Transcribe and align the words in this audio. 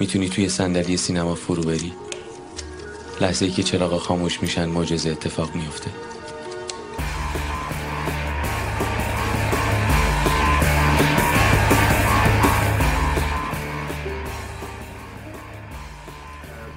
می‌تونی 0.00 0.28
توی 0.28 0.48
صندلی 0.48 0.96
سینما 0.96 1.34
فرو 1.34 1.62
بری؟ 1.62 1.92
لحظه 3.20 3.44
ای 3.44 3.50
که 3.50 3.62
چراغا 3.62 3.98
خاموش 3.98 4.42
میشن 4.42 4.68
معجزه 4.68 5.10
اتفاق 5.10 5.54
میفته 5.54 5.90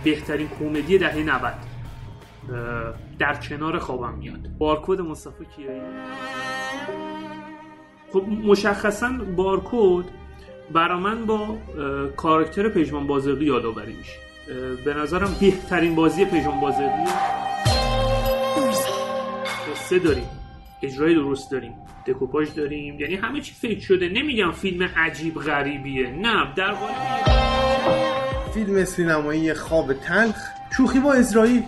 بهترین 0.03 0.49
کمدی 0.59 0.97
دهه 0.97 1.17
90 1.17 1.53
در 3.19 3.35
کنار 3.35 3.79
خوابم 3.79 4.13
میاد. 4.13 4.49
بارکد 4.57 5.01
مصطفی 5.01 5.45
کیایی؟ 5.55 5.81
خب 8.13 8.23
مشخصا 8.27 9.09
بارکد 9.35 10.05
برا 10.71 10.99
من 10.99 11.25
با 11.25 11.57
کاراکتر 12.15 12.69
پژمان 12.69 13.07
بازرگی 13.07 13.46
یادآوری 13.46 13.93
میشه. 13.93 14.18
به 14.86 14.93
نظرم 14.93 15.36
بهترین 15.39 15.96
بازی 15.96 16.25
پژمان 16.25 16.60
بازرگی 16.60 17.11
سه 19.75 20.00
داریم. 20.00 20.29
اجرای 20.83 21.15
درست 21.15 21.51
داریم. 21.51 21.74
دکوپاژ 22.07 22.50
داریم. 22.54 23.00
یعنی 23.00 23.15
همه 23.15 23.41
چی 23.41 23.54
فکر 23.54 23.79
شده. 23.79 24.10
نمیگم 24.10 24.51
فیلم 24.51 24.89
عجیب 24.97 25.36
غریبیه. 25.36 26.10
نه 26.10 26.54
در 26.55 26.75
فیلم 28.54 28.86
سینمایی 28.86 29.54
خواب 29.54 29.93
تلخ. 29.93 30.36
شوخی 30.77 30.99
با 30.99 31.13
اسرائیل. 31.13 31.63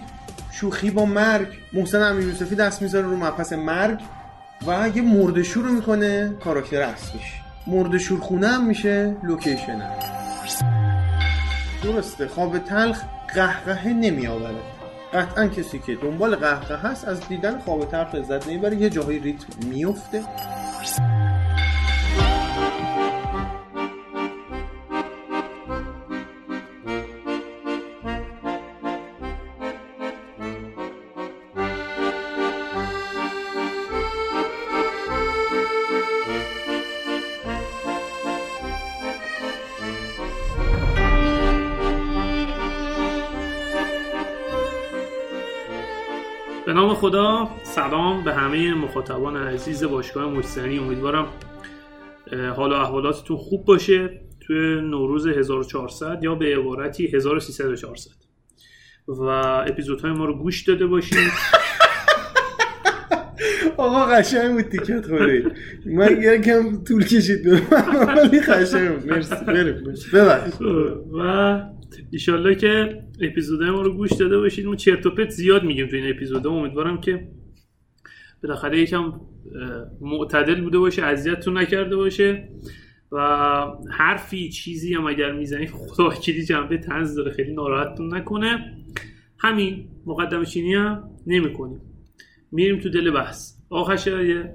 شوخی 0.52 0.92
با 0.92 1.06
مرگ. 1.06 1.48
محسن 1.74 2.02
امیر 2.02 2.28
یوسفی 2.28 2.56
دست 2.56 2.82
می‌ذاره 2.82 3.06
رو 3.06 3.18
مپس 3.18 3.54
مرگ. 3.54 4.00
و 4.68 4.90
یه 4.96 5.02
مردشور 5.02 5.66
رو 5.66 5.74
می‌کنه 5.74 6.34
کاراکتر 6.44 6.82
اصلیش. 6.82 7.24
مردشور 7.68 8.20
خونه 8.20 8.48
هم 8.48 8.68
میشه 8.68 9.16
لوکیشن 9.24 9.82
هم. 9.82 10.00
درسته 11.84 12.28
خواب 12.28 12.58
تلخ 12.58 13.04
قهقه 13.36 13.90
نمیآوره 13.94 14.62
قطعا 15.14 15.48
کسی 15.48 15.80
که 15.80 15.96
دنبال 15.96 16.36
قهقه 16.36 16.76
هست 16.76 17.08
از 17.08 17.28
دیدن 17.28 17.60
خواب 17.60 17.86
تلخ 17.86 18.16
لذت 18.16 18.48
نمی‌بره 18.48 18.76
یه 18.76 18.90
جاهای 18.90 19.20
ریتم 19.20 19.68
میفته 19.68 20.24
خدا 47.10 47.50
سلام 47.64 48.24
به 48.24 48.34
همه 48.34 48.74
مخاطبان 48.74 49.38
عزیز 49.38 49.84
باشگاه 49.84 50.30
مجتنی 50.30 50.80
امیدوارم 50.80 51.28
حال 52.56 52.72
و 52.72 52.76
احوالاتتون 52.76 53.38
خوب 53.38 53.66
باشه 53.66 54.22
توی 54.40 54.82
نوروز 54.82 55.28
1400 55.28 56.20
یا 56.24 56.36
به 56.36 56.56
عبارتی 56.58 57.08
1300 57.08 58.12
و 59.08 59.22
اپیزودهای 59.68 60.12
ما 60.12 60.26
رو 60.26 60.38
گوش 60.38 60.64
داده 60.64 60.86
باشید 60.86 61.18
آقا 63.78 64.06
قشنگ 64.06 64.52
بود 64.52 64.72
تیکت 64.72 65.08
خوری. 65.08 65.46
من 65.86 66.22
یکم 66.22 66.84
طول 66.84 67.06
کشید. 67.06 67.48
ولی 68.08 68.40
قشنگ 68.40 69.06
مرسی. 69.06 69.36
بریم. 69.46 69.84
و 71.14 71.62
ایشالله 72.12 72.56
که 72.56 73.04
اپیزودهای 73.22 73.72
ما 73.72 73.82
رو 73.82 73.94
گوش 73.94 74.12
داده 74.12 74.38
باشید. 74.38 74.66
ما 74.66 74.76
چرت 74.76 75.06
و 75.06 75.10
پرت 75.10 75.30
زیاد 75.30 75.64
میگیم 75.64 75.88
تو 75.88 75.96
این 75.96 76.10
اپیزودا 76.10 76.52
امیدوارم 76.52 77.02
که 77.02 77.28
بالاخره 78.44 78.80
یکم 78.80 79.22
معتدل 80.02 80.62
بوده 80.62 80.80
باشه 80.80 81.04
اذیتتون 81.04 81.58
نکرده 81.58 81.96
باشه 81.96 82.50
و 83.12 83.18
حرفی 83.92 84.50
چیزی 84.50 84.94
هم 84.94 85.08
اگر 85.08 85.32
می‌زنی 85.32 85.68
خدا 85.68 86.10
کلی 86.10 86.44
جنبه 86.44 86.78
طنز 86.78 87.16
داره. 87.16 87.32
خیلی 87.32 87.54
ناراحتتون 87.54 88.16
نکنه. 88.16 88.78
همین 89.40 89.88
مقدمه 90.06 90.44
چینی 90.44 90.74
هم 90.74 91.04
نمی 91.28 91.54
کنیم 91.54 91.82
میریم 92.52 92.80
تو 92.80 92.90
دل 92.90 93.12
بحث. 93.12 93.54
آقا 93.70 93.94
یه 93.94 94.54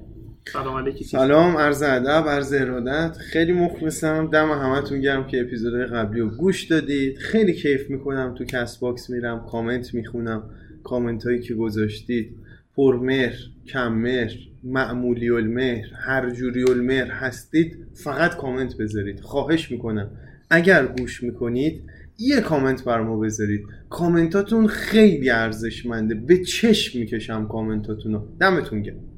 سلام 0.53 0.77
علیکی 0.77 1.05
سلام 1.05 1.57
عرض 1.57 1.83
ادب 1.83 2.29
عرض 2.29 2.53
ارادت. 2.53 3.17
خیلی 3.17 3.53
مخلصم. 3.53 4.31
دم 4.33 4.51
همتون 4.51 5.01
گرم 5.01 5.27
که 5.27 5.41
اپیزودهای 5.41 5.87
قبلی 5.87 6.21
رو 6.21 6.29
گوش 6.29 6.65
دادید. 6.65 7.19
خیلی 7.19 7.53
کیف 7.53 7.91
می‌کنم. 7.91 8.35
تو 8.39 8.45
کست 8.45 8.79
باکس 8.79 9.11
میرم 9.11 9.47
کامنت 9.51 9.95
می‌خونم. 9.95 10.43
کامنت 10.85 11.25
هایی 11.27 11.41
که 11.41 11.55
گذاشتید. 11.55 12.37
پرمهر 12.77 13.35
کممهر 13.67 14.33
معمولی 14.65 15.31
المهر 15.31 15.87
هر 16.07 16.31
جوری 16.31 16.63
المهر 16.63 17.11
هستید 17.11 17.77
فقط 17.95 18.37
کامنت 18.37 18.77
بذارید. 18.77 19.21
خواهش 19.21 19.71
می‌کنم. 19.71 20.11
اگر 20.51 20.87
گوش 20.87 21.23
می‌کنید 21.23 21.83
یه 22.19 22.41
کامنت 22.41 22.85
بر 22.85 23.01
ما 23.01 23.19
بذارید. 23.19 23.65
کامنتاتون 23.91 24.67
خیلی 24.67 25.31
ارزشمنده. 25.31 26.15
به 26.15 26.39
چشم 26.39 26.99
می‌کشم 26.99 27.49
کامنتاتون 27.49 28.13
رو 28.13 28.29
دمتون 28.41 28.83
گرم. 28.83 29.14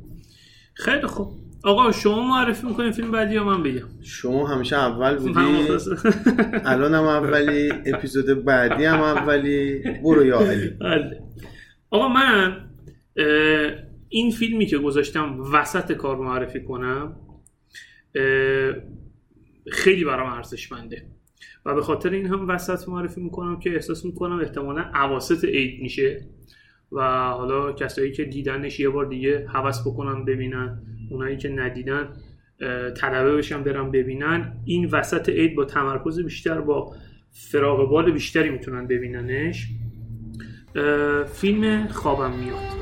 خیلی 0.77 1.07
خوب. 1.07 1.29
آقا 1.65 1.93
شما 1.93 2.29
معرفی 2.29 2.67
می‌کنین 2.67 2.93
فیلم 2.93 3.11
بعدی 3.11 3.35
یا 3.35 3.45
من 3.45 3.63
بگم؟ 3.63 3.89
شما 4.03 4.47
همیشه 4.47 4.77
اول 4.77 5.17
بودی. 5.17 5.41
الان 6.65 6.95
هم 6.95 7.05
اولی 7.05 7.73
اپیزود 7.87 8.45
بعدی 8.45 8.85
هم 8.85 9.01
اولی. 9.01 9.83
برو 10.05 10.25
یا 10.25 10.39
علی. 10.81 11.17
آقا 11.91 12.09
من 12.09 12.71
این 14.09 14.31
فیلمی 14.31 14.67
که 14.67 14.79
گذاشتم 14.79 15.41
وسط 15.53 15.93
کار 15.93 16.17
معرفی 16.17 16.63
کنم 16.63 17.17
خیلی 19.71 20.05
برام 20.05 20.33
ارزشمنده. 20.33 21.07
و 21.67 21.75
به 21.75 21.83
خاطر 21.83 22.11
این 22.11 22.27
هم 22.27 22.49
وسط 22.49 22.89
معرفی 22.89 23.21
می‌کنم 23.21 23.59
که 23.59 23.75
احساس 23.75 24.05
می‌کنم 24.05 24.41
احتمالا 24.41 24.81
عواست 24.95 25.45
عید 25.45 25.83
میشه. 25.83 26.27
و 26.97 27.29
حالا 27.31 27.73
کسایی 27.73 28.13
که 28.13 28.25
دیدنش 28.25 28.81
یه 28.81 28.89
بار 28.89 29.07
دیگه 29.07 29.47
حوض 29.49 29.81
بکنن 29.89 30.25
ببینن. 30.25 30.79
اونایی 31.11 31.37
که 31.37 31.49
ندیدن 31.49 32.09
طلبه 32.97 33.37
بشن 33.37 33.63
برن 33.63 33.91
ببینن. 33.91 34.53
این 34.65 34.87
وسط 34.93 35.29
عید 35.29 35.55
با 35.57 35.65
تمرکز 35.65 36.21
بیشتر 36.21 36.61
با 36.61 36.95
فراغ 37.31 37.91
بال 37.91 38.11
بیشتری 38.11 38.51
می‌تونن 38.51 38.87
ببیننش. 38.87 39.69
فیلم 41.33 41.87
خوابم 41.89 42.31
میاد. 42.31 42.77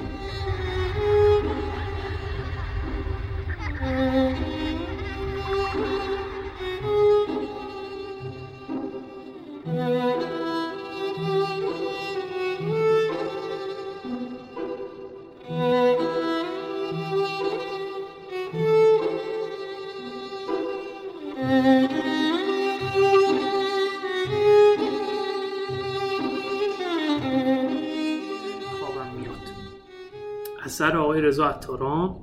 اثر 30.74 30.96
آقای 30.96 31.20
رضا 31.20 31.48
عطاران 31.48 32.16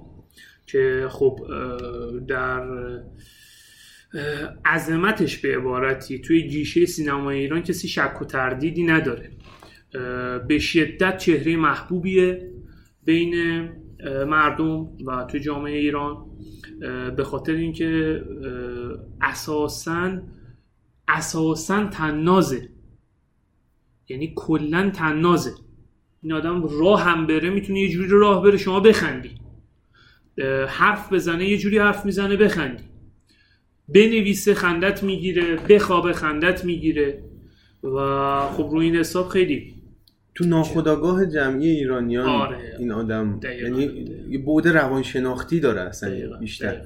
که 0.66 1.08
خب 1.10 1.40
در 2.28 2.64
عظمتش 4.66 5.38
به 5.38 5.58
عبارتی 5.58 6.20
توی 6.20 6.48
گیشه 6.48 6.86
سینمای 6.86 7.40
ایران 7.40 7.62
کسی 7.62 7.88
شک 7.88 8.22
و 8.22 8.26
تردیدی 8.26 8.84
نداره. 8.84 9.32
به 10.48 10.60
شدت 10.60 11.18
چهره 11.18 11.56
محبوبیه 11.56 12.52
بین 13.06 13.70
مردم 14.28 14.90
و 15.06 15.24
توی 15.24 15.40
جامعه 15.40 15.78
ایران 15.78 16.26
به 17.16 17.24
خاطر 17.24 17.54
اینکه 17.54 18.22
اساسا 19.22 20.22
اساسا 21.08 21.86
تنازه. 21.86 22.70
یعنی 24.10 24.34
کلا 24.36 24.90
تنازه. 24.90 25.52
این 26.24 26.34
آدم 26.34 26.64
راه 26.80 27.02
هم 27.02 27.28
بره 27.28 27.50
می‌تونه 27.50 27.80
یه 27.80 27.90
جوری 27.90 28.10
راه 28.10 28.44
بره 28.44 28.58
شما 28.58 28.80
بخندی. 28.80 29.32
حرف 30.68 31.14
بزنه 31.14 31.50
یه 31.50 31.58
جوری 31.58 31.80
حرف 31.80 32.06
می‌زنه 32.06 32.38
بخندی. 32.38 32.84
بنویسه 33.88 34.54
خندت 34.54 35.04
می‌گیره 35.04 35.56
بخوابه 35.56 36.14
خندت 36.14 36.66
می‌گیره. 36.66 37.24
و 37.84 38.40
خب 38.40 38.70
روی 38.72 38.86
این 38.86 38.96
حساب 38.96 39.28
خیلی 39.28 39.74
تو 40.36 40.46
ناخداگاه 40.46 41.26
جمعی 41.26 41.68
ایرانیان 41.68 42.30
آره. 42.30 42.76
این 42.80 42.92
آدم 42.92 43.40
یعنی 43.64 44.06
یه 44.30 44.38
بود 44.40 44.68
روانشناختی 44.68 45.60
داره 45.60 45.82
اصلا 45.82 46.38
بیشتر. 46.40 46.82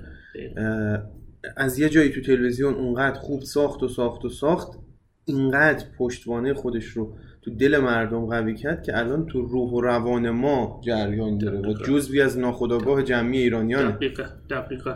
از 1.58 1.80
یه 1.80 1.90
جایی 1.90 2.10
تو 2.10 2.22
تلویزیون 2.22 2.74
اونقدر 2.74 3.20
خوب 3.20 3.42
ساخت 3.42 3.84
و 3.84 3.88
ساخت 3.88 4.26
و 4.26 4.30
ساخت 4.30 4.80
اینقدر 5.26 5.86
پشتوانه 5.98 6.54
خودش 6.54 6.86
رو 6.86 7.18
تو 7.46 7.52
دل 7.52 7.78
مردم 7.78 8.26
قوی 8.26 8.56
کرد 8.56 8.84
که 8.84 8.98
الان 8.98 9.26
تو 9.26 9.42
روح 9.42 9.72
و 9.72 9.82
روان 9.82 10.30
ما 10.30 10.82
جریان 10.86 11.38
داره 11.38 11.60
و 11.60 11.74
جزوی 11.74 12.22
از 12.22 12.38
ناخودآگاه 12.38 13.04
جمعی 13.04 13.40
ایرانیانه. 13.40 13.92
دقیقه 13.92 14.26
دقیقه 14.50 14.96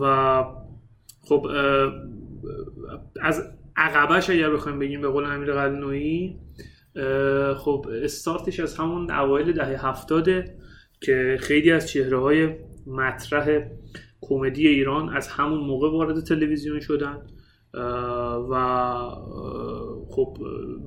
و 0.00 0.44
خب 1.20 1.46
از 3.20 3.42
عقبش 3.76 4.30
اگر 4.30 4.50
بخوایم 4.50 4.78
بگیم 4.78 5.00
به 5.00 5.08
قول 5.08 5.24
امیر 5.24 5.52
قلنویی 5.52 6.36
خب 7.56 7.86
استارتش 8.02 8.60
از 8.60 8.76
همون 8.76 9.10
اوایل 9.10 9.52
دهه 9.52 9.86
هفتاده 9.86 10.56
که 11.00 11.36
خیلی 11.40 11.72
از 11.72 11.88
چهره 11.88 12.18
های 12.18 12.48
مطرح 12.86 13.60
کمدی 14.20 14.68
ایران 14.68 15.16
از 15.16 15.28
همون 15.28 15.60
موقع 15.60 15.90
وارد 15.90 16.24
تلویزیون 16.24 16.80
شدن. 16.80 17.18
و 18.50 18.54
خب 20.10 20.38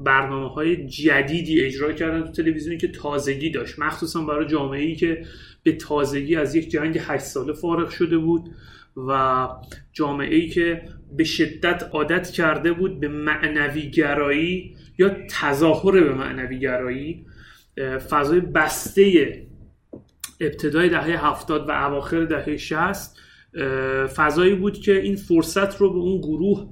برنامه 0.06 0.50
های 0.50 0.88
جدیدی 0.88 1.62
اجرا 1.62 1.94
کردن 1.94 2.24
تو 2.24 2.32
تلویزیون 2.32 2.78
که 2.78 2.88
تازگی 2.88 3.50
داشت. 3.50 3.80
مخصوصا 3.80 4.22
برای 4.22 4.48
جامعه 4.48 4.82
ای 4.82 4.96
که 4.96 5.26
به 5.64 5.72
تازگی 5.72 6.36
از 6.36 6.56
یک 6.56 6.70
جنگ 6.70 7.00
هشت 7.02 7.24
ساله 7.24 7.54
فارغ 7.54 7.90
شده 7.90 8.18
بود 8.18 8.50
و 8.98 9.48
جامعه 9.94 10.36
ای 10.36 10.50
که 10.50 10.82
به 11.18 11.24
شدت 11.24 11.90
عادت 11.94 12.30
کرده 12.30 12.74
بود 12.74 13.00
به 13.00 13.08
معنوی 13.08 13.90
گرایی 13.90 14.76
یا 14.98 15.16
تظاهر 15.30 15.92
به 15.92 16.14
معنوی 16.14 16.60
گرایی 16.60 17.26
فضای 18.10 18.40
بسته 18.40 19.34
ابتدای 20.40 20.90
دهه 20.90 21.28
هفتاد 21.28 21.70
و 21.70 21.72
اواخر 21.72 22.26
دهه 22.26 22.58
شست 22.58 23.20
فضایی 24.16 24.56
بود 24.56 24.78
که 24.78 25.02
این 25.02 25.16
فرصت 25.16 25.78
رو 25.82 25.94
به 25.94 26.00
اون 26.00 26.22
گروه 26.22 26.70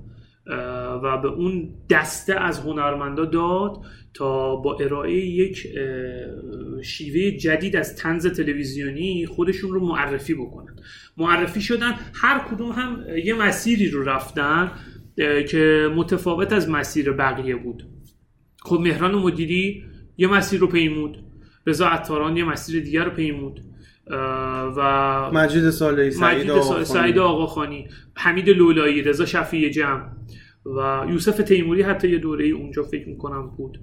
و 1.04 1.18
به 1.18 1.28
اون 1.28 1.70
دسته 1.90 2.36
از 2.36 2.60
هنرمندا 2.60 3.26
داد 3.26 3.78
تا 4.14 4.56
با 4.56 4.78
ارائه 4.78 5.16
یک 5.16 5.68
شیوه 6.84 7.38
جدید 7.38 7.76
از 7.76 7.96
تنز 7.96 8.28
تلویزیونی 8.28 9.26
خودشون 9.26 9.72
رو 9.72 9.88
معرفی 9.88 10.34
بکنن. 10.34 10.76
معرفی 11.18 11.62
شدن 11.62 11.96
هر 12.14 12.40
کدوم 12.40 12.72
هم 12.72 13.06
یه 13.24 13.34
مسیری 13.34 13.90
رو 13.90 14.04
رفتن 14.04 14.72
که 15.50 15.90
متفاوت 15.96 16.54
از 16.54 16.70
مسیر 16.70 17.12
بقیه 17.12 17.56
بود. 17.56 17.84
خب 18.62 18.80
مهران 18.80 19.16
مدیری 19.16 19.84
یه 20.18 20.28
مسیر 20.28 20.60
رو 20.60 20.68
پیمود 20.68 21.18
رضا 21.68 21.88
عطاران 21.88 22.38
یه 22.38 22.44
مسیر 22.44 22.84
دیگر 22.84 23.04
رو 23.04 23.12
پیمود. 23.12 23.62
و 24.10 25.32
مجید 25.34 25.70
صالحی 25.70 26.12
سعید 26.12 26.38
مجید 26.38 26.52
آقاخانی. 26.52 26.86
سعید 26.86 27.18
آقاخانی 27.18 27.88
حمید 28.16 28.50
لولایی 28.50 29.02
رضا 29.02 29.26
شفیع 29.26 29.70
جمع 29.70 30.04
و 30.66 31.06
یوسف 31.10 31.38
تیموری 31.38 31.82
حتی 31.82 32.10
یه 32.10 32.18
دوره 32.18 32.46
ای 32.46 32.52
اونجا 32.52 32.84
فکر 32.84 33.10
می‌کنم 33.10 33.50
بود 33.58 33.80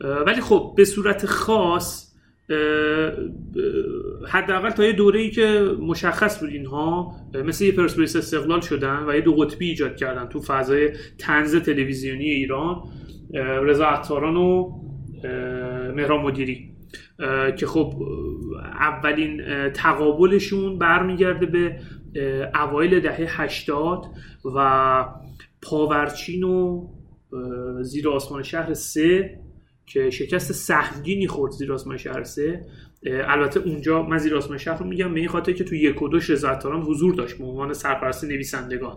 ولی 0.00 0.40
خب 0.40 0.74
به 0.76 0.84
صورت 0.84 1.26
خاص 1.26 2.14
حداقل 4.28 4.70
تا 4.70 4.84
یه 4.84 4.92
دوره 4.92 5.20
ای 5.20 5.30
که 5.30 5.76
مشخص 5.80 6.40
بود 6.40 6.50
اینها 6.50 7.12
مثل 7.44 7.64
یه 7.64 7.72
پرسپولیس 7.72 8.16
استقلال 8.16 8.60
شدن 8.60 9.04
و 9.08 9.14
یه 9.14 9.20
دو 9.20 9.36
قطبی 9.36 9.68
ایجاد 9.68 9.96
کردن 9.96 10.28
تو 10.28 10.40
فضای 10.40 10.90
تنز 11.18 11.56
تلویزیونی 11.56 12.24
ایران 12.24 12.82
رضا 13.62 13.86
عطاران 13.86 14.36
و 14.36 14.72
مهران 15.94 16.20
مدیری 16.20 16.70
که 17.56 17.66
خب 17.66 17.94
اولین 18.64 19.68
تقابلشون 19.68 20.78
برمیگرده 20.78 21.46
به 21.46 21.78
اوایل 22.54 23.00
دهه 23.00 23.42
80 23.42 24.06
و 24.56 25.04
پاورچین 25.62 26.42
و 26.42 26.88
زیر 27.82 28.08
آسمان 28.08 28.42
شهر 28.42 28.74
سه 28.74 29.38
که 29.86 30.10
شکست 30.10 30.52
سهمگینی 30.52 31.26
خورد 31.26 31.52
زیر 31.52 31.72
آسمان 31.72 31.96
شهر 31.96 32.22
سه. 32.24 32.66
البته 33.06 33.60
اونجا 33.60 34.02
من 34.02 34.18
زیر 34.18 34.36
آسمان 34.36 34.58
شهر 34.58 34.78
رو 34.78 34.86
میگم 34.86 35.14
به 35.14 35.20
این 35.20 35.28
خاطر 35.28 35.52
که 35.52 35.64
تو 35.64 35.74
یک 35.74 36.02
و 36.02 36.08
عطاران 36.46 36.82
حضور 36.82 37.14
داشت 37.14 37.38
به 37.38 37.44
عنوان 37.44 37.72
سرپرست 37.72 38.24
نویسندگان. 38.24 38.96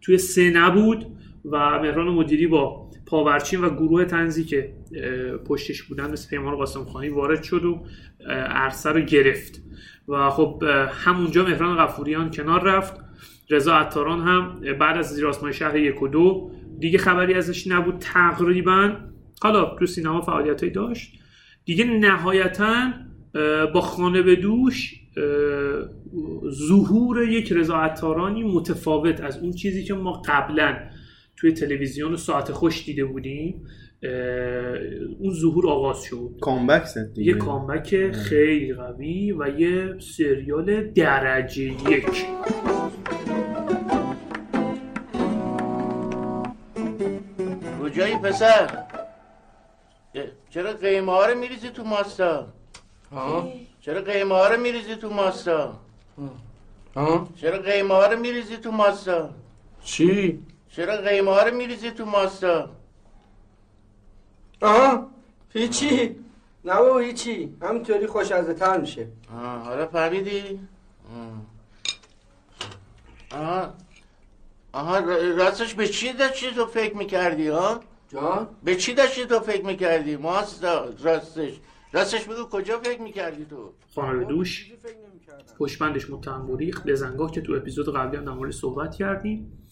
توی 0.00 0.18
سه 0.18 0.50
نبود. 0.50 1.06
و 1.44 1.80
مهران 1.80 2.08
مدیری 2.08 2.46
با 2.46 2.90
پاورچین 3.06 3.60
و 3.60 3.70
گروه 3.70 4.04
تنزی 4.04 4.44
که 4.44 4.72
پشتش 5.46 5.82
بودن 5.82 6.10
مثل 6.10 6.30
پیمان 6.30 6.56
قاسم 6.56 6.84
خانی 6.84 7.08
وارد 7.08 7.42
شد 7.42 7.64
و 7.64 7.84
عرصه 8.48 8.90
رو 8.90 9.00
گرفت. 9.00 9.62
و 10.08 10.30
خب 10.30 10.62
همونجا 11.04 11.44
مهران 11.44 11.76
غفوریان 11.76 12.30
کنار 12.30 12.62
رفت. 12.62 13.00
رضا 13.50 13.74
عطاران 13.74 14.20
هم 14.20 14.60
بعد 14.78 14.96
از 14.96 15.14
زیر 15.14 15.26
آسمان 15.26 15.52
شهر 15.52 15.76
یک 15.76 16.02
و 16.02 16.08
دو 16.08 16.50
دیگه 16.78 16.98
خبری 16.98 17.34
ازش 17.34 17.66
نبود 17.66 17.98
تقریبا. 17.98 18.96
حالا 19.42 19.76
تو 19.78 19.86
سینما 19.86 20.20
فعالیت 20.20 20.64
داشت. 20.64 21.12
دیگه 21.64 21.84
نهایتا 21.84 22.92
با 23.74 23.80
خانه 23.80 24.22
به 24.22 24.36
دوش 24.36 25.00
ظهور 26.50 27.28
یک 27.28 27.52
رضا 27.52 27.76
عطارانی 27.76 28.42
متفاوت 28.42 29.20
از 29.20 29.38
اون 29.38 29.52
چیزی 29.52 29.84
که 29.84 29.94
ما 29.94 30.22
قبلا 30.26 30.76
توی 31.44 31.52
تلویزیون 31.52 32.12
و 32.12 32.16
ساعت 32.16 32.52
خوش 32.52 32.84
دیده 32.84 33.04
بودیم 33.04 33.66
اون 35.18 35.34
ظهور 35.34 35.68
آغاز 35.70 36.02
شد. 36.02 36.30
کامبک 36.40 36.84
زد 36.84 37.14
دیگه. 37.14 37.32
یه 37.32 37.38
کامبک 37.38 38.12
خیلی 38.12 38.74
قوی 38.74 39.32
و 39.32 39.60
یه 39.60 39.94
سریال 39.98 40.84
درجه 40.90 41.62
یک. 41.62 42.26
کجایی 47.82 48.16
پسر؟ 48.16 48.84
چرا 50.50 50.72
قیمه 50.72 51.12
ها 51.12 51.26
رو 51.26 51.38
میریزی 51.38 51.68
تو 51.68 51.84
ماستا؟ 51.84 52.46
ها 53.12 53.48
چرا 53.80 54.00
قیمه 54.00 54.34
ها 54.34 54.48
رو 54.48 54.60
میریزی 54.60 54.94
تو 54.94 55.10
ماستا؟ 55.10 55.80
ها 56.96 57.28
چرا 57.36 57.58
قیمه 57.58 57.94
ها 57.94 58.06
رو 58.06 58.18
میریزی 58.18 58.56
تو 58.56 58.70
ماستا؟ 58.70 59.30
چی؟ 59.84 60.38
چرا 60.76 60.96
قیمه 60.96 61.30
ها 61.30 61.42
رو 61.42 61.54
میریزی 61.56 61.90
تو 61.90 62.04
ماستا؟ 62.04 62.70
آها 64.62 65.10
هیچی. 65.52 66.16
نه 66.64 66.74
بابا 66.78 66.98
هیچی. 66.98 67.56
همینطوری 67.62 68.06
خوشمزه 68.06 68.54
تر 68.54 68.80
میشه. 68.80 69.08
آه، 69.32 69.58
حالا 69.64 69.86
فهمیدی؟ 69.86 70.60
آه. 73.32 73.40
آها. 73.40 73.74
آها 74.72 74.98
راستش 75.36 75.74
به 75.74 75.88
چی 75.88 76.12
داشتی 76.12 76.50
تو 76.50 76.66
فکر 76.66 76.96
می‌کردی 76.96 77.48
ها 77.48 77.80
جان؟ 78.08 78.48
به 78.64 78.76
چی 78.76 78.94
داشتی 78.94 79.26
تو 79.26 79.40
فکر 79.40 79.64
می‌کردی؟ 79.64 80.16
ماستا 80.16 80.88
راستش. 81.02 81.52
راستش 81.92 82.24
بگو 82.24 82.44
کجا 82.44 82.78
فکر 82.78 83.00
می‌کردی 83.00 83.44
تو؟ 83.44 83.72
خانه 83.94 84.18
به 84.18 84.24
دوش 84.24 84.64
چیزی 84.64 84.76
فکر 84.76 84.96
نمی‌کردم. 85.10 85.54
پشبندش 85.58 86.10
متهم 86.10 86.50
و 86.50 86.56
ریخت 86.56 86.86
لزنگاه 86.86 87.30
که 87.30 87.40
تو 87.40 87.52
اپیزود 87.52 87.96
قبلی 87.96 88.16
هم 88.16 88.24
در 88.24 88.32
موردش 88.32 88.54
صحبت 88.54 88.94
کردیم. 88.94 89.63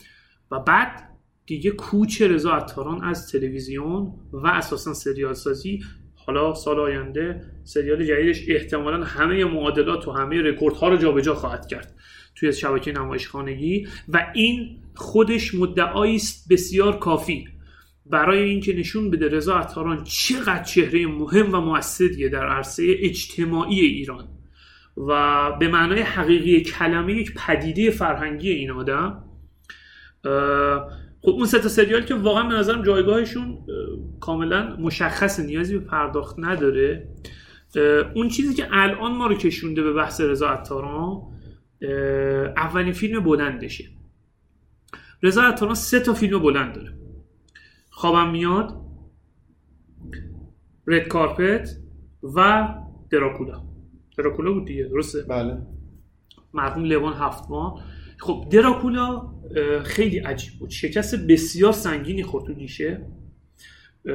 و 0.52 0.58
بعد 0.58 1.08
دیگه 1.46 1.70
کوچ 1.70 2.22
رضا 2.22 2.52
عطاران 2.52 3.04
از 3.04 3.32
تلویزیون 3.32 4.12
و 4.32 4.46
اساسا 4.46 4.94
سریال 4.94 5.34
سازی 5.34 5.82
حالا 6.14 6.54
سال 6.54 6.80
آینده 6.80 7.40
سریال 7.64 8.04
جدیدش 8.04 8.44
احتمالا 8.48 9.04
همه 9.04 9.44
معادلات 9.44 10.08
و 10.08 10.12
همه 10.12 10.42
رکوردها 10.42 10.88
رو 10.88 10.96
جابجا 10.96 11.34
خواهد 11.34 11.66
کرد 11.66 11.94
توی 12.34 12.52
شبکه 12.52 12.92
نمایشخانگی 12.92 13.86
و 14.08 14.26
این 14.34 14.82
خودش 14.94 15.54
مدعایی 15.54 16.16
است 16.16 16.52
بسیار 16.52 16.98
کافی. 16.98 17.48
برای 18.06 18.42
اینکه 18.42 18.76
نشون 18.76 19.10
بده 19.10 19.28
رضا 19.28 19.56
عطاران 19.58 20.04
چقدر 20.04 20.62
چهره 20.62 21.06
مهم 21.06 21.54
و 21.54 21.60
موثریه 21.60 22.28
در 22.28 22.46
عرصه 22.46 22.96
اجتماعی 22.98 23.80
ایران 23.80 24.28
و 24.96 25.52
به 25.60 25.68
معنای 25.68 26.00
حقیقی 26.00 26.60
کلمه 26.60 27.12
یک 27.12 27.34
پدیده 27.34 27.90
فرهنگی 27.90 28.50
این 28.50 28.70
آدم 28.70 29.24
خب 31.22 31.30
اون 31.30 31.46
سه 31.46 31.58
تا 31.58 31.68
سریال 31.68 32.02
که 32.02 32.14
واقعا 32.14 32.48
به 32.48 32.54
نظرم 32.54 32.82
جایگاهشون 32.82 33.44
اه، 33.44 33.58
کاملا 34.20 34.76
مشخص 34.76 35.40
نیازی 35.40 35.78
به 35.78 35.84
پرداخت 35.84 36.36
نداره. 36.38 37.08
اون 38.14 38.28
چیزی 38.28 38.54
که 38.54 38.66
الان 38.70 39.16
ما 39.16 39.26
رو 39.26 39.34
کشونده 39.34 39.82
به 39.82 39.92
بحث 39.92 40.20
رضا 40.20 40.48
عطاران 40.48 41.22
اولین 42.56 42.92
فیلم 42.92 43.20
بلندشه. 43.20 43.84
رضا 45.22 45.42
عطاران 45.42 45.74
سه 45.74 46.00
تا 46.00 46.14
فیلم 46.14 46.38
بلند 46.38 46.74
داره. 46.74 46.92
خوابم 47.90 48.30
میاد 48.30 48.80
رد 50.86 51.08
کارپت 51.08 51.68
و 52.22 52.68
دراکولا. 53.10 53.62
دراکولا 54.18 54.52
بود 54.52 54.64
دیگه 54.64 54.84
درسته؟ 54.84 55.22
بله. 55.22 55.58
مرحوم 56.54 56.84
لوان 56.84 57.12
هفتمان 57.12 57.72
خب 58.22 58.46
دراکولا 58.50 59.32
خیلی 59.84 60.18
عجیب 60.18 60.52
بود. 60.58 60.70
شکست 60.70 61.26
بسیار 61.26 61.72
سنگینی 61.72 62.22
خورد 62.22 62.44
تو 62.44 62.54
گیشه 62.54 63.06
اه، 64.06 64.14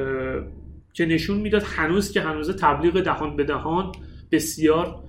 که 0.92 1.06
نشون 1.06 1.38
می‌داد 1.38 1.62
هنوز 1.62 2.12
که 2.12 2.20
هنوز 2.20 2.56
تبلیغ 2.56 3.00
دهان 3.00 3.36
به 3.36 3.44
دهان 3.44 3.92
بسیار 4.32 5.04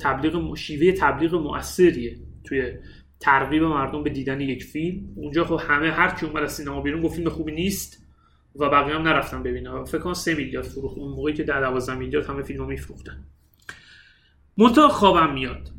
تبلیغ 0.00 0.54
شیوه 0.54 0.92
تبلیغ 0.92 1.34
مؤثریه 1.34 2.16
توی 2.44 2.72
ترغیب 3.20 3.62
مردم 3.62 4.02
به 4.02 4.10
دیدن 4.10 4.40
یک 4.40 4.64
فیلم. 4.64 5.04
اونجا 5.16 5.44
خب 5.44 5.60
همه 5.68 5.90
هر 5.90 6.14
کی 6.14 6.26
اومد 6.26 6.42
از 6.42 6.52
سینما 6.52 6.80
بیرون 6.80 7.02
گفت 7.02 7.16
فیلم 7.16 7.28
خوبی 7.28 7.52
نیست 7.52 8.06
و 8.56 8.68
بقیه 8.68 8.94
هم 8.94 9.02
نرفتن 9.02 9.42
ببینن. 9.42 9.84
فکر 9.84 9.98
کنم 9.98 10.14
3 10.14 10.34
میلیارد 10.34 10.66
فروخت. 10.66 10.98
اون 10.98 11.10
موقعی 11.10 11.34
که 11.34 11.42
در 11.42 11.60
12 11.60 11.94
میلیارد 11.94 12.26
همه 12.26 12.42
فیلمو 12.42 12.66
میفروختن. 12.66 13.24
منتها 14.58 14.88
خوابم 14.88 15.34
میاد. 15.34 15.77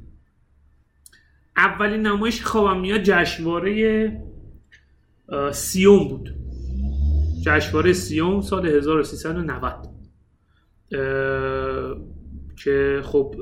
اولین 1.58 2.02
نمایش 2.02 2.44
خوابم 2.44 2.80
میاد 2.80 3.02
جشنواره 3.04 4.22
سیوم 5.52 6.08
بود. 6.08 6.36
جشنواره 7.46 7.94
سیوم 7.94 8.42
سال 8.42 8.66
1390 8.66 9.88
اه، 10.92 11.98
که 12.64 13.02
خب 13.04 13.36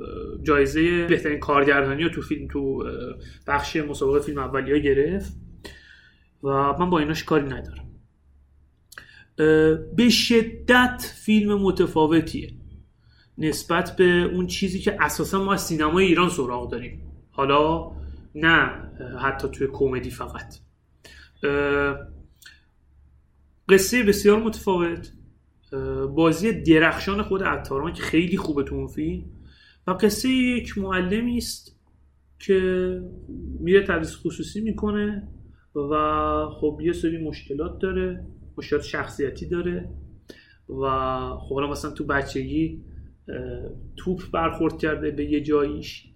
جایزه 0.44 1.06
بهترین 1.06 1.40
کارگردانی 1.40 2.04
رو 2.04 2.10
تو 2.10 2.22
فیلم 2.22 2.48
تو 2.48 2.84
بخش 3.48 3.76
مسابقه 3.76 4.20
فیلم 4.20 4.38
اولیه 4.38 4.80
گرفت 4.80 5.34
و 6.44 6.48
من 6.80 6.90
با 6.90 7.00
ایناش 7.00 7.24
کاری 7.24 7.46
ندارم. 7.46 7.88
به 9.96 10.10
شدت 10.10 11.14
فیلم 11.16 11.62
متفاوتیه 11.62 12.54
نسبت 13.38 13.96
به 13.96 14.04
اون 14.06 14.48
چیزی 14.48 14.80
که 14.80 14.98
اساسا 15.00 15.44
ما 15.44 15.54
از 15.54 15.66
سینمای 15.66 16.06
ایران 16.06 16.30
سراغ 16.30 16.72
داریم. 16.72 17.02
حالا 17.32 17.92
نه 18.38 18.92
حتی 19.20 19.48
توی 19.48 19.68
کمدی 19.74 20.10
فقط. 20.10 20.56
قصه 23.70 24.04
بسیار 24.04 24.44
متفاوت. 24.44 25.14
بازی 26.16 26.62
درخشان 26.62 27.22
خود 27.22 27.44
عطاران 27.44 27.94
که 27.94 28.04
خیلی 28.04 28.38
خوبه 28.38 28.64
تو 28.64 28.76
اون 28.76 28.88
فیلم. 28.88 29.26
و 29.88 29.92
قصه 29.92 30.30
یک 30.30 30.78
معلمی 30.78 31.38
است 31.38 31.80
که 32.40 33.02
میره 33.60 33.84
تدریس 33.84 34.16
خصوصی 34.16 34.62
می‌کنه 34.62 35.28
و 35.76 35.94
خب 36.50 36.80
یه 36.82 36.94
سری 36.94 37.18
مشکلات 37.18 37.80
داره 37.80 38.26
مشکلات 38.58 38.84
شخصیتی 38.84 39.46
داره 39.46 39.90
و 40.70 40.86
خب 41.40 41.56
مثلا 41.56 41.92
تو 41.92 42.04
بچگی 42.04 42.84
توپ 43.98 44.32
برخورد 44.32 44.78
کرده 44.78 45.12
به 45.12 45.26
یه 45.26 45.42
جاییش. 45.42 46.08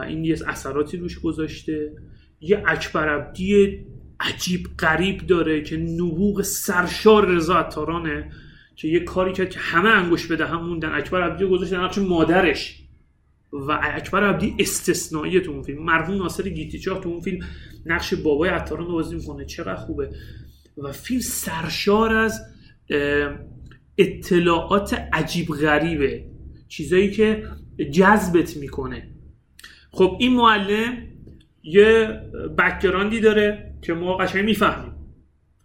این 0.00 0.24
یه 0.24 0.36
اثراتی 0.46 0.96
روش 0.96 1.18
گذاشته. 1.18 1.92
یه 2.40 2.62
اکبر 2.66 3.08
عبدی 3.08 3.78
عجیب 4.20 4.68
غریب 4.78 5.26
داره 5.26 5.62
که 5.62 5.76
نبوغ 5.76 6.42
سرشار 6.42 7.26
رضا 7.26 7.56
عطارانه 7.58 8.32
که 8.76 8.88
یه 8.88 9.00
کاری 9.00 9.32
کرد 9.32 9.50
که 9.50 9.58
همه 9.58 9.88
انگوش 9.88 10.26
به 10.26 10.36
دهن 10.36 10.56
موندن. 10.56 10.94
اکبر 10.94 11.22
عبدی 11.22 11.44
رو 11.44 11.50
گذاشت 11.50 11.72
در 11.72 11.84
نقش 11.84 11.98
مادرش. 11.98 12.80
و 13.52 13.78
اکبر 13.82 14.24
عبدی 14.24 14.54
استثنایی 14.58 15.40
تو 15.40 15.50
اون 15.50 15.62
فیلم. 15.62 15.82
مرحوم 15.82 16.16
ناصر 16.16 16.48
گیتیچاه 16.48 17.00
تو 17.00 17.08
اون 17.08 17.20
فیلم 17.20 17.44
نقش 17.86 18.14
بابای 18.14 18.50
عطاران 18.50 18.86
بازی 18.86 19.16
می‌کنه. 19.16 19.44
چقدر 19.44 19.74
خوبه. 19.74 20.10
و 20.78 20.92
فیلم 20.92 21.20
سرشار 21.20 22.16
از 22.16 22.40
اطلاعات 23.98 24.94
عجیب 25.12 25.48
غریبه. 25.48 26.24
چیزایی 26.68 27.10
که 27.10 27.44
جذبت 27.92 28.56
می‌کنه. 28.56 29.13
خب 29.94 30.16
این 30.20 30.36
معلم 30.36 30.96
یه 31.62 32.20
بکگراندی 32.58 33.20
داره 33.20 33.74
که 33.82 33.94
ما 33.94 34.16
قشنگ 34.16 34.44
می‌فهمیم. 34.44 34.92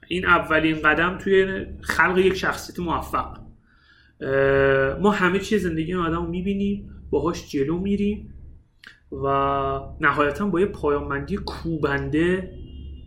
این 0.08 0.26
اولین 0.26 0.82
قدم 0.82 1.18
توی 1.18 1.66
خلق 1.82 2.18
یک 2.18 2.34
شخصیت 2.34 2.80
موفق. 2.80 3.38
ما 5.02 5.12
همه 5.12 5.40
چیز 5.40 5.64
زندگی 5.64 5.94
آدم 5.94 6.16
رو 6.16 6.30
می‌بینیم 6.30 6.90
باهاش 7.10 7.52
جلو 7.52 7.80
میریم 7.80 8.34
و 9.12 9.26
نهایتا 10.02 10.48
با 10.48 10.60
یه 10.60 10.66
پایانبندی 10.66 11.38
کوبنده 11.38 12.52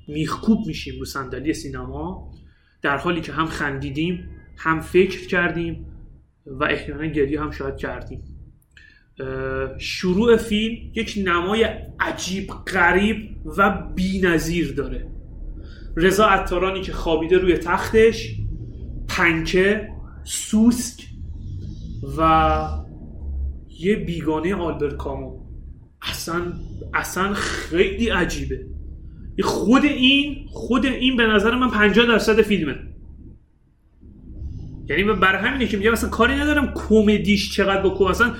میخکوب 0.08 0.66
میشیم 0.66 0.98
رو 0.98 1.04
صندلی 1.04 1.54
سینما 1.54 2.32
در 2.82 2.96
حالی 2.96 3.20
که 3.20 3.32
هم 3.32 3.46
خندیدیم 3.46 4.28
هم 4.56 4.80
فکر 4.80 5.26
کردیم 5.26 5.86
و 6.46 6.64
احیانا 6.64 7.06
گریه 7.06 7.40
هم 7.40 7.50
شاید 7.50 7.76
کردیم. 7.76 8.31
شروع 9.78 10.36
فیلم 10.36 10.76
یک 10.94 11.14
نمای 11.24 11.66
عجیب 12.00 12.48
غریب 12.48 13.16
و 13.58 13.82
بینظیر 13.94 14.74
داره. 14.74 15.06
رضا 15.96 16.26
عطارانی 16.26 16.80
که 16.80 16.92
خوابیده 16.92 17.38
روی 17.38 17.58
تختش 17.58 18.34
پنکه 19.08 19.88
سوسک 20.24 21.06
و 22.18 22.68
یه 23.78 23.96
بیگانه 23.96 24.54
آلبرت 24.54 24.96
کامو. 24.96 25.42
اصلا 26.02 26.42
اصلا 26.94 27.34
خیلی 27.34 28.08
عجیبه. 28.08 28.66
خود 29.42 29.84
این 29.84 30.46
خود 30.48 30.86
این 30.86 31.16
به 31.16 31.26
نظر 31.26 31.54
من 31.54 31.70
50 31.70 32.06
درصد 32.06 32.42
فیلمه. 32.42 32.76
یعنی 34.88 35.04
برای 35.04 35.48
همینه 35.48 35.66
که 35.66 35.76
میگم 35.76 35.90
مثلا 35.90 36.10
کاری 36.10 36.34
ندارم 36.34 36.74
کمدیش 36.74 37.56
چقدر 37.56 37.82
بکنم 37.82 38.10
مثلا 38.10 38.34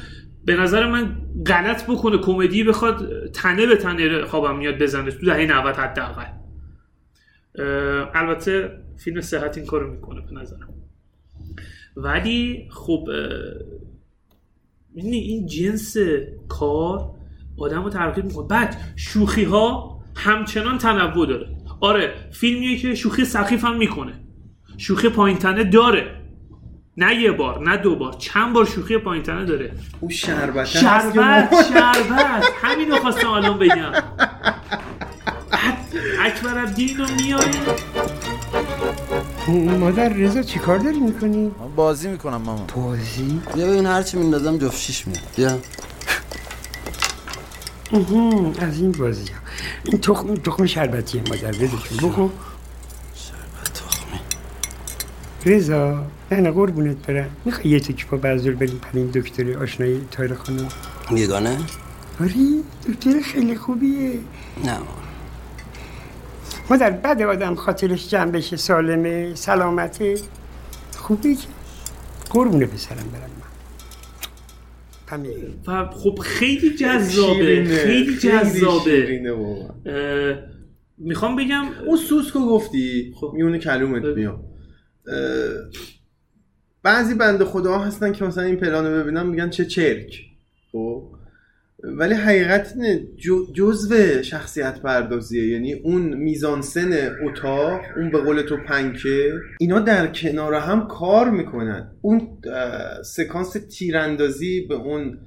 به 0.45 0.57
نظر 0.57 0.91
من 0.91 1.17
غلط 1.47 1.87
بکنه 1.87 2.19
کمدی 2.19 2.65
بخواد 2.65 3.27
تنه 3.27 3.67
به 3.67 3.77
تنه 3.77 4.25
خوابم 4.25 4.59
میاد 4.59 4.79
بزنه 4.79 5.11
تو 5.11 5.27
دهه 5.27 5.47
90 5.59 5.77
حداقل. 5.77 6.25
البته 8.15 8.79
فیلم 8.97 9.21
صحت 9.21 9.59
این 9.59 9.67
کارو 9.67 9.91
می‌کنه 9.91 10.21
به 10.21 10.41
نظرم. 10.41 10.75
ولی 11.97 12.69
خب 12.71 13.09
این 14.95 15.47
جنس 15.47 15.97
کار 16.49 17.15
آدم 17.59 17.85
رو 17.85 17.91
ترغیب 17.91 18.25
می‌کنه. 18.25 18.47
بعد 18.47 18.77
شوخی 18.97 19.45
ها 19.45 19.99
همچنان 20.17 20.79
تنوع 20.79 21.27
داره. 21.27 21.57
آره 21.81 22.15
فیلمیه 22.31 22.77
که 22.77 22.95
شوخی 22.95 23.25
سخیف 23.25 23.65
هم 23.65 23.79
می‌کنه. 23.79 24.13
شوخی 24.79 25.09
پایین 25.09 25.39
تنه 25.39 25.65
داره. 25.65 26.22
نه 26.97 27.15
یه 27.15 27.33
بار 27.33 27.61
نه 27.69 27.77
دو 27.77 27.97
بار 27.97 28.13
چند 28.19 28.53
بار 28.53 28.65
شوخی 28.65 28.99
پایین 28.99 29.23
تنه 29.23 29.45
داره؟ 29.45 29.73
اون 30.01 30.11
شربت 30.11 30.65
شربت 30.67 31.55
شربت. 31.69 32.45
همین 32.63 32.91
رو 32.91 32.97
خواستم 32.97 33.31
الان 33.31 33.59
بگم. 33.59 33.93
اکبر 36.21 36.59
عبدی 36.59 36.85
اینو 36.85 37.07
میاره 37.17 37.51
مادر 39.79 40.09
رضا 40.09 40.43
چی 40.43 40.59
کار 40.59 40.79
داری 40.79 41.01
می‌کنی؟ 41.01 41.51
بازی 41.77 42.09
می‌کنم 42.09 42.43
ماما. 42.43 42.67
بازی؟ 42.77 43.41
بیا 43.55 43.67
ببین 43.67 43.87
هرچی 43.87 44.17
میندازم 44.17 44.59
جفت 44.59 44.79
شیش 44.79 45.07
میاد. 45.07 45.21
بیا. 45.37 45.59
از 48.59 48.81
این 48.81 48.93
بازی 48.93 49.33
ها 49.33 49.39
این 49.85 50.01
تخم 50.01 50.35
تخم 50.35 50.67
شربتیه 50.67 51.23
مادر 51.29 51.53
جون 51.53 51.71
بخور. 52.03 52.31
رضا 55.47 56.07
نه 56.33 56.41
نه 56.41 56.51
قربونت 56.51 57.07
برم. 57.07 57.31
می‌خوای 57.45 57.69
یه 57.69 57.81
تکی 57.81 58.05
پا 58.05 58.17
بزدور 58.17 58.55
بریم 58.55 58.79
پرین 58.83 59.07
دکتر 59.07 59.59
آشنایی 59.59 60.01
تایر 60.11 60.35
خانم. 60.35 60.69
یگانه 61.17 61.57
آری 62.21 62.65
دکتر 62.89 63.21
خیلی 63.21 63.55
خوبیه. 63.55 64.13
نه. 64.65 64.79
مادر 66.71 66.91
بعد 66.91 67.23
آدم 67.23 67.55
خاطرش 67.55 68.09
جمع 68.11 68.31
بشه 68.31 68.57
سالمه 68.57 69.35
سلامته 69.35 70.15
خوبی 70.97 71.35
که؟ 71.35 71.49
قربونه 72.31 72.67
پسرم 72.67 72.97
برم 72.97 73.07
من. 73.23 73.43
پمیه 75.07 75.37
و 75.67 75.91
خب 75.91 76.19
خیلی 76.19 76.77
جذابه. 76.77 77.65
خیلی 77.65 78.17
جذابه. 78.17 79.23
می‌خوام 80.99 81.37
بگم 81.37 81.65
اون 81.87 81.97
سوسکو 81.97 82.41
گفتی؟ 82.41 83.15
خب. 83.21 83.33
میونه 83.35 83.59
کلومت 83.59 84.03
بگو. 84.03 84.52
بعضی 86.83 87.15
بنده 87.15 87.45
خدا 87.45 87.79
هستن 87.79 88.13
که 88.13 88.25
مثلا 88.25 88.45
این 88.45 88.57
پلان 88.57 88.87
رو 88.87 89.03
ببینن 89.03 89.27
میگن 89.27 89.51
چه 89.51 89.65
چرک. 89.65 90.21
خب؟ 90.73 91.09
ولی 91.85 92.15
حقیقت 92.15 92.73
اینه 92.77 93.07
جزو 93.55 94.23
شخصیت 94.23 94.81
پردازیه. 94.81 95.49
یعنی 95.49 95.73
اون 95.73 96.03
میزانسن 96.03 97.17
اتاق 97.27 97.81
اون 97.97 98.11
به 98.11 98.19
قول 98.19 98.43
تو 98.43 98.57
پنکه 98.57 99.33
اینا 99.61 99.81
در 99.81 100.07
کنار 100.07 100.55
هم 100.55 100.89
کار 100.89 101.31
می‌کنن. 101.31 101.91
اون 102.01 102.39
سکانس 103.05 103.57
تیراندازی 103.71 104.67
به 104.69 104.75
اون 104.75 105.19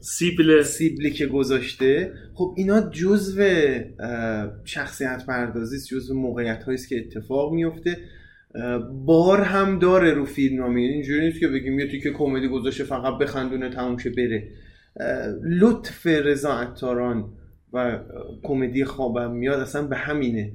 سیبل. 0.00 0.62
سیبلی 0.62 1.10
که 1.10 1.26
گذاشته. 1.26 2.12
خب 2.34 2.54
اینا 2.56 2.80
جزو 2.80 3.42
شخصیت 4.64 5.26
پردازی 5.26 5.76
است 5.76 5.88
جزو 5.88 6.14
موقعیت 6.14 6.68
است 6.68 6.88
که 6.88 6.98
اتفاق 6.98 7.52
میفته 7.52 7.98
بار 9.06 9.40
هم 9.40 9.78
داره 9.78 10.14
رو 10.14 10.24
فیلم 10.24 10.62
نامه 10.62 10.80
اینجوری 10.80 11.24
نیست 11.26 11.40
که 11.40 11.48
بگیم 11.48 11.78
یه 11.78 11.90
تیکه 11.90 12.10
کمدی 12.10 12.48
گذاشته 12.48 12.84
فقط 12.84 13.18
بخندونه 13.18 13.70
تموم 13.70 13.98
شه 13.98 14.10
بره. 14.10 14.48
لطف 15.42 16.06
رضا 16.06 16.52
عطاران 16.52 17.24
و 17.72 17.98
کمدی 18.42 18.84
خوابم 18.84 19.32
میاد. 19.32 19.60
اصلا 19.60 19.82
به 19.82 19.96
همینه. 19.96 20.52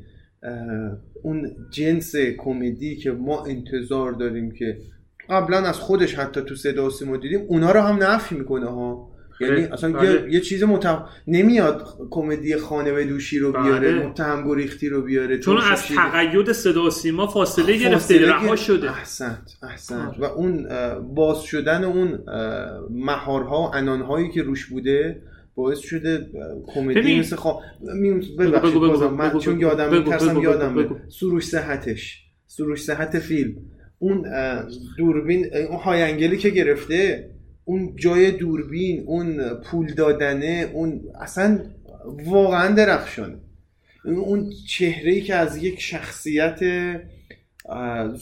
اون 1.23 1.55
جنس 1.71 2.15
کمدی 2.15 2.95
که 2.95 3.11
ما 3.11 3.45
انتظار 3.45 4.11
داریم 4.11 4.51
که 4.51 4.77
قبلا 5.29 5.57
از 5.57 5.79
خودش 5.79 6.15
حتی 6.15 6.41
تو 6.41 6.55
صدا 6.55 6.85
و 6.85 6.89
سیما 6.89 7.17
دیدیم 7.17 7.45
اونا 7.47 7.71
رو 7.71 7.79
هم 7.79 8.03
نفی 8.03 8.35
می‌کنه 8.35 8.65
ها. 8.65 9.11
یعنی. 9.41 9.61
اصلا 9.61 9.91
بله. 9.91 10.09
یه, 10.09 10.33
یه 10.33 10.39
چیز 10.39 10.63
متهم 10.63 11.05
نمیاد 11.27 11.87
کمدی 12.09 12.57
خانه 12.57 12.91
به 12.91 13.05
دوشی 13.05 13.39
رو 13.39 13.51
بیاره 13.51 13.91
بله. 13.91 14.07
متهم 14.07 14.47
گریختی 14.47 14.89
رو 14.89 15.01
بیاره 15.01 15.37
چون 15.37 15.57
از. 15.57 15.83
تقید 15.87 16.51
صدا 16.51 16.83
و 16.83 16.89
سیما 16.89 17.27
فاصله 17.27 17.77
گرفته 17.77 18.25
رها 18.25 18.55
شده 18.55 18.97
احسنت 18.97 19.57
احسنت 19.63 20.09
آره. 20.09 20.19
و 20.19 20.23
اون 20.23 20.67
باز 21.15 21.41
شدن 21.41 21.83
اون 21.83 22.19
مهارها 22.89 23.61
و 23.61 23.75
انانهایی 23.75 24.29
که 24.31 24.43
روش 24.43 24.65
بوده 24.65 25.21
باعث 25.55 25.79
شده 25.79 26.27
کمدی. 26.67 27.19
مثل 27.19 27.35
خوا... 27.35 27.61
ببخشید 28.39 28.73
بازم 28.73 29.07
بگو، 29.07 29.15
من 29.15 29.29
بگو، 29.29 29.39
چون 29.39 29.59
یادم 29.59 29.97
میترسم 29.97 30.41
یادم. 30.41 31.01
سروش 31.09 31.45
صحتش 31.45 32.23
سروش 32.47 32.83
صحت 32.83 33.19
فیلم 33.19 33.55
اون 33.99 34.25
دوربین 34.97 35.45
اون 35.69 35.79
های 35.79 36.01
انگلی 36.01 36.37
که 36.37 36.49
گرفته 36.49 37.29
اون 37.69 37.95
جای 37.95 38.31
دوربین 38.31 39.03
اون 39.05 39.53
پول 39.53 39.93
دادنه 39.93 40.69
اون 40.73 41.01
اصلا 41.21 41.59
واقعا 42.25 42.75
درخشانه. 42.75 43.35
اون 44.05 44.49
چهره 44.67 45.11
ای 45.11 45.21
که 45.21 45.35
از 45.35 45.63
یک 45.63 45.81
شخصیت 45.81 46.59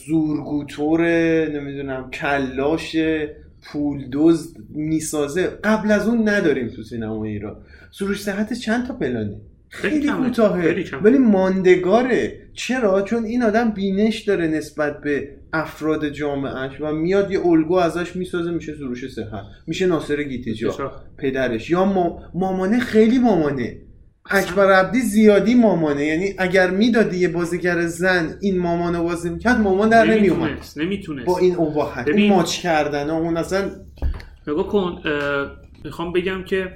زورگوتور 0.06 1.00
نمی‌دونم 1.48 2.10
کلاش 2.10 2.96
پول 3.62 4.08
دزد 4.12 4.56
می‌سازه. 4.68 5.46
قبل 5.46 5.90
از 5.90 6.08
اون 6.08 6.28
نداریم 6.28 6.68
تو 6.68 6.82
سینما 6.82 7.24
ایران. 7.24 7.56
سروش 7.90 8.22
صحت 8.22 8.52
چند 8.52 8.86
تا 8.86 8.94
پلانه؟ 8.94 9.36
خیلی. 9.68 10.08
کوتاهه. 10.08 10.84
ولی 11.02 11.18
ماندگاره. 11.18 12.40
چرا؟ 12.54 13.02
چون 13.02 13.24
این 13.24 13.42
آدم 13.42 13.70
بینش 13.70 14.22
داره 14.22 14.46
نسبت 14.48 15.00
به 15.00 15.37
افراد 15.52 16.08
جامعهش 16.08 16.80
و 16.80 16.92
میاد 16.92 17.30
یه 17.30 17.46
الگو 17.46 17.74
ازش 17.74 18.16
می‌سازه 18.16 18.50
میشه 18.50 18.74
سروش 18.74 19.08
صحت 19.08 19.44
میشه 19.66 19.86
ناصر 19.86 20.22
گیتیجا. 20.22 20.92
پدرش 21.18 21.70
یا 21.70 21.84
ما... 21.84 22.22
مامانه 22.34 22.80
خیلی 22.80 23.18
مامانه. 23.18 23.82
اکبر 24.30 24.72
عبدی 24.72 25.00
زیادی 25.00 25.54
مامانه. 25.54 26.04
یعنی 26.04 26.34
اگر 26.38 26.70
می‌دادی 26.70 27.16
یه 27.16 27.28
بازیگر 27.28 27.86
زن 27.86 28.38
این 28.40 28.58
مامانو 28.58 29.02
بازی 29.02 29.30
می‌کرد 29.30 29.60
مامان 29.60 29.88
در 29.88 30.04
نمیومد 30.04 30.64
نمی‌تونست. 30.76 31.26
با 31.26 31.38
این 31.38 31.56
اباحت 31.56 32.08
ببین- 32.08 32.30
اون 32.30 32.38
ماچ 32.38 32.60
کردن 32.60 33.10
اون 33.10 33.36
اصلا 33.36 33.70
نگاه 34.46 34.68
کن 34.68 34.80
اه، 35.04 35.50
می‌خوام 35.84 36.12
بگم 36.12 36.44
که 36.44 36.70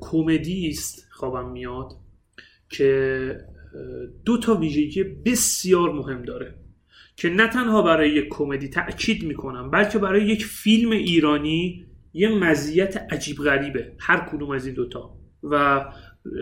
کمدی 0.00 0.68
است 0.68 1.06
خوابم 1.10 1.52
میاد 1.52 1.92
که 2.68 3.36
دو 4.24 4.38
تا 4.38 4.54
ویژگی 4.54 5.04
بسیار 5.04 5.92
مهم 5.92 6.22
داره. 6.22 6.54
که 7.20 7.30
نه 7.30 7.46
تنها 7.46 7.82
برای 7.82 8.10
یک 8.10 8.26
کمدی 8.30 8.68
تاکید 8.68 9.24
می‌کنم 9.24 9.70
بلکه 9.70 9.98
برای 9.98 10.26
یک 10.26 10.44
فیلم 10.44 10.90
ایرانی 10.90 11.86
یه 12.12 12.28
مزیت 12.28 12.96
عجیب 12.96 13.36
غریبه 13.36 13.92
هر 13.98 14.28
کدوم 14.32 14.50
از 14.50 14.66
این 14.66 14.74
دوتا. 14.74 15.18
و 15.42 15.84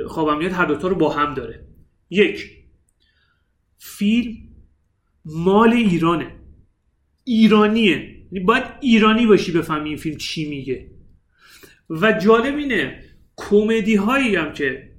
خوابم 0.06 0.38
میاد 0.38 0.52
هر 0.52 0.64
دوتا 0.64 0.88
رو 0.88 0.94
با 0.94 1.10
هم 1.10 1.34
داره. 1.34 1.66
یک 2.10 2.50
فیلم 3.78 4.34
مال 5.24 5.72
ایرانه. 5.72 6.36
ایرانیه. 7.24 8.16
باید 8.44 8.64
ایرانی 8.80 9.26
باشی 9.26 9.52
بفهمی 9.52 9.88
این 9.88 9.98
فیلم 9.98 10.16
چی 10.16 10.48
میگه. 10.48 10.90
و 11.90 12.12
جالب 12.12 12.56
اینه 12.56 13.02
کمدی 13.36 13.94
هایی 13.94 14.36
هم 14.36 14.52
که 14.52 14.92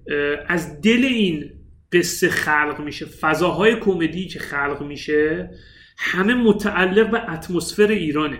از 0.48 0.81
دل 0.81 1.05
این 1.05 1.51
قصه 1.91 2.29
خلق 2.29 2.79
میشه 2.79 3.05
فضاهای 3.05 3.75
کمدی 3.75 4.27
که 4.27 4.39
خلق 4.39 4.81
میشه 4.81 5.50
همه 5.98 6.34
متعلق 6.34 7.12
به 7.12 7.31
اتمسفر 7.31 7.88
ایرانه. 7.88 8.39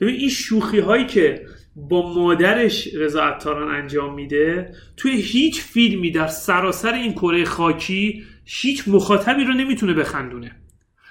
ببین 0.00 0.14
این 0.14 0.28
شوخی 0.28 0.78
هایی 0.78 1.06
که 1.06 1.46
با 1.76 2.14
مادرش 2.14 2.94
رضا 2.94 3.22
عطاران 3.22 3.74
انجام 3.74 4.14
میده 4.14 4.74
توی 4.96 5.12
هیچ 5.12 5.60
فیلمی 5.60 6.10
در 6.10 6.26
سراسر 6.26 6.92
این 6.94 7.12
کره 7.12 7.44
خاکی 7.44 8.24
هیچ 8.44 8.84
مخاطبی 8.86 9.44
رو 9.44 9.52
نمی‌تونه 9.52 9.94
بخندونه. 9.94 10.56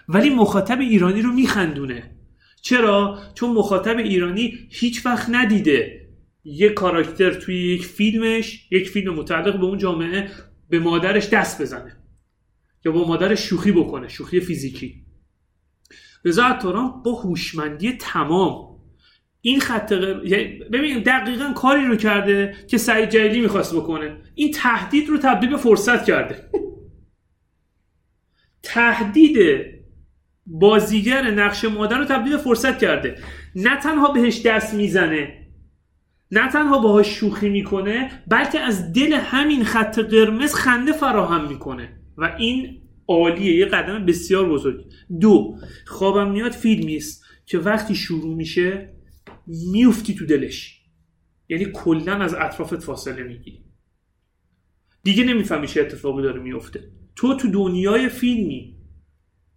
ولی 0.09 0.29
مخاطب 0.29 0.79
ایرانی 0.79 1.21
رو 1.21 1.31
میخندونه. 1.31 2.11
چرا؟ 2.61 3.19
چون 3.35 3.49
مخاطب 3.49 3.97
ایرانی 3.97 4.59
هیچ 4.69 5.05
وقت 5.05 5.29
ندیده. 5.29 6.07
یک 6.45 6.73
کاراکتر 6.73 7.33
توی 7.33 7.73
یک 7.73 7.85
فیلمش 7.85 8.67
یک 8.71 8.89
فیلم 8.89 9.13
متعلق 9.13 9.59
به 9.59 9.65
اون 9.65 9.77
جامعه 9.77 10.29
به 10.73 10.79
مادرش 10.79 11.29
دست 11.29 11.61
بزنه. 11.61 11.97
یا 12.85 12.91
با 12.91 13.07
مادرش 13.07 13.39
شوخی 13.39 13.71
بکنه 13.71 14.07
شوخی 14.07 14.39
فیزیکی. 14.39 15.05
رضا 16.25 16.43
عطاران 16.43 17.03
با 17.03 17.11
هوشمندی 17.11 17.91
تمام 17.91 18.79
این 19.41 19.59
خط 19.59 19.91
یعنی 19.91 20.59
ببین 20.73 20.99
دقیقا 20.99 21.53
کاری 21.53 21.85
رو 21.85 21.95
کرده 21.95 22.55
که 22.67 22.77
سعید 22.77 23.09
جلیلی 23.09 23.41
می‌خواست 23.41 23.75
بکنه. 23.75 24.17
این 24.35 24.51
تهدید 24.51 25.09
رو 25.09 25.17
تبدیل 25.17 25.49
به 25.49 25.57
فرصت 25.57 26.05
کرده. 26.05 26.49
تهدید 28.63 29.37
بازیگر 30.45 31.31
نقش 31.31 31.65
مادر 31.65 31.97
رو 31.97 32.05
تبدیل 32.05 32.31
به 32.33 32.43
فرصت 32.43 32.79
کرده. 32.79 33.17
نه 33.55 33.79
تنها 33.79 34.11
بهش 34.11 34.41
دست 34.41 34.73
می‌زنه 34.73 35.42
نه 36.33 36.51
تنها 36.51 36.77
باهاش 36.79 37.07
شوخی 37.07 37.49
می‌کنه 37.49 38.11
بلکه 38.27 38.59
از 38.59 38.93
دل 38.93 39.13
همین 39.13 39.63
خط 39.63 39.99
قرمز 39.99 40.53
خنده 40.53 40.91
فراهم 40.91 41.47
می‌کنه. 41.47 41.99
و 42.17 42.35
این 42.37 42.81
عالیه 43.07 43.55
یه 43.55 43.65
قدم 43.65 44.05
بسیار 44.05 44.49
بزرگ. 44.49 44.85
دو 45.19 45.57
خوابم 45.85 46.31
میاد 46.31 46.51
فیلمی 46.51 46.95
است 46.95 47.25
که 47.45 47.59
وقتی 47.59 47.95
شروع 47.95 48.35
میشه 48.35 48.93
میفتی 49.47 50.15
تو 50.15 50.25
دلش. 50.25 50.81
یعنی 51.49 51.65
کلا 51.73 52.15
از 52.15 52.33
اطرافت 52.33 52.79
فاصله 52.79 53.23
می‌گیری. 53.23 53.63
دیگه 55.03 55.23
نمی‌فهمی 55.23 55.67
چه 55.67 55.81
اتفاقی 55.81 56.23
داره 56.23 56.41
میفته 56.41 56.91
تو 57.15 57.37
تو 57.37 57.51
دنیای 57.51 58.09
فیلمی 58.09 58.77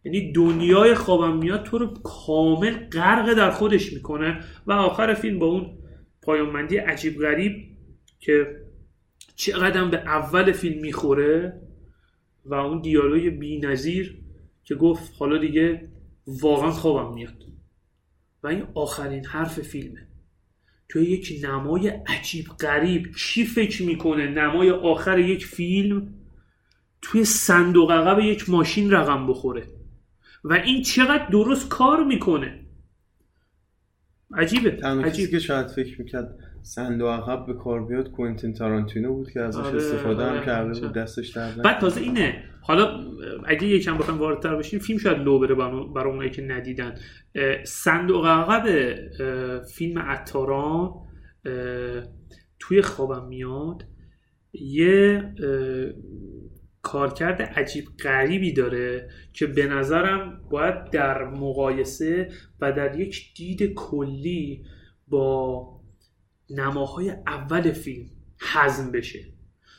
یعنی 0.05 0.33
دنیای 0.33 0.95
خوابم 0.95 1.37
میاد 1.37 1.63
تو 1.63 1.79
رو 1.79 1.87
کامل 1.87 2.73
غرق 2.73 3.35
در 3.35 3.51
خودش 3.51 3.93
می‌کنه. 3.93 4.41
و 4.67 4.73
آخر 4.73 5.15
فیلم 5.15 5.39
با 5.39 5.47
اون 5.47 5.79
پایانبندی 6.27 6.77
عجیب 6.77 7.19
غریب 7.19 7.77
که 8.21 8.63
چقدر 9.37 9.85
به 9.85 9.97
اول 9.97 10.53
فیلم 10.53 10.81
می‌خوره 10.81 11.61
و 12.45 12.55
اون 12.55 12.81
دیالوگ 12.81 13.39
بی 13.39 13.59
نظیر 13.59 14.19
که 14.65 14.75
گفت 14.75 15.13
حالا 15.19 15.39
دیگه 15.39 15.89
واقعا 16.27 16.71
خوابم 16.71 17.15
میاد. 17.15 17.45
و 18.43 18.47
این 18.47 18.67
آخرین 18.75 19.25
حرف 19.27 19.61
فیلمه. 19.61 20.09
توی 20.89 21.03
یک 21.05 21.45
نمای 21.45 21.89
عجیب 21.89 22.47
غریب 22.49 23.07
کی 23.17 23.45
فکر 23.45 23.83
می‌کنه 23.83 24.27
نمای 24.27 24.71
آخر 24.71 25.19
یک 25.19 25.47
فیلم 25.47 26.15
توی 27.03 27.25
صندوق 27.25 27.91
عقب 27.91 28.19
یک 28.19 28.51
ماشین 28.51 28.91
رقم 28.91 29.27
بخوره؟ 29.27 29.67
و 30.45 30.53
این 30.53 30.83
چقدر 30.83 31.29
درست 31.29 31.69
کار 31.69 32.05
می‌کنه؟ 32.05 32.66
عجیبه 34.35 34.71
تنها 34.71 35.05
عجیب 35.05 35.31
که 35.31 35.39
شاید 35.39 35.67
فکر 35.67 36.01
می‌کرد 36.01 36.39
صندوق 36.63 37.09
عقب 37.09 37.47
به 37.47 37.55
کار 37.55 37.87
بیاد 37.87 38.11
کوینتین 38.11 38.53
تارانتینو 38.55 39.15
بود 39.15 39.31
که 39.31 39.41
ازش 39.41 39.59
آره، 39.59 39.77
استفاده 39.77 40.25
هم 40.25 40.31
آره، 40.37 40.47
کرده 40.47 40.75
چه- 40.75 40.81
بود 40.81 40.93
دستش 40.93 41.29
در. 41.29 41.51
بعد 41.65 41.79
تازه 41.81 42.01
اینه 42.01 42.43
حالا 42.61 43.01
اگه 43.47 43.67
یکم 43.67 43.99
بخوایم 43.99 44.21
واردتر 44.21 44.57
بشیم 44.57 44.79
فیلم 44.81 44.99
شاید 44.99 45.19
لو 45.19 45.39
بره 45.39 45.55
برای 45.95 46.11
اونایی 46.13 46.31
که 46.31 46.43
ندیدن. 46.43 46.95
صندوق 47.65 48.27
عقب 48.27 48.95
فیلم 49.75 49.99
عطاران 49.99 50.91
توی 52.59 52.83
خوابم 52.83 53.29
میاد 53.29 53.85
یه 54.53 55.25
کارکرد 56.87 57.43
عجیب 57.43 57.85
غریبی 58.05 58.53
داره 58.53 59.11
که 59.33 59.47
به 59.47 59.67
نظرم 59.67 60.41
باید 60.51 60.91
در 60.91 61.25
مقایسه 61.25 62.29
و 62.61 62.73
در 62.73 63.01
یک 63.01 63.35
دید 63.37 63.75
کلی 63.75 64.65
با 65.09 65.67
نماهای 66.51 67.11
اول 67.27 67.73
فیلم 67.73 68.07
حزم 68.55 68.93
بشه. 68.93 69.21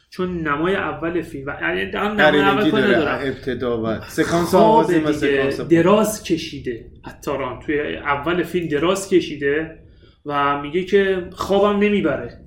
چون 0.09 0.47
نمای 0.47 0.75
اول 0.75 1.21
فیلم 1.21 1.45
و 1.47 1.57
یعنی 1.61 1.91
نمای 1.91 2.39
اول 2.39 2.71
داره. 2.71 3.27
ابتدا 3.27 3.83
و 3.83 3.99
سکانس 4.01 4.55
آغازی 4.55 4.99
و 4.99 5.13
سکانس. 5.13 5.61
دراز 5.61 6.23
کشیده 6.23 6.91
عطاران. 7.05 7.59
توی 7.59 7.97
اول 7.97 8.43
فیلم 8.43 8.67
دراز 8.67 9.09
کشیده 9.09 9.79
و 10.25 10.61
میگه 10.61 10.83
که 10.83 11.29
خوابم 11.31 11.79
نمی‌بره. 11.79 12.41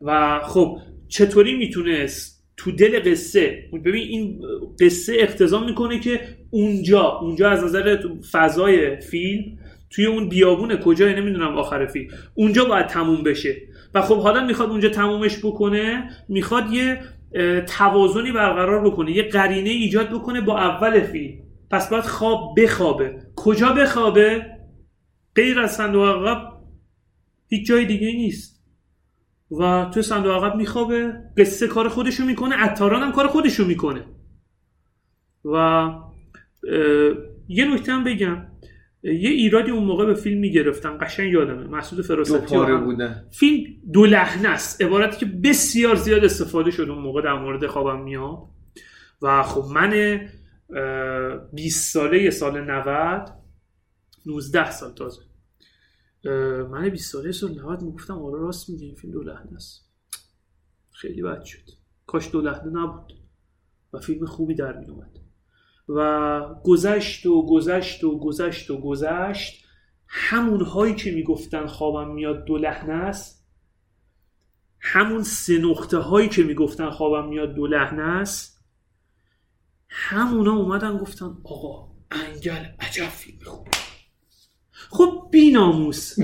و 0.00 0.40
خب 0.44 0.78
چطوری 1.08 1.56
می‌تونست 1.56 2.39
تو 2.60 2.70
دل 2.70 3.10
قصه. 3.10 3.64
ببین 3.84 4.08
این 4.08 4.40
قصه 4.80 5.16
اقتضا 5.18 5.64
می‌کنه 5.64 6.00
که 6.00 6.20
اونجا 6.50 7.02
اونجا 7.02 7.50
از 7.50 7.64
نظر 7.64 7.98
فضای 8.32 9.00
فیلم 9.00 9.58
توی 9.90 10.06
اون 10.06 10.28
بیابونه 10.28 10.76
کجای 10.76 11.14
نمی‌دونم 11.14 11.56
آخر 11.56 11.86
فیلم. 11.86 12.08
اونجا 12.34 12.64
باید 12.64 12.86
تموم 12.86 13.22
بشه. 13.22 13.56
و 13.94 14.02
خب 14.02 14.18
حالا 14.18 14.44
می‌خواد 14.46 14.70
اونجا 14.70 14.88
تمومش 14.88 15.38
بکنه 15.38 16.10
می‌خواد 16.28 16.72
یه 16.72 17.00
توازنی 17.68 18.32
برقرار 18.32 18.90
بکنه 18.90 19.12
یه 19.12 19.22
قرینه 19.22 19.70
ایجاد 19.70 20.10
بکنه 20.10 20.40
با 20.40 20.58
اول 20.58 21.00
فیلم. 21.00 21.34
پس 21.70 21.90
باید 21.90 22.04
خواب 22.04 22.54
بخوابه. 22.58 23.16
کجا 23.36 23.68
بخوابه؟ 23.72 24.46
غیر 25.34 25.60
از 25.60 25.74
صندوق 25.76 26.08
عقب. 26.08 26.52
هیچ 27.48 27.66
جای 27.66 27.84
دیگه 27.84 28.06
نیست. 28.06 28.59
و 29.50 29.90
تو 29.94 30.02
صندوق 30.02 30.44
عقب 30.44 30.56
میخوابه 30.56 31.12
قصه 31.36 31.66
کار 31.66 31.88
خودشو 31.88 32.24
می‌کنه 32.24 32.54
عطاران 32.54 33.02
هم 33.02 33.12
کار 33.12 33.26
خودشو 33.26 33.64
می‌کنه. 33.64 34.04
و 35.44 35.88
یه 37.48 37.74
نکته 37.74 37.92
هم 37.92 38.04
بگم. 38.04 38.46
یه 39.02 39.30
ایرادی 39.30 39.70
اون 39.70 39.84
موقع 39.84 40.06
به 40.06 40.14
فیلم 40.14 40.40
می‌گرفتن 40.40 40.98
قشنگ 41.00 41.32
یادمه 41.32 41.66
مسعود 41.66 42.04
فراستی 42.04 42.56
بودن 42.84 43.24
فیلم 43.30 43.66
دو 43.92 44.06
لحنه 44.06 44.48
است 44.48 44.82
عبارتی 44.82 45.16
که 45.16 45.26
بسیار 45.26 45.94
زیاد 45.94 46.24
استفاده 46.24 46.70
شد 46.70 46.90
اون 46.90 46.98
موقع 46.98 47.22
در 47.22 47.34
مورد 47.34 47.66
خوابم 47.66 48.02
میاد. 48.02 48.38
و 49.22 49.42
خب 49.42 49.64
من 49.74 50.20
20 51.52 51.92
ساله 51.92 52.30
سال 52.30 52.60
90 52.60 53.28
19 54.26 54.70
سال 54.70 54.92
تازه. 54.92 55.22
من 56.70 56.88
20 56.88 57.12
ساله 57.12 57.32
سال 57.32 57.58
90 57.58 57.82
می‌گفتم 57.82 58.18
آره 58.18 58.40
راست 58.40 58.70
میگه 58.70 58.86
این 58.86 58.94
فیلم 58.94 59.12
دو 59.12 59.22
لحنه 59.22 59.54
است. 59.54 59.90
خیلی 60.92 61.22
بد 61.22 61.44
شد. 61.44 61.70
کاش 62.06 62.30
دو 62.30 62.40
لحنه 62.40 62.70
نبود. 62.70 63.12
و 63.92 63.98
فیلم 63.98 64.26
خوبی 64.26 64.54
در 64.54 64.78
می 64.78 64.86
اومد 64.86 65.18
و 65.88 66.54
گذشت 66.64 67.26
و 67.26 67.46
گذشت 67.46 68.04
و 68.04 68.18
گذشت 68.18 68.70
و 68.70 68.80
گذشت. 68.80 69.64
همون 70.08 70.60
هایی 70.60 70.94
که 70.94 71.10
می‌گفتن 71.10 71.66
خوابم 71.66 72.14
میاد 72.14 72.44
دو 72.44 72.58
لحنه 72.58 72.92
است. 72.92 73.46
همون 74.80 75.22
سه 75.22 75.58
نقطه 75.58 75.98
هایی 75.98 76.28
که 76.28 76.42
می‌گفتن 76.42 76.90
خوابم 76.90 77.28
میاد 77.28 77.54
دو 77.54 77.66
لحنه 77.66 78.02
است. 78.02 78.64
همونا 79.88 80.56
اومدن 80.56 80.98
گفتن 80.98 81.36
آقا 81.44 81.92
انگل 82.10 82.64
عجب 82.80 83.08
فیلم 83.08 83.38
خوب 83.44 83.68
خب 84.90 85.28
بی 85.32 85.50
ناموس 85.50 86.16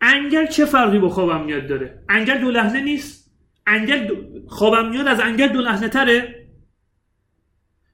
انگل 0.00 0.46
چه 0.46 0.64
فرقی 0.64 0.98
با 0.98 1.08
خوابم 1.08 1.44
میاد 1.44 1.66
داره؟ 1.66 1.98
انگل 2.08 2.38
دو 2.38 2.50
لحنه 2.50 2.80
نیست. 2.80 3.30
انگل 3.66 4.06
دو... 4.06 4.14
خوابم 4.46 4.90
میاد 4.90 5.06
از 5.06 5.20
انگل 5.20 5.48
دو 5.48 5.60
لحنه 5.60 5.88
تره. 5.88 6.48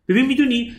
ببین 0.09 0.27
می‌دونی 0.27 0.73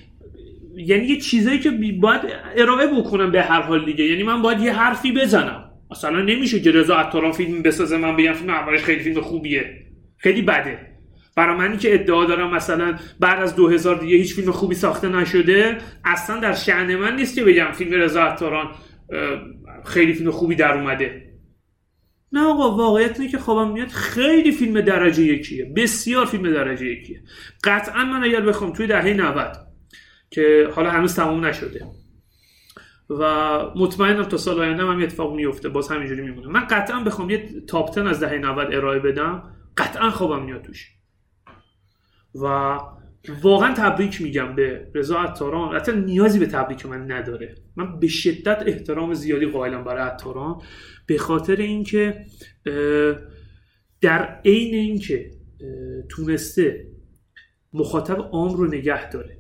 یعنی 0.76 1.06
یه 1.06 1.18
چیزایی 1.18 1.60
که 1.60 1.72
باید 2.02 2.22
ارائه 2.58 2.88
بکنم 2.88 3.32
به 3.32 3.44
هر 3.44 3.62
حال 3.62 3.86
دیگه. 3.86 4.06
یعنی 4.06 4.24
من 4.24 4.42
باید 4.42 4.60
یه 4.60 4.74
حرفی 4.74 5.12
بزنم. 5.12 5.72
اصلا 5.92 6.22
نمیشه 6.22 6.60
که 6.60 6.72
رضا 6.72 6.96
عطاران 6.96 7.32
فیلم 7.32 7.62
بسازه 7.62 7.98
من 7.98 8.16
بگم 8.16 8.34
فیلم 8.34 8.50
اولش 8.50 8.84
خیلی 8.84 9.04
فیلم 9.04 9.22
خوبیه. 9.22 9.88
خیلی 10.18 10.42
بده. 10.42 10.91
برای 11.36 11.58
منی 11.58 11.78
که 11.78 11.94
ادعا 11.94 12.26
دارم 12.26 12.54
مثلا 12.54 12.96
بعد 13.20 13.40
از 13.42 13.56
2000 13.56 14.00
دیگه 14.00 14.18
هیچ 14.18 14.36
فیلم 14.36 14.52
خوبی 14.52 14.76
ساخته 14.76 15.10
نشده 15.10 15.78
اصلا 16.06 16.40
در 16.40 16.54
شعن 16.54 16.96
من 16.96 17.16
نیست 17.16 17.36
که 17.36 17.44
بگم 17.44 17.72
فیلم 17.72 17.94
رضا 17.94 18.24
عطاران 18.24 18.72
خیلی 19.86 20.14
فیلم 20.14 20.32
خوبی 20.32 20.56
در 20.56 20.74
اومده. 20.74 21.32
نه 22.34 22.42
آقا 22.42 22.78
واقعیت 22.78 23.20
اینه 23.20 23.32
که 23.32 23.38
خوابم 23.38 23.72
میاد. 23.72 23.88
خیلی 23.88 24.52
فیلم 24.52 24.82
درجه 24.82 25.24
یکیه. 25.24 25.74
بسیار 25.76 26.26
فیلم 26.26 26.54
درجه 26.54 26.86
یکیه. 26.86 27.24
قطعا 27.64 28.06
من 28.06 28.24
اگر 28.24 28.42
بخوام 28.42 28.74
توی 28.74 28.88
دهه 28.88 29.14
90 29.14 29.58
که 30.30 30.70
حالا 30.76 30.92
هنوز 30.92 31.16
تموم 31.16 31.46
نشده 31.46 31.86
و 33.10 33.24
مطمئنم 33.76 34.24
تا 34.24 34.38
سال 34.38 34.60
آینده 34.60 34.84
هم 34.84 35.02
اتفاق 35.02 35.36
میفته 35.36 35.70
باز 35.70 35.92
همینجوری 35.92 36.22
میمونه. 36.22 36.48
من 36.48 36.68
قطعا 36.68 37.00
بخوام 37.04 37.30
یه 37.30 37.50
تاپ 37.68 37.98
از 37.98 38.20
دهه 38.20 38.34
90 38.34 38.74
ارائه 38.74 39.00
بدم 39.00 39.44
قطعا 39.78 40.10
خوابم 40.10 40.46
میاد 40.46 40.62
توش. 40.62 41.01
و 42.36 42.78
واقعا 43.42 43.74
تبریک 43.74 44.22
میگم 44.22 44.56
به 44.56 44.92
رضا 44.96 45.20
عطاران. 45.20 45.76
حتی 45.76 45.92
نیازی 45.92 46.40
به 46.40 46.46
تبریک 46.46 46.86
من 46.86 47.12
نداره. 47.12 47.56
من 47.76 48.00
به 48.00 48.08
شدت 48.08 48.64
احترام 48.66 49.14
زیادی 49.14 49.46
قائلم 49.46 49.84
برای 49.84 50.04
عطاران. 50.04 50.62
به 51.06 51.18
خاطر 51.18 51.56
اینکه 51.56 52.26
در 54.02 54.40
عین 54.46 54.76
اینکه 54.76 55.32
تونسته 56.10 56.88
مخاطب 57.74 58.30
عام 58.32 58.54
رو 58.54 58.68
نگه 58.68 59.10
داره 59.10 59.38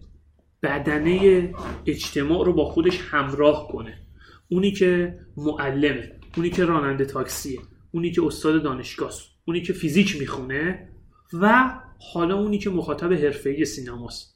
بدنه 0.63 1.49
اجتماع 1.85 2.45
رو 2.45 2.53
با 2.53 2.65
خودش 2.65 2.99
همراه 3.09 3.67
کنه. 3.67 3.97
اونی 4.47 4.71
که 4.71 5.19
معلمه 5.37 6.11
اونی 6.37 6.49
که 6.49 6.65
راننده 6.65 7.05
تاکسیه 7.05 7.59
اونی 7.91 8.11
که 8.11 8.25
استاد 8.25 8.63
دانشگاه 8.63 9.11
اونی 9.45 9.61
که 9.61 9.73
فیزیک 9.73 10.19
می‌خونه 10.19 10.89
و 11.33 11.73
حالا 12.13 12.35
اونی 12.35 12.57
که 12.57 12.69
مخاطب 12.69 13.13
حرفه‌ای 13.13 13.65
سینماست. 13.65 14.35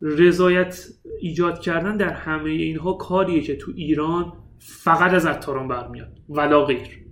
رضایت 0.00 0.86
ایجاد 1.20 1.60
کردن 1.60 1.96
در 1.96 2.12
همه 2.12 2.50
اینها 2.50 2.92
کاریه 2.92 3.40
که 3.42 3.56
تو 3.56 3.72
ایران 3.76 4.32
فقط 4.58 5.12
از 5.12 5.26
عطاران 5.26 5.68
برمیاد 5.68 6.12
ولا 6.28 6.64
غیر. 6.64 7.04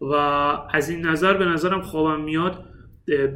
و 0.00 0.12
از 0.72 0.88
این 0.88 1.06
نظر 1.06 1.34
به 1.34 1.44
نظرم 1.44 1.82
خوابم 1.82 2.20
میاد 2.20 2.64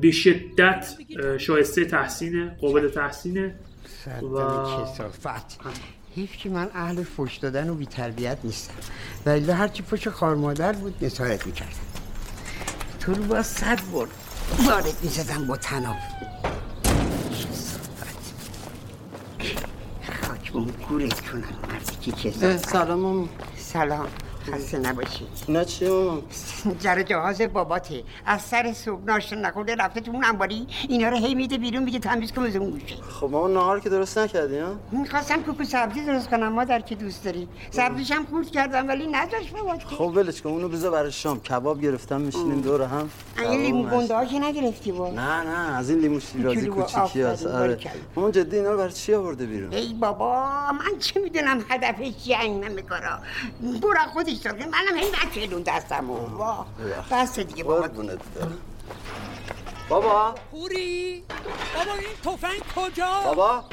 به 0.01 0.11
شدت 0.11 0.97
شایسته 1.39 1.85
تحسینه 1.85 2.57
قابل 2.61 2.89
تحسینه. 2.89 3.59
و 4.23 4.39
حیف 6.15 6.37
که 6.37 6.49
من 6.49 6.69
اهل 6.75 7.03
فش 7.03 7.37
دادن 7.37 7.71
و 7.71 7.75
بی 7.75 7.87
تربیت 7.87 8.39
نیستم 8.45 8.75
ولی 9.27 9.51
هرچی 9.51 9.83
فش 9.83 10.09
خار 10.09 10.35
مادر 10.35 10.73
بود 10.73 10.95
نسایت 11.03 11.47
می‌کردم 11.47 11.71
تو 13.01 13.15
رو 13.15 13.23
با 13.23 13.43
صد 13.43 13.81
برد. 13.93 14.11
وارد 14.67 14.95
می‌زدم 15.03 15.47
با 15.47 15.57
تناب. 15.57 15.97
خاک 20.23 20.53
کنم 21.31 21.45
مردی 21.69 22.13
که 22.13 22.31
سلام 22.59 23.29
سلام. 23.57 24.09
خسته 24.53 24.79
نباشی. 24.79 25.27
نه 25.49 25.65
چی 25.65 25.89
مامان 25.89 26.23
جر 26.81 27.03
جهاز 27.03 27.41
باباته. 27.41 28.03
از 28.27 28.43
سر 28.43 28.73
صبح 28.73 29.05
ناشتا 29.05 29.37
نخورده 29.37 29.75
رفته 29.75 30.01
تو 30.01 30.11
اون 30.11 30.25
انباری. 30.25 30.67
اینا 30.89 31.09
رو 31.09 31.17
هی 31.17 31.35
میده 31.35 31.59
بیرون 31.59 31.83
میگه 31.83 31.99
تمیز 31.99 32.33
کن 32.33 32.43
از 32.43 32.57
اون 32.57 32.71
گوشه 32.71 32.97
خب 33.21 33.29
مامان 33.31 33.53
نهار 33.53 33.81
که 33.81 33.89
درست 33.89 34.19
نکردی 34.19 34.59
ها؟ 34.59 34.77
می‌خواستم 34.93 35.43
کوکو 35.43 35.65
سبزی 35.65 36.05
درست 36.05 36.31
کنم 36.31 36.49
مادر 36.53 36.81
که 36.81 36.95
دوست 36.95 37.25
داری. 37.25 37.49
سبزیش 37.71 38.11
هم 38.13 38.27
خورد 38.27 38.51
کردم 38.51 38.89
ولی 38.89 39.07
نذاش 39.07 39.51
بابات 39.53 39.85
خب 39.85 40.13
ولش 40.15 40.43
کن 40.43 40.51
اونو 40.51 40.69
بذار 40.69 40.91
برای 40.91 41.13
شام. 41.13 41.41
کباب 41.41 41.83
گرفتم 41.83 42.21
میشینیم 42.21 42.61
دور 42.61 42.83
هم. 42.83 43.11
این 43.39 43.61
لیمو 43.61 43.91
گنده 43.91 44.15
ها 44.15 44.25
که 44.25 44.39
نگرفتی 44.39 44.93
با؟ 44.93 45.11
نه 45.11 45.43
نه 45.43 45.77
از 45.77 45.91
این 45.91 45.99
لیمو 45.99 46.21
شیرازی 46.21 46.67
کوچیکی 46.67 47.23
هست 47.23 47.47
آره. 47.47 47.79
مامان 48.17 48.33
جدی 48.33 48.57
اینا 48.57 48.71
رو 48.71 48.79
برای 48.79 48.93
چی 48.93 49.15
آورده 49.15 49.47
بیرون؟ 49.47 49.73
ای 49.73 49.95
بابا 49.95 50.47
من 50.73 50.99
چه 50.99 51.21
می‌دونم 51.21 51.65
هدفش 51.69 52.25
چیه 52.25 52.41
این 52.41 52.65
همه 52.65 52.83
کارا 52.83 53.19
برو 53.83 53.99
خودش 54.13 54.36
داره 54.39 54.67
منم 54.67 54.97
هی 54.97 55.11
نکردون 55.11 55.63
دستمو. 55.63 56.17
واه 56.37 56.67
بس 57.11 57.39
دیگه 57.39 57.65
بابا. 57.65 57.89
بابا. 59.89 60.35
پوری 60.51 61.25
بابا 61.75 61.93
این 61.93 62.37
تفنگ 62.37 62.61
کجا؟ 62.77 63.21
بابا. 63.25 63.65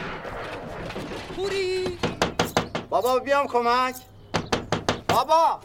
پوری. 1.36 1.98
بابا 2.90 3.20
بیام 3.20 3.48
کمک. 3.48 3.96
بابا. 5.10 5.60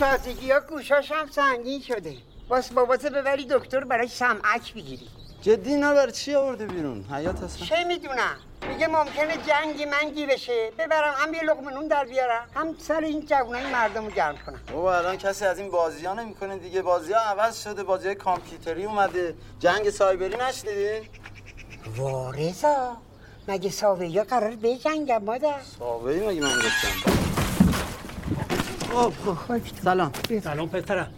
سازگی 0.00 0.50
ها 0.50 0.60
گوشاش 0.60 1.12
هم 1.12 1.30
سنگین 1.30 1.80
شده. 1.80 2.16
باس 2.48 2.72
بابات 2.72 3.06
ببری 3.06 3.46
دکتر 3.50 3.84
برای 3.84 4.08
سمعک 4.08 4.74
بگیری. 4.74 5.08
جدی 5.44 5.76
نه 5.76 6.10
چی 6.12 6.34
آورده 6.34 6.66
بیرون؟ 6.66 7.04
حیات 7.12 7.42
هستم 7.42 7.64
چه 7.64 7.84
می‌دونم؟ 7.84 8.36
میگه 8.68 8.86
ممکنه 8.86 9.36
جنگی 9.46 9.84
منگی 9.84 10.26
بشه. 10.26 10.72
ببرم 10.78 11.14
هم 11.16 11.34
یه 11.34 11.42
لقمه 11.42 11.72
نون 11.72 11.88
در 11.88 12.04
بیارم. 12.04 12.46
هم 12.54 12.74
سر 12.78 13.00
این 13.00 13.26
جوانای 13.26 13.72
مردم 13.72 14.04
رو 14.04 14.10
گرم 14.10 14.36
کنم. 14.46 14.60
بابا 14.72 14.96
الان 14.96 15.16
کسی 15.16 15.44
از 15.44 15.58
این 15.58 15.70
بازی 15.70 16.06
ها 16.06 16.14
نمی‌کنه 16.14 16.56
دیگه. 16.56 16.82
بازی 16.82 17.12
ها 17.12 17.20
عوض 17.20 17.62
شده. 17.62 17.82
بازی 17.82 18.06
های 18.06 18.14
کامپیوتری 18.14 18.84
اومده. 18.84 19.34
جنگ 19.58 19.90
سایبری 19.90 20.36
نشنیدی 20.36 21.08
وارزا 21.96 22.96
مگه 23.48 23.70
ساوه 23.70 24.06
یا 24.06 24.24
قرار 24.24 24.56
به 24.56 24.76
جنگم 24.76 25.24
مادر؟ 25.24 25.54
ساوه 25.78 26.12
مگه 26.12 26.40
من 26.40 26.56
گفتم؟ 26.56 27.12
خب 28.92 29.12
سلام. 29.84 30.12
سلام 30.44 30.68
پسرم. 30.68 31.14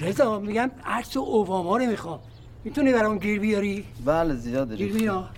رضا 0.00 0.38
میگم 0.38 0.70
عکس 0.86 1.16
اوواما 1.16 1.76
رو 1.76 1.86
می‌خوام. 1.86 2.20
می‌تونی 2.64 2.92
برام 2.92 3.18
گیر 3.18 3.40
بیاری؟ 3.40 3.84
بله 4.04 4.34
زیاده 4.34 4.76
گیر 4.76 4.92
بیار 4.92 5.30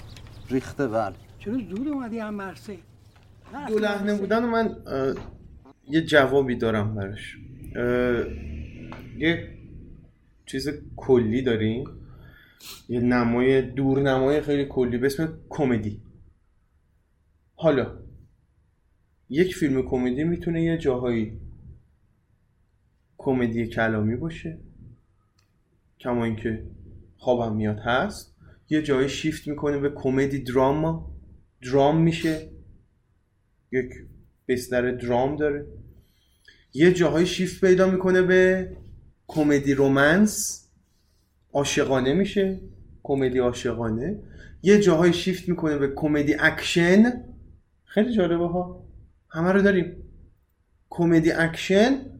ریخته. 0.50 0.88
بله. 0.88 1.14
چرا 1.38 1.58
زود 1.58 1.88
اومدی 1.88 2.18
هم 2.18 2.34
مرسه 2.34 2.78
دو 3.68 3.78
لحنه 3.78 4.14
بودن 4.18 4.44
من 4.44 4.76
یه 5.88 6.00
جوابی 6.00 6.56
دارم 6.56 6.94
براش. 6.94 7.36
یه 9.18 9.58
چیز 10.46 10.68
کلی 10.96 11.42
داریم. 11.42 11.84
یه 12.88 13.00
نمای 13.00 13.62
دورنمای 13.62 14.40
خیلی 14.40 14.64
کلی 14.64 14.98
به 14.98 15.06
اسم 15.06 15.38
کمدی. 15.48 16.02
حالا 17.54 17.98
یک 19.28 19.54
فیلم 19.54 19.82
کمدی 19.82 20.24
می‌تونه 20.24 20.62
یه 20.62 20.78
جاهایی 20.78 21.40
کمدی 23.18 23.66
کلامی 23.66 24.16
باشه. 24.16 24.58
کما 26.00 26.24
اینکه 26.24 26.66
خوابم 27.22 27.56
میاد 27.56 27.78
هست. 27.78 28.36
یه 28.70 28.82
جایی 28.82 29.08
شیفت 29.08 29.48
می‌کنه 29.48 29.78
به 29.78 29.90
کمدی 29.90 30.38
دراما 30.38 31.14
درام 31.62 32.02
میشه. 32.02 32.50
یک 33.72 33.90
بستر 34.48 34.90
درام 34.90 35.36
داره. 35.36 35.66
یه 36.74 36.92
جاهای 36.92 37.26
شیفت 37.26 37.60
پیدا 37.60 37.90
می‌کنه 37.90 38.22
به 38.22 38.70
کمدی 39.26 39.74
رومنس. 39.74 40.68
عاشقانه 41.52 42.14
میشه. 42.14 42.60
کمدی 43.02 43.38
عاشقانه. 43.38 44.22
یه 44.62 44.80
جاهای 44.80 45.12
شیفت 45.12 45.48
می‌کنه 45.48 45.78
به 45.78 45.92
کمدی 45.96 46.34
اکشن. 46.40 47.24
خیلی 47.84 48.12
جالبه 48.12 48.48
ها. 48.48 48.88
همه 49.30 49.52
رو 49.52 49.62
داریم. 49.62 49.96
کمدی 50.90 51.32
اکشن. 51.32 52.11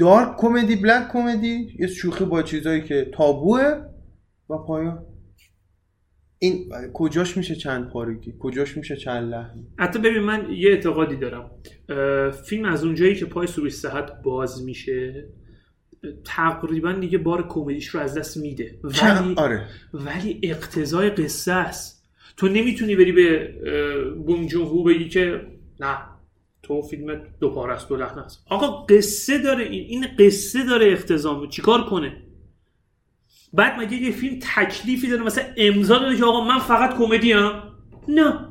dark 0.00 0.36
comedy 0.36 0.76
black 0.76 1.08
comedy 1.12 1.76
یه 1.78 1.86
شوخی 1.86 2.24
با 2.24 2.42
چیزایی 2.42 2.82
که 2.82 3.10
تابوه. 3.14 3.90
و 4.50 4.58
پایان. 4.58 5.06
این 6.38 6.72
کجاش 6.94 7.36
میشه 7.36 7.54
چند 7.54 7.88
پارگی؟ 7.88 8.34
کجاش 8.38 8.76
میشه 8.76 8.96
چند 8.96 9.30
لحنی 9.30 9.66
حتی 9.78 9.98
ببین 9.98 10.22
من 10.22 10.46
یه 10.50 10.70
اعتقادی 10.70 11.16
دارم. 11.16 11.50
فیلم 12.30 12.64
از 12.64 12.84
اونجایی 12.84 13.14
که 13.14 13.26
پای 13.26 13.46
سروش 13.46 13.72
صحت 13.72 14.22
باز 14.22 14.64
میشه 14.64 15.28
تقریبا 16.24 16.92
دیگه 16.92 17.18
بار 17.18 17.48
کمدیش 17.48 17.86
رو 17.86 18.00
از 18.00 18.18
دست 18.18 18.36
میده. 18.36 18.78
ولی 18.82 19.34
آره. 19.36 19.66
ولی 19.94 20.40
اقتضای 20.42 21.10
قصه 21.10 21.52
است. 21.52 22.08
تو 22.36 22.48
نمی‌تونی 22.48 22.96
بری 22.96 23.12
به 23.12 23.54
جون 24.48 24.66
هو 24.66 24.84
بگی 24.84 25.08
که 25.08 25.40
نه 25.80 25.96
تو 26.62 26.82
فیلم 26.82 27.22
دو 27.40 27.50
پار 27.50 27.70
است 27.70 27.88
دو 27.88 27.96
لحن 27.96 28.18
است 28.18 28.44
آقا 28.50 28.66
قصه 28.86 29.38
داره 29.38 29.64
این. 29.64 29.84
این 29.88 30.06
قصه 30.18 30.64
داره 30.64 30.86
اقتضا 30.86 31.46
چیکار 31.46 31.84
کنه؟ 31.84 32.12
بعد 33.52 33.80
مگه 33.80 33.96
یه 33.96 34.10
فیلم 34.10 34.38
تکلیفی 34.56 35.08
داره؟ 35.08 35.22
مثلا 35.22 35.44
امضا 35.56 35.98
داره 35.98 36.16
که 36.16 36.24
آقا 36.24 36.44
من 36.44 36.58
فقط 36.58 36.98
کمدی 36.98 37.32
ام. 37.32 37.62
نه. 38.08 38.46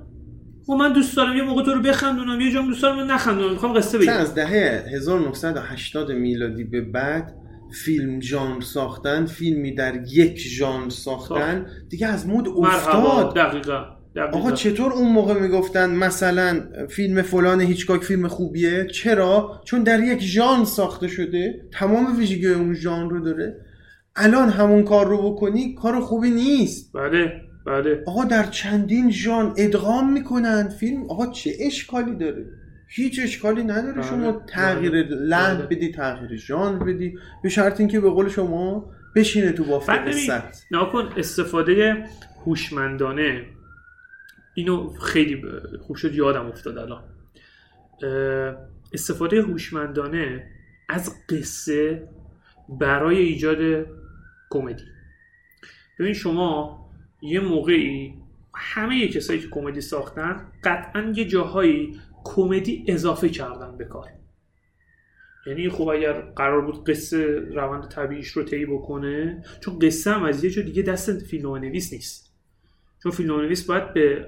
و 0.70 0.74
من 0.74 0.94
دوست 0.94 1.18
دارم 1.18 1.38
یه 1.38 1.44
موقع 1.44 1.64
تو 1.64 1.74
رو 1.74 1.82
بخندونم 1.82 2.42
یه 2.42 2.52
جام 2.52 2.68
دوست 2.68 2.82
دارم 2.82 3.12
نخندونم. 3.12 3.52
می‌خوام 3.52 3.74
قصه 3.74 3.98
بگم. 3.98 4.14
از 4.14 4.36
دهه 4.36 4.86
1980 4.96 6.12
میلادی 6.12 6.64
به 6.64 6.82
بعد 6.82 7.36
فیلم 7.86 8.22
ژانر 8.22 8.62
ساختن 8.62 9.26
فیلمی 9.26 9.76
در 9.76 9.96
یک 10.08 10.38
ژانر 10.38 10.90
ساختن. 10.90 11.66
دیگه 11.90 12.08
از 12.08 12.28
مود 12.28 12.48
مرحبا. 12.48 13.12
افتاد. 13.12 13.36
دقیقا 13.36 13.50
دقیقا. 13.50 13.99
آقا 14.32 14.52
چطور 14.52 14.94
اون 14.94 15.12
موقع 15.12 15.40
می‌گفتن 15.40 15.90
مثلا 15.90 16.62
فیلم 16.90 17.22
فلان 17.22 17.62
هیچکاک 17.62 18.04
فیلم 18.04 18.28
خوبیه؟ 18.28 18.88
چرا؟ 18.88 19.62
چون 19.66 19.84
در 19.84 20.00
یک 20.04 20.20
ژانر 20.22 20.66
ساخته 20.66 21.08
شده. 21.08 21.62
تمام 21.72 22.18
ویژگی 22.18 22.48
اون 22.48 22.74
ژانر 22.74 23.12
رو 23.12 23.20
داره. 23.20 23.56
الان 24.16 24.50
همون 24.50 24.84
کار 24.84 25.08
رو 25.08 25.32
بکنی 25.32 25.76
کار 25.76 26.00
خوبی 26.00 26.30
نیست. 26.30 26.92
بله 26.94 27.42
بله. 27.66 28.04
آقا 28.08 28.24
در 28.24 28.44
چندین 28.44 29.12
ژانر 29.12 29.54
ادغام 29.58 30.14
می‌کنن 30.14 30.70
فیلم. 30.70 31.04
آقا 31.10 31.28
چه 31.28 31.52
اشکالی 31.60 32.16
داره؟ 32.16 32.46
هیچ 32.88 33.20
اشکالی 33.24 33.64
نداره. 33.64 33.94
بله، 33.94 34.04
شما 34.04 34.42
تغییر 34.48 34.92
بله، 34.92 35.16
لحن 35.16 35.58
بله. 35.58 35.66
بدی 35.66 35.92
تغییر 35.92 36.36
ژانر 36.36 36.84
بدی. 36.84 37.14
به 37.44 37.50
شرط 37.50 37.80
اینکه 37.80 38.00
به 38.00 38.10
قول 38.10 38.30
شما 38.30 38.92
بشینه 39.16 39.52
تو 39.52 39.64
بافت 39.64 39.90
ناکن 40.72 41.10
استفاده 41.18 42.04
هوشمندانه 42.46 43.42
اینو 44.60 44.90
خیلی 44.90 45.44
خوب 45.82 45.96
شد 45.96 46.16
یادم 46.16 46.46
افتاد 46.46 46.78
الان. 46.78 47.04
استفاده 48.94 49.42
هوشمندانه 49.42 50.48
از 50.90 51.16
قصه 51.30 52.10
برای 52.70 53.18
ایجاد 53.18 53.86
کمدی. 54.50 54.84
ببین 56.00 56.14
شما 56.14 56.80
یه 57.22 57.40
موقعی 57.40 58.14
همه 58.56 59.08
کسایی 59.08 59.40
که 59.40 59.48
کمدی 59.52 59.82
ساختن 59.82 60.52
قطعا 60.64 61.14
یه 61.16 61.26
جاهایی 61.26 62.00
کمدی 62.24 62.86
اضافه 62.88 63.30
کردن 63.30 63.78
به 63.78 63.86
کار. 63.86 64.08
یعنی 65.48 65.70
خب 65.70 65.88
اگر 65.88 66.22
قرار 66.22 66.62
بود 66.62 66.90
قصه 66.90 67.26
روند 67.40 67.88
طبیعیش 67.88 68.28
رو 68.28 68.44
طی 68.44 68.66
بکنه 68.66 69.44
چون 69.60 69.80
قصه 69.80 70.12
هم 70.12 70.24
از 70.24 70.44
یه 70.44 70.50
جا 70.50 70.62
دیگه 70.62 70.82
دست 70.82 71.20
فیلم 71.20 71.56
نویس 71.56 71.94
نیست. 71.94 72.29
چون 73.04 73.12
فیلم 73.12 73.42
نویس 73.42 73.66
باید 73.66 73.94
به 73.94 74.26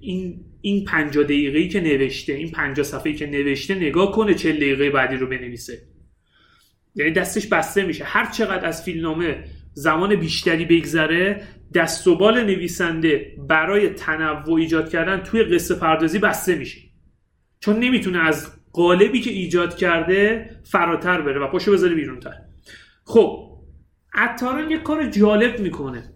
این 0.00 0.44
این 0.60 0.84
50 0.84 1.24
دقیقه‌ای 1.24 1.68
که 1.68 1.80
نوشته 1.80 2.32
این 2.32 2.50
50 2.50 2.86
صفحه‌ای 2.86 3.16
که 3.16 3.26
نوشته 3.26 3.74
نگاه 3.74 4.12
کنه 4.12 4.34
40 4.34 4.56
دقیقه 4.56 4.90
بعدی 4.90 5.16
رو 5.16 5.26
بنویسه. 5.26 5.78
یعنی 6.94 7.10
دستش 7.10 7.46
بسته 7.46 7.84
میشه. 7.84 8.04
هر 8.04 8.30
چقدر 8.30 8.66
از 8.66 8.84
فیلمنامه 8.84 9.44
زمان 9.72 10.16
بیشتری 10.16 10.64
بگذره 10.64 11.42
دست 11.74 12.06
و 12.06 12.16
بال 12.16 12.44
نویسنده 12.44 13.36
برای 13.48 13.88
تنوع 13.88 14.54
ایجاد 14.54 14.90
کردن 14.90 15.22
توی 15.22 15.42
قصه 15.42 15.74
پردازی 15.74 16.18
بسته 16.18 16.54
میشه. 16.54 16.80
چون 17.60 17.76
نمی‌تونه 17.76 18.18
از 18.18 18.52
قالبی 18.72 19.20
که 19.20 19.30
ایجاد 19.30 19.76
کرده 19.76 20.50
فراتر 20.64 21.20
بره 21.20 21.40
و 21.40 21.46
پاشو 21.46 21.72
بذاره 21.72 21.94
بیرونتر. 21.94 22.34
خب 23.04 23.58
عطاران 24.14 24.70
یه 24.70 24.78
کار 24.78 25.10
جالب 25.10 25.60
می‌کنه 25.60 26.14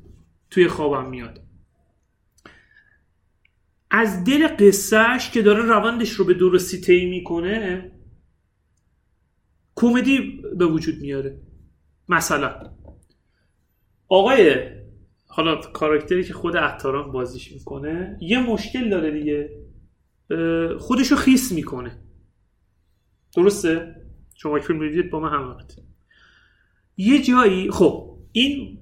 توی 0.50 0.68
خوابم 0.68 1.10
میاد. 1.10 1.49
از 3.90 4.24
دل 4.24 4.48
قصهش 4.48 5.30
که 5.30 5.42
داره 5.42 5.62
روندش 5.62 6.10
رو 6.10 6.24
به 6.24 6.34
درستی 6.34 6.80
طی 6.80 7.06
می‌کنه 7.06 7.92
کمدی 9.74 10.42
به 10.58 10.66
وجود 10.66 10.98
میاره. 11.00 11.40
مثلا 12.08 12.72
آقای 14.08 14.68
حالا 15.26 15.56
کاراکتری 15.56 16.24
که 16.24 16.32
خود 16.32 16.56
عطاران 16.56 17.12
بازیش 17.12 17.52
می‌کنه 17.52 18.18
یه 18.20 18.40
مشکل 18.40 18.90
داره 18.90 19.10
دیگه. 19.10 19.50
خودشو 20.78 21.16
خیس 21.16 21.52
می‌کنه. 21.52 21.98
درسته؟ 23.36 23.96
شما 24.34 24.60
فیلم 24.60 24.88
دیدید 24.88 25.10
با 25.10 25.20
من 25.20 25.28
هم 25.28 25.50
وقت 25.50 25.76
یه 26.96 27.22
جایی 27.22 27.70
خب 27.70 28.18
این 28.32 28.79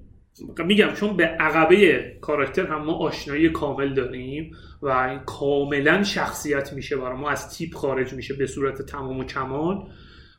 میگم 0.65 0.93
چون 0.93 1.17
به 1.17 1.25
عقبه 1.25 2.01
کاراکتر 2.21 2.67
هم 2.67 2.85
ما 2.85 2.93
آشنایی 2.93 3.49
کامل 3.49 3.93
داریم 3.93 4.51
و 4.81 5.19
کاملا 5.25 6.03
شخصیت 6.03 6.73
میشه 6.73 6.97
برای 6.97 7.17
ما 7.17 7.29
از 7.29 7.57
تیپ 7.57 7.75
خارج 7.75 8.13
میشه 8.13 8.33
به 8.33 8.47
صورت 8.47 8.81
تمام 8.81 9.19
و 9.19 9.23
کمال. 9.23 9.91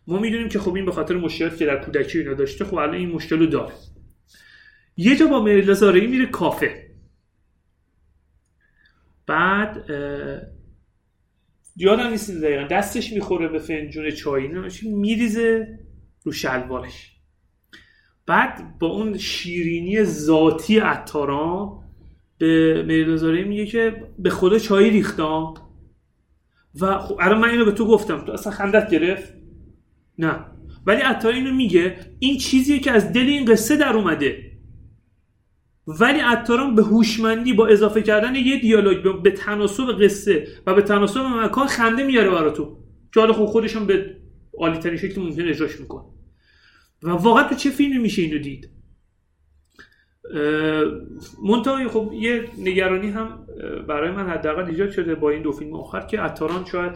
ما 0.07 0.19
می‌دونیم 0.19 0.49
که 0.49 0.59
خب 0.59 0.75
این 0.75 0.85
به 0.85 0.93
خاطر 0.93 1.15
مشکلاتی 1.15 1.57
که 1.57 1.67
در 1.67 1.85
کودکی 1.85 2.19
اینا 2.19 2.35
داشته 2.35 2.65
خب 2.65 2.75
الان 2.75 2.95
این 2.95 3.11
مشکل 3.11 3.39
رو 3.39 3.47
داره. 3.47 3.73
یه 4.97 5.17
جا 5.17 5.27
با 5.27 5.43
مریلا 5.43 5.75
زارعی 5.75 6.07
میره 6.07 6.27
کافه. 6.27 6.91
بعد 9.27 9.85
یادم 11.77 12.11
نیست 12.11 12.31
دقیقا 12.31 12.67
دستش 12.67 13.13
می‌خوره 13.13 13.49
به 13.49 13.59
فنجون 13.59 14.07
نه 14.53 14.69
میریزه 14.83 15.79
رو 16.23 16.33
شلوارش. 16.33 17.19
بعد 18.31 18.79
با 18.79 18.87
اون 18.87 19.19
شیرینی 19.19 20.05
ذاتی 20.05 20.79
عطاران 20.79 21.71
به 22.38 22.83
مریلازاره 22.83 23.45
میگه 23.45 23.66
که 23.66 24.07
به 24.19 24.31
خدا 24.31 24.59
چای 24.59 24.90
ریختم 24.90 25.55
و 26.81 26.99
خب 26.99 27.16
الان 27.21 27.38
من 27.40 27.49
اینو 27.49 27.64
به 27.64 27.73
تو 27.73 27.87
گفتم. 27.87 28.25
تو 28.25 28.33
اصلا 28.33 28.53
خندت 28.53 28.90
گرفت؟ 28.90 29.33
نه. 30.19 30.37
ولی 30.87 31.01
عطار 31.01 31.33
اینو 31.33 31.55
میگه 31.55 31.97
این 32.19 32.38
چیزیه 32.38 32.79
که 32.79 32.90
از 32.90 33.12
دل 33.12 33.21
این 33.21 33.45
قصه 33.45 33.77
در 33.77 33.93
اومده. 33.93 34.53
ولی 35.87 36.21
عطاران 36.21 36.75
به 36.75 36.83
هوشمندی 36.83 37.53
با 37.53 37.66
اضافه 37.66 38.03
کردن 38.03 38.35
یه 38.35 38.61
دیالوگ 38.61 39.23
به- 39.23 39.31
تناسب 39.31 40.03
قصه 40.03 40.49
و 40.66 40.75
به 40.75 40.83
تناسب 40.83 41.21
مکان 41.21 41.66
خنده 41.66 42.03
میاره 42.07 42.31
برا 42.31 42.51
تو. 42.51 42.77
که 43.14 43.21
حالا 43.21 43.33
خب 43.33 43.45
خودش 43.45 43.77
هم 43.77 43.87
به 43.87 44.16
عالی 44.59 44.79
ترین 44.79 44.97
شکل 44.97 45.21
ممکن 45.23 45.49
اجراش 45.49 45.81
می‌کنه. 45.81 46.19
و 47.03 47.11
واقعا 47.11 47.49
تو 47.49 47.55
چه 47.55 47.71
فیلمی 47.71 47.99
میشه 47.99 48.23
اینو 48.23 48.39
دید؟ 48.39 48.71
منتها 51.45 51.89
خب 51.89 52.13
یه 52.15 52.45
نگرانی 52.59 53.11
هم 53.11 53.47
برای 53.89 54.11
من 54.11 54.29
حداقل 54.29 54.65
ایجاد 54.65 54.91
شده 54.91 55.15
با 55.15 55.31
این 55.31 55.43
دو 55.43 55.53
فیلم 55.53 55.75
آخر 55.75 56.01
که 56.01 56.21
عطاران 56.21 56.65
شاید 56.65 56.93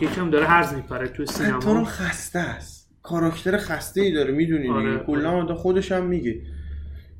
یکم 0.00 0.30
داره 0.30 0.46
هرز 0.46 0.74
میپره 0.74 1.08
عطاران 1.08 1.26
سینما. 1.26 1.84
خسته 1.84 2.38
است. 2.38 2.90
کاراکتر 3.02 3.56
خسته 3.56 4.00
ای 4.00 4.12
داره 4.12 4.32
می‌دونی 4.32 4.68
آره، 4.68 4.98
کلا 4.98 5.30
آدم 5.30 5.54
خودش 5.54 5.92
هم 5.92 6.06
میگه. 6.06 6.42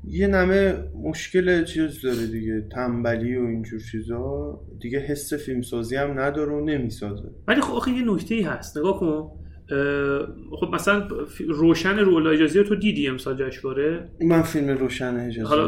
یه 0.03 0.27
نمه 0.27 0.83
مشکل 1.03 1.63
چیز 1.63 2.01
داره 2.01 2.27
دیگه 2.27 2.67
تنبلی 2.71 3.37
و 3.37 3.45
اینجور 3.45 3.79
چیزا. 3.91 4.59
دیگه 4.81 4.99
حس 4.99 5.33
فیلمسازی 5.33 5.95
هم 5.95 6.19
نداره 6.19 6.51
و 6.51 6.65
نمی‌سازه. 6.65 7.29
ولی 7.47 7.61
خب 7.61 7.73
آخه 7.73 7.91
یه 7.91 8.13
نکته 8.13 8.35
ای 8.35 8.41
هست. 8.41 8.77
نگاه 8.77 8.99
کن. 8.99 9.31
خب 10.51 10.69
مثلا 10.73 11.07
روشن 11.47 11.99
رولا 11.99 12.29
اجازی 12.29 12.59
رو 12.59 12.65
تو 12.65 12.75
دیدی 12.75 13.07
امسال 13.07 13.49
جشنواره؟ 13.49 14.09
من 14.21 14.41
فیلم 14.41 14.69
روشن 14.69 15.15
اجازه 15.27 15.49
حالا 15.49 15.63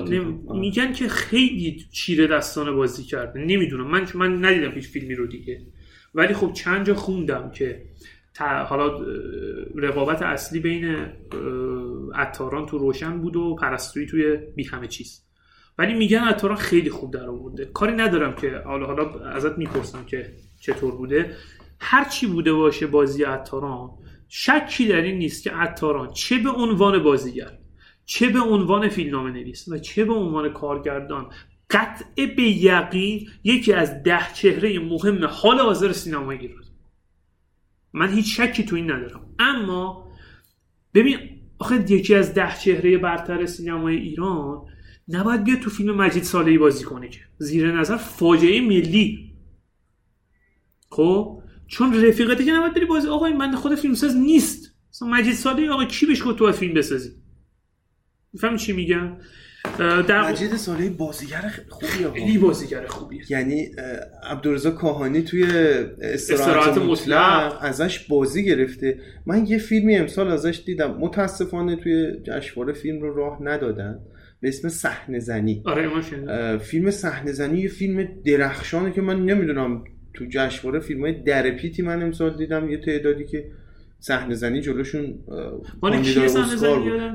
آه. 0.48 0.60
میگن 0.60 0.94
که 0.94 1.08
خیلی 1.08 1.86
چیره 1.92 2.28
دستانه 2.28 2.72
بازی 2.72 3.04
کرده. 3.04 3.40
نمی‌دونم. 3.40 3.88
من 3.92 4.08
من 4.16 4.46
ندیدم 4.46 4.72
هیچ 4.72 4.88
فیلمی 4.88 5.16
رو 5.16 5.28
دیگه. 5.28 5.62
ولی 6.16 6.34
خب 6.34 6.54
چند 6.54 6.86
جا 6.86 6.94
خوندم 6.96 7.52
که 7.52 7.82
تا- 8.34 8.64
حالا 8.64 9.06
رقابت 9.76 10.22
اصلی 10.22 10.60
بین 10.60 10.96
عطاران 12.16 12.66
تو 12.66 12.78
روشن 12.78 13.18
بود 13.22 13.36
و 13.36 13.56
پرستویی 13.56 14.06
توی 14.06 14.38
بی 14.56 14.64
همه 14.64 14.88
چیز. 14.88 15.22
ولی 15.78 15.94
میگن 15.94 16.20
عطاران 16.20 16.58
خیلی 16.58 16.90
خوب 16.90 17.14
در 17.14 17.26
آورده. 17.30 17.66
کاری 17.66 17.94
ندارم 17.94 18.34
که 18.36 18.62
حالا 18.66 18.86
حالا 18.86 19.20
ازت 19.30 19.58
می‌پرسم 19.58 20.06
که 20.06 20.26
چطور 20.60 20.96
بوده. 20.96 21.36
هر 21.84 22.10
چی 22.10 22.28
بوده 22.28 22.54
باشه 22.54 22.88
بازی 22.88 23.24
عطاران 23.24 23.90
شکی 24.28 24.88
در 24.88 25.02
این 25.02 25.18
نیست 25.18 25.44
که 25.44 25.52
عطاران 25.52 26.14
چه 26.14 26.38
به 26.38 26.50
عنوان 26.50 27.04
بازیگر 27.04 27.58
چه 28.06 28.30
به 28.30 28.40
عنوان 28.40 28.90
فیلمنامه 28.90 29.32
نویس 29.32 29.68
و 29.68 29.78
چه 29.78 30.06
به 30.06 30.14
عنوان 30.14 30.54
کارگردان 30.54 31.30
قطع 31.70 32.26
به 32.36 32.44
یقین 32.44 33.30
یکی 33.44 33.74
از 33.74 34.04
ده 34.04 34.34
چهره 34.34 34.80
مهم 34.80 35.26
حال 35.26 35.60
حاضر 35.60 35.92
سینمای 35.92 36.38
ایران 36.38 36.64
من 37.94 38.14
هیچ 38.14 38.42
شکی 38.42 38.64
تو 38.64 38.76
این 38.76 38.92
ندارم. 38.92 39.36
اما 39.40 40.12
ببین 40.94 41.18
آخه 41.60 41.92
یکی 41.92 42.16
از 42.16 42.34
ده 42.34 42.56
چهره 42.60 42.98
برتر 42.98 43.46
سینمای 43.46 43.96
ایران 43.96 44.66
نباید 45.08 45.44
بیاد 45.44 45.60
تو 45.60 45.70
فیلم 45.70 45.96
مجید 45.96 46.24
صالحی 46.24 46.58
بازی 46.58 46.84
کنه 46.84 47.10
که. 47.10 47.20
زیر 47.38 47.72
نظر 47.72 47.98
فاجعه 47.98 48.62
ملی. 48.62 49.32
خب؟ 50.90 51.41
چون 51.72 52.06
رفیقتی 52.06 52.46
که 52.46 52.52
نباید 52.52 52.74
بری 52.74 52.86
بازی 52.86 53.08
آقای 53.08 53.34
من 53.34 53.56
خود 53.56 53.76
فیلمساز 53.76 54.18
نیست. 54.18 54.76
مثلا 54.94 55.08
مجید 55.08 55.34
صالحی 55.34 55.68
آقا 55.68 55.86
کی 55.86 56.06
بهش 56.06 56.24
گفت 56.26 56.38
تو 56.38 56.52
فیلم 56.52 56.74
بسازی؟ 56.74 57.10
می‌فهمی 58.34 58.58
چی 58.58 58.74
میگم؟ 58.74 59.18
در 59.80 60.30
مجید 60.30 60.56
صالحی 60.56 60.90
بازیگر 60.90 61.52
خوبیه 61.70 62.12
خیلی 62.14 62.38
بازیگر 62.38 62.88
خوبیه. 62.88 63.22
یعنی 63.30 63.72
عبدالرضا 64.24 64.72
کاهانی 64.72 65.22
توی 65.22 65.44
استراحت 66.02 66.78
مطلق 66.78 67.58
ازش 67.62 68.00
بازی 68.00 68.46
گرفته. 68.46 69.00
من 69.26 69.46
یه 69.46 69.58
فیلمی 69.58 69.96
امسال 69.96 70.32
ازش 70.32 70.64
دیدم. 70.66 70.98
متاسفانه 71.00 71.76
توی 71.76 72.12
جشنواره 72.24 72.74
فیلم 72.74 73.02
رو 73.02 73.16
راه 73.16 73.38
ندادن. 73.42 74.00
به 74.42 74.48
اسم 74.48 74.70
صحنه 74.70 75.20
زنی. 75.20 75.64
آره 75.66 76.58
فیلم 76.58 76.92
صحنه 76.92 77.32
زنی 77.32 77.60
یه 77.60 77.70
فیلم 77.70 78.08
درخشانه 78.26 78.92
که 78.92 79.02
من 79.02 79.26
نمی‌دونم 79.26 79.84
تو 80.14 80.26
جشنواره 80.30 80.80
فیلم 80.80 81.02
های 81.02 81.24
درپیتی 81.24 81.82
من 81.82 82.04
امسال 82.04 82.38
دیدم 82.38 82.70
یه 82.70 82.78
تعدادی 82.78 83.26
که 83.26 83.46
صحنه 84.00 84.36
زنی 84.36 84.62
جلوشون 84.62 85.20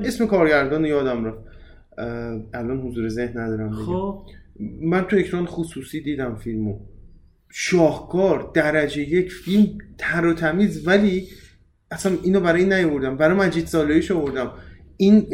اسم 0.05 0.27
کارگردان 0.27 0.85
یادم 0.85 1.25
رفت. 1.25 1.37
الان 2.53 2.79
حضور 2.79 3.09
ذهن 3.09 3.39
ندارم 3.39 3.71
خب. 3.71 4.21
من 4.81 5.03
تو 5.03 5.17
اکران 5.17 5.45
خصوصی 5.45 6.01
دیدم 6.01 6.35
فیلمو. 6.35 6.79
شاهکار 7.49 8.51
درجه 8.53 9.01
یک 9.01 9.31
فیلم 9.31 9.77
تر 9.97 10.25
و 10.25 10.33
تمیز 10.33 10.87
ولی 10.87 11.27
اصلا 11.91 12.17
اینو 12.23 12.39
برای 12.39 12.61
این 12.61 12.73
نیاوردم. 12.73 13.17
برای 13.17 13.37
مجید 13.37 13.65
صالحیش 13.65 14.11
آوردم. 14.11 14.51
این 14.97 15.27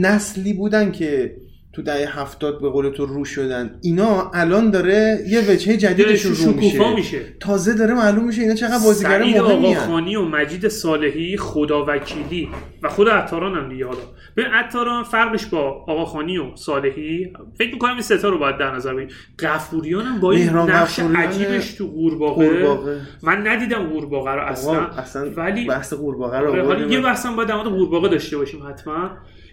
نسلی 0.00 0.52
بودن 0.52 0.92
که 0.92 1.36
تو 1.76 1.82
دهه 1.82 2.20
هفتاد 2.20 2.60
به 2.60 2.70
قول 2.70 2.90
تو 2.90 3.06
رو 3.06 3.24
شدن. 3.24 3.78
اینا 3.82 4.30
الان 4.34 4.70
داره 4.70 5.24
یه 5.28 5.50
وجهه 5.50 5.76
جدیدشون 5.76 6.32
رو 6.32 6.52
میشه. 6.52 6.94
میشه. 6.94 7.20
تازه 7.40 7.74
داره 7.74 7.94
معلوم 7.94 8.26
میشه 8.26 8.42
اینا 8.42 8.54
چقدر 8.54 8.84
بازیگر 8.84 9.18
مهمی 9.18 9.38
آقاخانی 9.38 10.16
و 10.16 10.22
مجید 10.22 10.68
صالحی 10.68 11.36
خداوکیلی 11.36 12.48
و 12.82 12.88
خود 12.88 13.08
عطاران 13.08 13.54
هم 13.54 13.68
دیگه 13.68 13.86
حالا. 13.86 13.98
ببین 14.36 14.50
عطاران 14.52 15.04
فرقش 15.04 15.46
با 15.46 15.84
آقاخانی 15.88 16.38
و 16.38 16.44
صالحی 16.54 17.32
فکر 17.58 17.72
می‌کنم 17.72 17.92
این 17.92 18.02
ستا 18.02 18.28
رو 18.28 18.38
باید 18.38 18.58
در 18.58 18.74
نظر 18.74 18.94
بگیریم. 18.94 19.14
غفوریان 19.38 20.04
هم 20.04 20.20
با 20.20 20.32
این 20.32 20.48
نقش 20.48 20.98
عجیبش 20.98 21.74
تو 21.74 21.86
قورباغه 21.86 23.00
من 23.22 23.46
ندیدم 23.46 23.82
قورباغه 23.82 24.30
رو 24.30 24.40
اصلا, 24.40 24.86
اصلا 24.86 25.30
ولی 25.30 25.64
بحث 25.64 25.92
قورباغه 25.92 26.38
رو 26.38 26.66
حالا 26.66 26.86
یه 26.86 27.00
بحث 27.00 27.26
هم 27.26 27.36
باید 27.36 27.48
در 27.48 27.54
مورد 27.54 27.68
قورباغه 27.68 28.08
داشته 28.08 28.36
باشیم 28.36 28.66
حتما. 28.68 29.10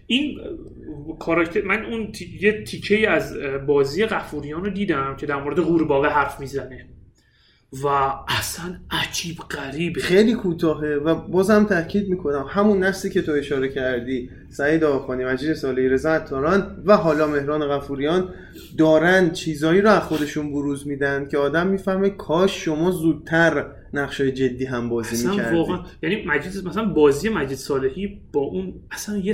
این 0.07 0.39
کاراکتر 1.19 1.61
من 1.61 1.85
اون 1.85 2.11
تی... 2.11 2.39
یه 2.41 2.63
تیکه 2.63 3.09
از 3.09 3.37
بازی 3.67 4.05
قفوریان 4.05 4.65
رو 4.65 4.69
دیدم 4.69 5.15
که 5.15 5.25
در 5.25 5.43
مورد 5.43 5.59
قورباغه 5.59 6.07
حرف 6.07 6.39
می‌زنه. 6.39 6.85
و 7.83 7.87
اصلا 8.27 8.79
عجیب 8.91 9.37
غریبه. 9.37 10.01
خیلی 10.01 10.33
کوتاهه 10.33 10.95
و 10.95 11.15
بازم 11.15 11.63
تاکید 11.63 12.09
می‌کنم 12.09 12.45
همون 12.49 12.83
نسلی 12.83 13.11
که 13.11 13.21
تو 13.21 13.31
اشاره 13.31 13.69
کردی 13.69 14.29
سعید 14.49 14.83
آقانی 14.83 15.25
مجید 15.25 15.53
صالحی 15.53 15.89
رضا 15.89 16.19
تاران 16.19 16.83
و 16.85 16.97
حالا 16.97 17.27
مهران 17.27 17.67
غفوریان 17.67 18.33
دارن 18.77 19.31
چیزایی 19.31 19.81
رو 19.81 19.89
از 19.89 20.01
خودشون 20.01 20.51
بروز 20.51 20.87
میدن 20.87 21.27
که 21.27 21.37
آدم 21.37 21.67
می‌فهمه 21.67 22.09
کاش 22.09 22.65
شما 22.65 22.91
زودتر 22.91 23.65
نقشای 23.93 24.31
جدی 24.31 24.65
هم 24.65 24.89
بازی 24.89 25.27
می‌کردی. 25.27 25.55
واقعا 25.55 25.79
یعنی 26.03 26.25
مجید 26.25 26.67
مثلا 26.67 26.85
بازی 26.85 27.29
مجید 27.29 27.57
صالحی 27.57 28.21
با 28.33 28.41
اون 28.41 28.73
اصلا 28.91 29.17
یه 29.17 29.33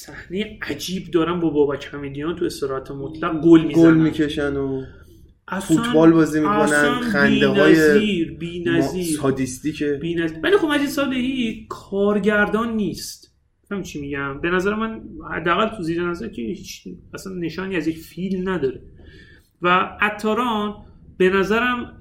صحنه 0.00 0.58
عجیب 0.62 1.10
دارن 1.10 1.40
با 1.40 1.50
بابک 1.50 1.88
حمیدیان 1.92 2.36
تو 2.36 2.44
استراحت 2.44 2.90
مطلق 2.90 3.40
گل 3.40 3.64
می‌زنن. 3.64 3.84
گل 3.84 3.94
می‌کشن 3.94 4.56
و 4.56 4.82
فوتبال 5.62 6.12
بازی 6.12 6.40
می‌کنن 6.40 7.00
خنده 7.00 7.48
های 7.48 8.24
بی 8.24 8.64
نظیر 8.64 9.04
سادیستی 9.04 9.72
که 9.72 9.98
بی 10.02 10.16
ولی 10.42 10.56
خب 10.56 10.68
مجید 10.68 10.88
صالحی 10.88 11.66
کارگردان 11.68 12.76
نیست. 12.76 13.34
فهم 13.68 13.82
چی 13.82 14.00
میگم؟ 14.00 14.40
به 14.40 14.50
نظر 14.50 14.74
من 14.74 15.00
حداقل 15.34 15.76
تو 15.76 15.82
زیر 15.82 16.02
نظر 16.02 16.28
که 16.28 16.42
هیچ 16.42 16.88
اصلا 17.14 17.32
نشانی 17.32 17.76
از 17.76 17.88
یک 17.88 17.98
فیلم 17.98 18.48
نداره. 18.48 18.82
و 19.62 19.68
عطاران 20.00 20.74
به 21.18 21.30
نظرم 21.30 21.98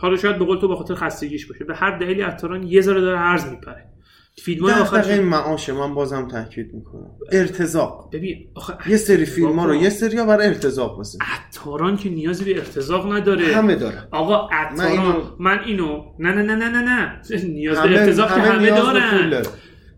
حالا 0.00 0.16
شاید 0.16 0.38
به 0.38 0.44
قول 0.44 0.58
تو 0.58 0.68
به 0.68 0.76
خاطر 0.76 0.94
خستگیش 0.94 1.46
باشه 1.46 1.64
به 1.64 1.76
هر 1.76 1.98
دلیلی 1.98 2.20
عطاران 2.20 2.62
یه 2.62 2.80
ذره 2.80 3.00
داره 3.00 3.18
عرض 3.18 3.50
میپره. 3.50 3.95
فیلم 4.38 4.64
های 4.64 4.80
آخر 4.80 5.04
این 5.08 5.22
معاشه 5.22 5.72
من 5.72 5.94
بازم 5.94 6.28
تاکید 6.28 6.74
می‌کنم. 6.74 7.10
ارتزاق. 7.32 8.10
ببین 8.12 8.48
آخه 8.54 8.90
یه 8.90 8.96
سری 8.96 9.24
فیلم 9.24 9.58
ها 9.58 9.66
رو 9.66 9.74
یه 9.74 9.90
سری 9.90 10.18
ها 10.18 10.26
برای 10.26 10.46
ارتزاق 10.46 11.00
بسید 11.00 11.20
عطاران 11.22 11.96
که 11.96 12.08
نیازی 12.10 12.44
به 12.44 12.58
ارتزاق 12.58 13.12
نداره. 13.12 13.44
همه 13.44 13.74
داره 13.74 14.08
آقا 14.10 14.48
عطاران 14.52 14.76
من 14.78 15.04
اینو, 15.04 15.22
من 15.38 15.58
اینو 15.64 16.02
نه 16.18 16.32
نه 16.32 16.42
نه 16.42 16.54
نه 16.54 16.68
نه 16.68 16.82
نه. 16.82 17.20
نیاز 17.44 17.78
به 17.78 18.00
ارتزاق 18.00 18.30
همه, 18.30 18.42
همه 18.42 18.70
دارن. 18.70 19.42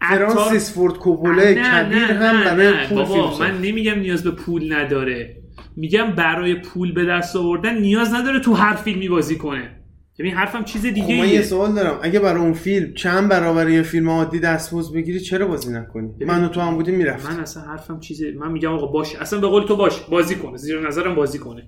فرانسیس 0.01 0.75
فورد 0.75 0.95
کوپوله 0.95 1.55
کبیر 1.55 1.99
هم 1.99 2.57
برای 2.57 2.87
پول 2.87 2.99
بابا 2.99 3.39
من 3.39 3.59
نمیگم 3.61 3.99
نیاز 3.99 4.25
به 4.25 4.31
پول 4.31 4.73
نداره. 4.73 5.37
میگم 5.77 6.13
برای 6.13 6.55
پول 6.55 6.93
به 6.93 7.05
دست 7.05 7.37
آوردن 7.37 7.79
نیاز 7.79 8.15
نداره 8.15 8.41
تو 8.41 8.53
هر 8.53 8.75
فیلمی 8.75 9.09
بازی 9.09 9.37
کنه. 9.37 9.78
ببین 10.19 10.35
حرفم 10.35 10.65
چیز 10.65 10.83
دیگه 10.87 11.19
من 11.19 11.29
یه 11.29 11.43
سوال 11.43 11.75
دارم. 11.75 11.99
اگه 12.03 12.21
برای 12.21 12.43
اون 12.43 12.53
فیلم 12.53 12.95
چند 12.95 13.29
برابر 13.29 13.69
یه 13.69 13.83
فیلم 13.83 14.11
عادی 14.11 14.41
دستمزد 14.41 14.95
بگیری 14.95 15.21
چرا 15.21 15.47
بازی 15.47 15.73
نکنی؟ 15.73 16.11
من 16.21 16.45
و 16.45 16.49
تو 16.49 16.61
هم 16.61 16.75
بودیم 16.75 16.95
می‌رفت 16.95 17.31
من 17.31 17.41
اصلا 17.41 17.63
حرفم 17.63 18.01
چیزه. 18.01 18.33
من 18.33 18.53
میگم 18.53 18.73
آقا 18.73 18.87
باش. 18.87 19.17
اصلا 19.17 19.41
به 19.41 19.47
قول 19.47 19.67
تو 19.67 19.77
باش. 19.77 20.01
بازی 20.01 20.35
کنه 20.35 20.57
زیر 20.57 20.87
نظرم 20.87 21.15
بازی 21.15 21.39
کنه. 21.39 21.67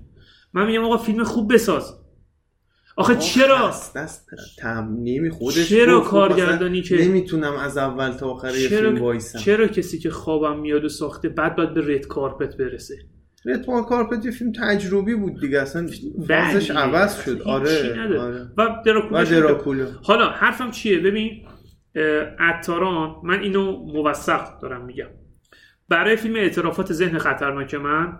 من 0.53 0.65
میگم 0.65 0.83
آقا 0.83 0.97
فیلم 0.97 1.23
خوب 1.23 1.53
بساز. 1.53 1.93
آخه 2.95 3.15
چرا؟ 3.15 3.67
دست 3.69 3.97
دست 3.97 4.29
تمنیمی 4.59 5.29
خودش 5.29 5.69
چرا 5.69 5.99
کارگردانی 5.99 6.81
که 6.81 6.95
نمی‌تونم 6.95 7.53
از 7.53 7.77
اول 7.77 8.11
تا 8.11 8.29
آخر 8.29 8.55
یه 8.55 8.67
فیلم 8.67 9.01
وایسم. 9.01 9.39
چرا 9.39 9.67
کسی 9.67 9.99
که 9.99 10.09
خوابم 10.09 10.59
میاد 10.59 10.83
و 10.85 10.89
ساخته 10.89 11.29
بعد 11.29 11.55
باید 11.55 11.73
به 11.73 11.95
رد 11.95 12.07
کارپت 12.07 12.57
برسه؟ 12.57 12.95
رتمان 13.45 13.83
کارپت 13.83 14.25
یه 14.25 14.31
فیلم 14.31 14.51
تجربی 14.51 15.15
بود 15.15 15.41
دیگه 15.41 15.61
اصلا 15.61 15.87
فازش 16.27 16.71
عوض 16.71 17.21
شد. 17.21 17.41
آره, 17.41 18.19
آره. 18.19 18.47
و 18.57 18.81
دراکولا 18.85 19.87
حالا 20.03 20.29
حرفم 20.29 20.71
چیه؟ 20.71 20.99
ببین 20.99 21.45
اتاران 22.49 23.15
من 23.23 23.39
اینو 23.39 23.71
موثق 23.71 24.59
دارم 24.59 24.85
میگم. 24.85 25.07
برای 25.89 26.15
فیلم 26.15 26.35
اعترافات 26.35 26.93
ذهن 26.93 27.17
خطرناک 27.17 27.73
من 27.75 28.19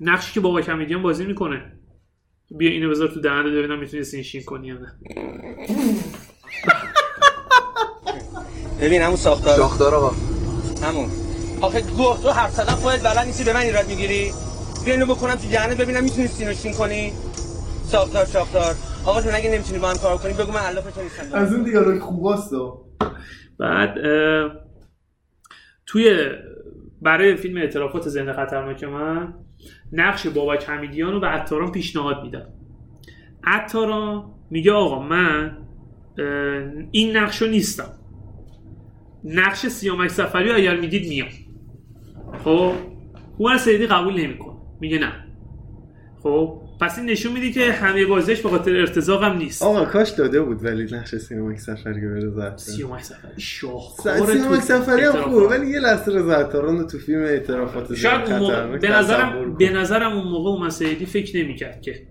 نقشی 0.00 0.32
که 0.32 0.40
بابا 0.40 0.60
کمیدیان 0.60 1.02
بازی 1.02 1.24
می‌کنه. 1.24 1.72
بیا 2.50 2.70
اینو 2.70 2.90
بذار 2.90 3.08
تو 3.08 3.20
دهنه 3.20 3.50
ببینم 3.50 3.78
می‌تونی 3.78 4.02
سینشین 4.02 4.42
کنی 4.42 4.66
یا 4.66 4.74
نه. 4.74 4.92
ببین 8.82 9.02
همون 9.02 9.16
ساختار. 9.16 9.56
ساختار 9.56 9.94
آقا. 9.94 10.12
همون. 10.82 11.08
آخه 11.60 11.80
گوه 11.80 12.22
تو 12.22 12.28
هر 12.28 12.48
صدا 12.48 12.72
خودت 12.72 13.02
بلد 13.02 13.26
نیستی 13.26 13.44
به 13.44 13.52
من 13.52 13.60
ایراد 13.60 13.88
می‌گیری؟ 13.88 14.32
بیا 14.84 14.94
اینو 14.94 15.06
بکنم 15.06 15.34
تو 15.34 15.48
جهنم 15.48 15.74
ببینم 15.74 16.04
می‌تونی 16.04 16.26
سینوشین 16.26 16.72
کنی؟ 16.72 17.12
ساختار 17.84 18.24
ساختار 18.24 18.74
آقا 19.06 19.22
تو 19.22 19.30
نگه 19.30 19.50
نمی‌تونی 19.50 19.78
با 19.78 19.88
هم 19.88 19.96
کار 19.96 20.16
کنی 20.16 20.32
بگو 20.32 20.52
من 20.52 20.60
الاف 20.60 20.94
تو 20.94 21.02
نیستم. 21.02 21.22
از 21.32 21.52
اون 21.52 21.62
دیالوگ 21.62 22.00
خوباست. 22.00 22.52
بعد 23.58 23.94
توی 25.86 26.28
برای 27.02 27.36
فیلم 27.36 27.56
اعترافات 27.56 28.08
زنده 28.08 28.32
خطرناک 28.32 28.84
من 28.84 29.34
نقش 29.92 30.26
بابک 30.26 30.64
حمیدیان 30.68 31.12
رو 31.12 31.20
به 31.20 31.26
عطاران 31.26 31.72
پیشنهاد 31.72 32.22
میدم. 32.22 32.46
عطاران 33.44 34.34
میگه 34.50 34.72
آقا 34.72 35.02
من 35.02 35.58
این 36.90 37.16
نقش 37.16 37.42
رو 37.42 37.48
نیستم. 37.48 37.92
نقش 39.24 39.66
سیامک 39.66 40.10
سفری 40.10 40.48
رو 40.48 40.56
اگر 40.56 40.76
می‌دید 40.76 41.08
میام. 41.08 41.28
خب 42.44 42.72
هومن 43.38 43.58
سیدی 43.58 43.86
قبول 43.86 44.20
نمی‌کنه. 44.20 44.54
میگه 44.80 44.98
نه. 44.98 45.12
خب 46.22 46.60
پس 46.80 46.98
این 46.98 47.10
نشون 47.10 47.32
میدی 47.32 47.52
که 47.52 47.72
همه 47.72 48.06
بازیش 48.06 48.40
به 48.40 48.48
خاطر 48.48 48.76
ارتزاق 48.76 49.22
هم 49.22 49.36
نیست. 49.36 49.62
آقا 49.62 49.84
کاش 49.84 50.10
داده 50.10 50.42
بود 50.42 50.64
ولی 50.64 50.96
نقش 50.96 51.14
سیامک 51.14 51.58
سفری 51.58 52.00
رو 52.00 52.30
بره 52.30 52.56
سیامک 52.56 53.02
سفری 53.02 53.40
شاهکار 53.40 54.26
سیامک 54.26 54.60
سفری 54.60 55.02
هم 55.02 55.12
خوبه 55.12 55.46
ولی 55.46 55.70
یه 55.70 55.80
لحظه 55.80 56.12
رضا 56.12 56.42
تو 56.82 56.98
فیلم 56.98 57.22
اعترافات 57.22 57.94
شاید 57.94 58.32
موقع... 58.32 58.76
به 58.76 58.88
نظرم 58.88 59.54
به 59.54 59.70
نظرم 59.70 60.12
اون 60.12 60.28
موقع 60.28 60.50
هومن 60.50 60.70
سیدی 60.70 61.06
فکر 61.06 61.44
نمی‌کرد 61.44 61.82
که 61.82 62.06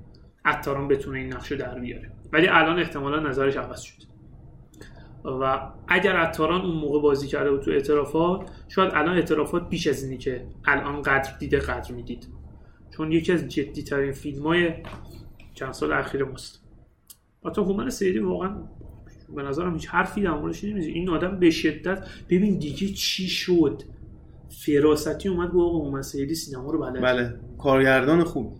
عطاران 0.45 0.87
بتونه 0.87 1.19
این 1.19 1.33
نقش 1.33 1.51
در 1.51 1.79
بیاره. 1.79 2.11
ولی 2.33 2.47
الان 2.47 2.79
احتمالا 2.79 3.29
نظرش 3.29 3.57
عوض 3.57 3.81
شد 3.81 4.06
و 5.27 5.71
اگر 5.87 6.15
عطاران 6.15 6.61
اون 6.61 6.75
موقع 6.75 7.01
بازی 7.01 7.27
کرده 7.27 7.51
بود 7.51 7.61
تو 7.61 7.71
اعترافات 7.71 8.49
شاید 8.67 8.91
الان 8.93 9.15
اعترافات 9.15 9.69
بیش 9.69 9.87
از 9.87 10.03
اینی 10.03 10.17
که 10.17 10.47
الان 10.65 11.01
قدر 11.01 11.37
دیده 11.39 11.59
قدر 11.59 11.91
می‌دید. 11.91 12.27
چون 12.89 13.11
یکی 13.11 13.31
از 13.31 13.47
جدی 13.47 13.83
ترین 13.83 14.11
فیلم 14.11 14.43
های 14.43 14.73
چند 15.53 15.73
سال 15.73 15.93
اخیر 15.93 16.23
ماست. 16.23 16.63
حتی 17.45 17.61
هومن 17.61 17.89
سیدی 17.89 18.19
واقعا 18.19 18.57
به 19.35 19.43
نظرم 19.43 19.73
هیچ 19.73 19.87
حرفی 19.87 20.21
در 20.21 20.31
موردش 20.31 20.63
نمیزه. 20.63 20.89
این 20.89 21.09
آدم 21.09 21.39
به 21.39 21.49
شدت 21.49 22.07
ببین 22.29 22.59
دیگه 22.59 22.87
چی 22.87 23.27
شد؟ 23.27 23.83
فراستی 24.65 25.29
اومد 25.29 25.51
با 25.51 25.65
آقا 25.65 25.77
هومن 25.77 26.01
سیدی 26.01 26.35
سینما 26.35 26.71
رو 26.71 26.79
بلده. 26.79 26.99
بله. 26.99 27.39
کارگردان 27.57 28.23
خوب 28.23 28.57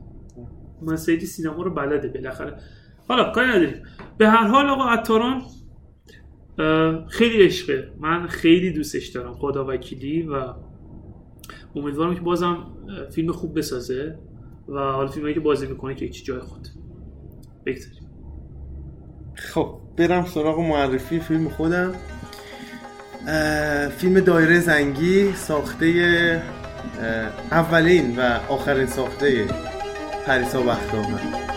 هومن 0.81 0.95
سیدی 0.95 1.25
سینما 1.25 1.63
رو 1.63 1.73
بلده 1.73 2.07
بالاخره. 2.07 2.57
حالا 3.07 3.31
کاری 3.31 3.47
نداریم. 3.47 3.83
به 4.17 4.29
هر 4.29 4.47
حال 4.47 4.69
آقا 4.69 4.83
عطاران 4.83 5.41
خیلی 7.07 7.43
عشقه. 7.45 7.91
من 7.99 8.27
خیلی 8.27 8.71
دوستش 8.71 9.07
دارم 9.07 9.33
خدا 9.33 9.65
وکیلی 9.67 10.21
و 10.21 10.53
امیدوارم 11.75 12.15
که 12.15 12.21
بازم 12.21 12.57
فیلم 13.11 13.31
خوب 13.31 13.57
بسازه 13.57 14.19
و 14.67 14.79
حالا 14.79 15.07
فیلمایی 15.07 15.33
که 15.33 15.39
بازی 15.39 15.67
می‌کنه 15.67 15.95
که 15.95 16.05
هیچ 16.05 16.25
جای 16.25 16.39
خود. 16.39 16.67
بگذاریم. 17.65 18.09
خب 19.35 19.79
برم 19.97 20.25
سراغ 20.25 20.59
معرفی 20.59 21.19
فیلم 21.19 21.49
خودم. 21.49 21.93
فیلم 23.97 24.19
دایره 24.19 24.59
زنگی 24.59 25.31
ساخته 25.33 26.41
اولین 27.51 28.15
و 28.17 28.39
آخرین 28.49 28.85
ساخته 28.85 29.47
پریسا 30.25 30.61
بختاور 30.61 31.56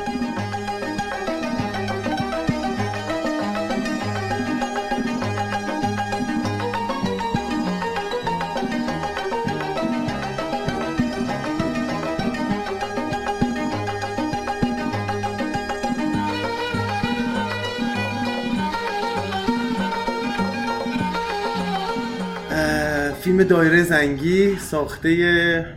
فیلم 23.40 23.48
دایره 23.48 23.82
زنگی 23.82 24.56
ساخته 24.56 25.76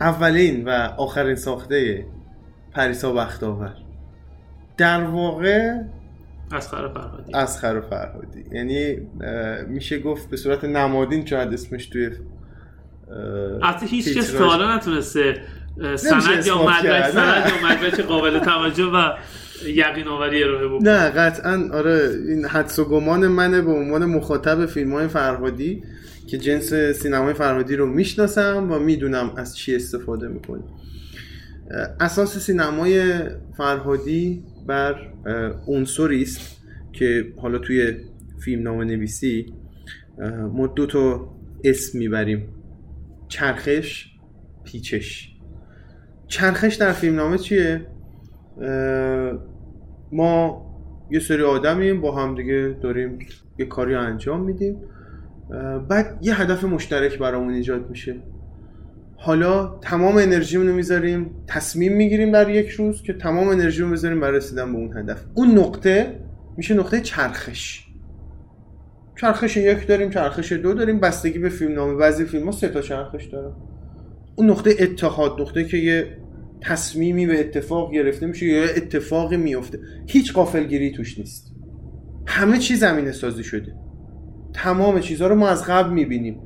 اولین 0.00 0.64
و 0.64 0.70
آخرین 0.96 1.34
ساخته 1.34 2.06
پریسا 2.72 3.12
بختاور 3.12 3.74
در 4.76 5.04
واقع 5.04 5.78
اسخر 6.52 6.88
فرهادی 6.88 7.34
اسخر 7.34 7.80
فرهادی 7.80 8.44
یعنی 8.52 8.96
میشه 9.68 9.98
گفت 9.98 10.30
به 10.30 10.36
صورت 10.36 10.64
نمادین 10.64 11.26
شاید 11.26 11.52
اسمش 11.52 11.86
توی 11.86 12.10
البته 13.62 13.86
هیچ 13.86 14.18
کس 14.18 14.32
تا 14.32 14.46
حالا 14.46 14.76
نتونسته 14.76 15.40
سند 15.96 16.46
یا 16.46 16.62
مدرک. 16.62 17.10
سند. 17.10 17.52
یا 17.62 17.68
مدرک 17.68 18.00
قابل 18.00 18.38
توجه 18.38 18.84
و 18.84 19.12
یقین 19.66 20.08
آوری 20.08 20.42
ارائه 20.42 20.68
بکنه 20.68 20.90
نه 20.90 21.10
قطعا 21.10 21.68
آره 21.72 22.10
این 22.28 22.44
حدس 22.44 22.78
و 22.78 22.84
گمان 22.84 23.28
منه 23.28 23.62
به 23.62 23.72
عنوان 23.72 24.04
مخاطب 24.04 24.66
فیلم 24.66 24.92
های 24.92 25.08
فرهادی 25.08 25.82
که 26.26 26.38
جنس 26.38 26.74
سینمای 26.74 27.34
فرهادی 27.34 27.76
رو 27.76 27.86
می‌شناسم 27.86 28.72
و 28.72 28.78
می‌دونم 28.78 29.32
از 29.36 29.56
چی 29.56 29.76
استفاده 29.76 30.28
می‌کنه 30.28 30.62
اساس 32.00 32.38
سینمای 32.38 33.20
فرهادی 33.56 34.44
بر 34.66 35.12
عنصری 35.66 36.22
است 36.22 36.56
که 36.92 37.32
حالا 37.36 37.58
توی 37.58 37.96
فیلم 38.44 38.62
نامه 38.62 38.84
نویسی 38.84 39.54
ما 40.52 40.66
دو 40.66 40.86
تا 40.86 41.28
اسم 41.64 41.98
می‌بریم. 41.98 42.48
چرخش 43.28 44.06
پیچش. 44.64 45.32
چرخش 46.26 46.74
در 46.74 46.92
فیلم 46.92 47.16
نامه 47.16 47.38
چیه؟ 47.38 47.86
ما 50.12 50.66
یه 51.10 51.20
سری 51.20 51.42
آدمیم 51.42 52.00
با 52.00 52.14
هم 52.14 52.34
دیگه 52.34 52.76
داریم 52.82 53.18
یه 53.58 53.66
کاری 53.66 53.94
انجام 53.94 54.44
میدیم. 54.44 54.76
بعد 55.88 56.18
یه 56.22 56.40
هدف 56.40 56.64
مشترک 56.64 57.18
برامون 57.18 57.54
ایجاد 57.54 57.90
میشه. 57.90 58.16
حالا 59.16 59.78
تمام 59.82 60.16
انرژیمون 60.16 60.68
رو 60.68 60.74
می‌ذاریم 60.74 61.30
تصمیم 61.46 61.96
می‌گیریم 61.96 62.32
در 62.32 62.50
یک 62.50 62.68
روز 62.68 63.02
که 63.02 63.12
تمام 63.12 63.48
انرژی 63.48 63.82
رو 63.82 63.90
بذاریم 63.90 64.20
برای 64.20 64.36
رسیدن 64.36 64.72
به 64.72 64.78
اون 64.78 64.98
هدف. 64.98 65.24
اون 65.34 65.58
نقطه 65.58 66.20
میشه 66.56 66.74
نقطه 66.74 67.00
چرخش. 67.00 67.86
چرخش 69.20 69.56
یک 69.56 69.86
داریم 69.86 70.10
چرخش 70.10 70.52
دو 70.52 70.74
داریم 70.74 71.00
بستگی 71.00 71.38
به 71.38 71.48
فیلم 71.48 71.74
نامه 71.74 71.94
بعضی 71.94 72.24
فیلم 72.24 72.44
ها 72.44 72.52
سه 72.52 72.68
تا 72.68 72.80
چرخش 72.80 73.24
دارن. 73.24 73.52
اون 74.36 74.50
نقطه 74.50 74.74
اتحاد 74.80 75.40
نقطه 75.40 75.64
که 75.64 75.76
یه 75.76 76.16
تصمیمی 76.60 77.26
به 77.26 77.40
اتفاق 77.40 77.92
گرفته 77.92 78.26
میشه 78.26 78.46
یه 78.46 78.64
اتفاقی 78.76 79.36
میفته. 79.36 79.78
هیچ 80.06 80.32
قافلگیری 80.32 80.92
توش 80.92 81.18
نیست. 81.18 81.52
همه 82.26 82.58
چی 82.58 82.76
زمینه 82.76 83.12
سازی 83.12 83.44
شده. 83.44 83.74
تمام 84.56 85.00
چیزها 85.00 85.28
رو 85.28 85.34
ما 85.34 85.48
از 85.48 85.64
قبل 85.64 85.90
می‌بینیم. 85.90 86.40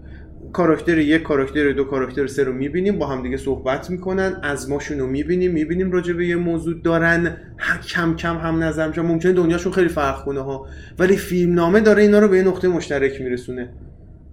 کاراکتر 0.53 0.99
یک 0.99 1.23
کاراکتر 1.23 1.73
دو 1.73 1.85
کاراکتر 1.85 2.27
سه 2.27 2.45
رو 2.45 2.53
می‌بینیم 2.53 2.99
با 2.99 3.07
همدیگه 3.07 3.37
صحبت 3.37 3.91
می‌کنن 3.91 4.37
از 4.43 4.71
ماشون 4.71 4.99
رو 4.99 5.07
می‌بینیم 5.07 5.53
می‌بینیم 5.53 5.93
راجع 5.93 6.13
به 6.13 6.27
یه 6.27 6.37
موضوع 6.37 6.81
دارن 6.83 7.37
کم 7.89 8.17
کم 8.17 8.37
هم 8.37 8.63
نظر 8.63 8.89
میشن 8.89 9.03
ممکنه 9.03 9.33
دنیاشون 9.33 9.73
خیلی 9.73 9.89
فرق 9.89 10.25
کنه 10.25 10.41
ها. 10.41 10.67
ولی 10.99 11.17
فیلم 11.17 11.55
نامه 11.55 11.81
داره 11.81 12.03
اینا 12.03 12.19
رو 12.19 12.29
به 12.29 12.37
یه 12.37 12.43
نقطه 12.43 12.69
مشترک 12.69 13.21
میرسونه. 13.21 13.73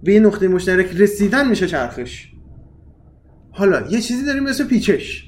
به 0.02 0.12
یه 0.12 0.20
نقطه 0.20 0.48
مشترک 0.48 0.96
رسیدن 0.96 1.48
میشه 1.48 1.66
چرخش. 1.66 2.28
حالا 3.50 3.80
یه 3.90 4.00
چیزی 4.00 4.26
داریم 4.26 4.42
مثل 4.42 4.66
پیچش. 4.66 5.24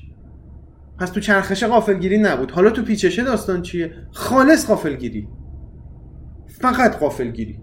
پس 0.99 1.11
تو 1.11 1.21
چرخش 1.21 1.65
غافلگیری 1.65 2.19
نبود. 2.19 2.51
حالا 2.51 2.71
تو 2.71 2.83
پیچشه 2.83 3.25
داستان 3.25 3.63
چیه؟ 3.63 3.93
خالص 4.13 4.67
غافلگیری. 4.67 5.29
فقط 6.47 6.99
غافلگیری. 6.99 7.59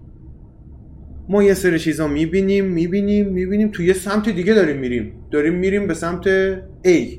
ما 1.28 1.42
یه 1.42 1.54
سری 1.54 1.78
چیزا 1.78 2.08
می‌بینیم 2.08 2.64
می‌بینیم 2.64 3.28
می‌بینیم 3.28 3.68
تو 3.68 3.82
یه 3.82 3.92
سمت 3.92 4.28
دیگه 4.28 4.54
داریم 4.54 4.76
میریم. 4.76 5.12
داریم 5.30 5.54
میریم 5.54 5.86
به 5.86 5.94
سمت 5.94 6.24
A. 6.84 7.18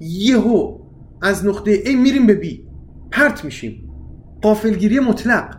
یهو 0.00 0.78
از 1.22 1.46
نقطه 1.46 1.84
A 1.84 1.94
میریم 1.94 2.26
به 2.26 2.40
B. 2.40 2.46
پرت 3.10 3.44
میشیم. 3.44 3.90
قافلگیری 4.42 5.00
مطلق. 5.00 5.58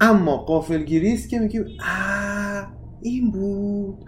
اما 0.00 0.36
قافلگیری 0.36 1.12
است 1.12 1.28
که 1.28 1.38
میگیم 1.38 1.64
آه 1.80 2.72
این 3.02 3.30
بود. 3.30 4.04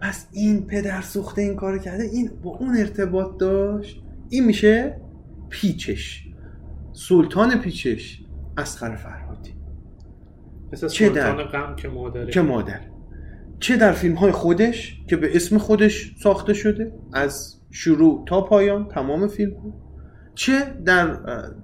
پس 0.00 0.26
این 0.32 0.66
پدر 0.66 1.00
سوخته 1.00 1.42
این 1.42 1.56
کار 1.56 1.78
کرده 1.78 2.04
این 2.04 2.30
با 2.42 2.50
اون 2.50 2.76
ارتباط 2.76 3.38
داشت. 3.38 4.02
این 4.28 4.44
میشه 4.44 5.00
پیچش. 5.50 6.26
سلطان 6.92 7.58
پیچش 7.58 8.22
اسخر 8.58 8.96
فرهادی 8.96 9.29
مثل 10.72 10.88
چه 10.88 11.08
در- 11.08 11.44
غم 11.44 11.76
که 11.76 11.88
مادره. 11.88 12.30
که 12.30 12.40
مادر؟ 12.40 12.80
چه 13.60 13.76
در 13.76 13.92
فیلم 13.92 14.14
های 14.14 14.32
خودش 14.32 14.96
که 15.08 15.16
به 15.16 15.36
اسم 15.36 15.58
خودش 15.58 16.14
ساخته 16.22 16.54
شده؟ 16.54 16.92
از 17.12 17.56
شروع 17.70 18.24
تا 18.28 18.40
پایان 18.40 18.88
تمام 18.88 19.28
فیلم. 19.28 19.52
ها 19.54 19.72
چه 20.34 20.52
در 20.84 21.16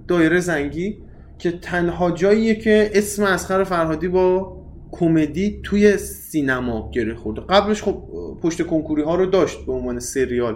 دایره 0.07 0.39
زنگی 0.39 0.97
که 1.39 1.51
تنها 1.51 2.11
جاییه 2.11 2.55
که 2.55 2.91
اسم 2.93 3.23
اسخر 3.23 3.63
فرهادی 3.63 4.07
با 4.07 4.57
کمدی 4.91 5.59
توی 5.63 5.97
سینما 5.97 6.91
گره 6.93 7.15
خورده. 7.15 7.41
قبلش 7.41 7.83
خب 7.83 8.03
پشت 8.41 8.61
کنکوری 8.67 9.01
ها 9.03 9.15
رو 9.15 9.25
داشت 9.25 9.65
به 9.65 9.71
عنوان 9.71 9.99
سریال 9.99 10.55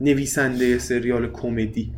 نویسنده 0.00 0.78
سریال 0.78 1.30
کمدی. 1.32 1.92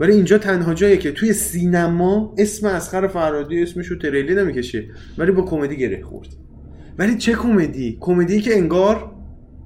ولی 0.00 0.12
اینجا 0.12 0.38
تنها 0.38 0.74
جاییه 0.74 0.96
که 0.96 1.12
توی 1.12 1.32
سینما 1.32 2.34
اسم 2.38 2.66
اسخر 2.66 3.06
فرهادی 3.06 3.62
اسمش 3.62 3.86
رو 3.86 3.96
تریلی 3.98 4.34
نمی‌کشه. 4.34 4.84
ولی 5.18 5.32
با 5.32 5.42
کمدی 5.42 5.76
گره 5.76 6.02
خورد. 6.02 6.28
ولی 6.98 7.16
چه 7.16 7.32
کمدی؟ 7.32 7.98
کمدی 8.00 8.40
که 8.40 8.56
انگار 8.56 9.12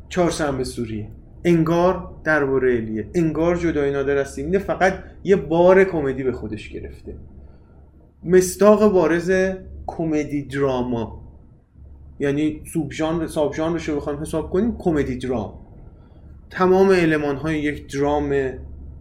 چهارشنبه 0.09 0.65
سوریه. 0.65 1.09
انگار 1.45 2.15
درباره 2.25 2.75
الیه 2.75 3.09
انگار 3.15 3.57
جدای 3.57 3.91
نادر 3.91 4.17
از 4.17 4.33
سیمینه 4.33 4.59
فقط 4.59 4.95
یه 5.25 5.37
بار 5.37 5.85
کمدی 5.85 6.23
به 6.23 6.33
خودش 6.33 6.69
گرفته. 6.69 7.15
مستاق 8.25 8.93
بارز 8.93 9.33
کمدی 9.87 10.43
دراما. 10.43 11.23
یعنی 12.21 12.63
سوب 12.73 12.93
ژانر 12.93 13.27
ساب 13.27 13.55
ژانرش 13.55 13.89
رو 13.89 13.97
بخوایم 13.97 14.21
حساب 14.21 14.51
کنیم 14.51 14.77
کمدی 14.79 15.17
درام. 15.19 15.55
تمام 16.51 16.91
علمان 16.91 17.37
های 17.37 17.59
یک 17.59 17.97
درام 17.97 18.33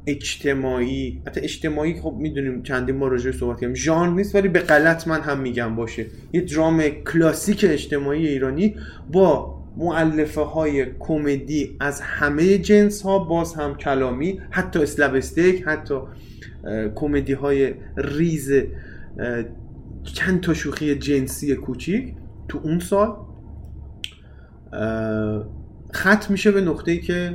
اجتماعی. 0.07 1.21
حتی 1.27 1.41
اجتماعی 1.41 1.93
خب 1.93 2.15
می‌دونیم 2.19 2.63
چندین 2.63 2.99
بار 2.99 3.11
راجعش 3.11 3.37
صحبت 3.37 3.59
کردیم. 3.59 3.75
ژانر 3.75 4.13
نیست 4.13 4.35
ولی 4.35 4.47
به 4.47 4.59
غلط 4.59 5.07
من 5.07 5.21
هم 5.21 5.39
میگم 5.39 5.75
باشه. 5.75 6.05
یه 6.33 6.41
درام 6.41 6.81
کلاسیک 7.13 7.65
اجتماعی 7.69 8.27
ایرانی 8.27 8.75
با 9.11 9.61
معلفه 9.77 10.41
های 10.41 10.85
کمدی 10.99 11.77
از 11.79 12.01
همه 12.01 12.57
جنس 12.57 13.01
ها 13.01 13.19
باز 13.19 13.53
هم 13.53 13.75
کلامی 13.75 14.39
حتی 14.49 14.79
اسلبستیک 14.79 15.63
حتی 15.67 15.95
کمدی 16.95 17.33
های 17.33 17.73
ریز 17.97 18.51
چند 20.03 20.41
تا 20.41 20.53
شوخی 20.53 20.95
جنسی 20.95 21.55
کوچیک 21.55 22.13
تو 22.47 22.59
اون 22.63 22.79
سال. 22.79 23.15
ختم 25.95 26.27
میشه 26.29 26.51
به 26.51 26.61
نقطه‌ای 26.61 26.99
که 26.99 27.33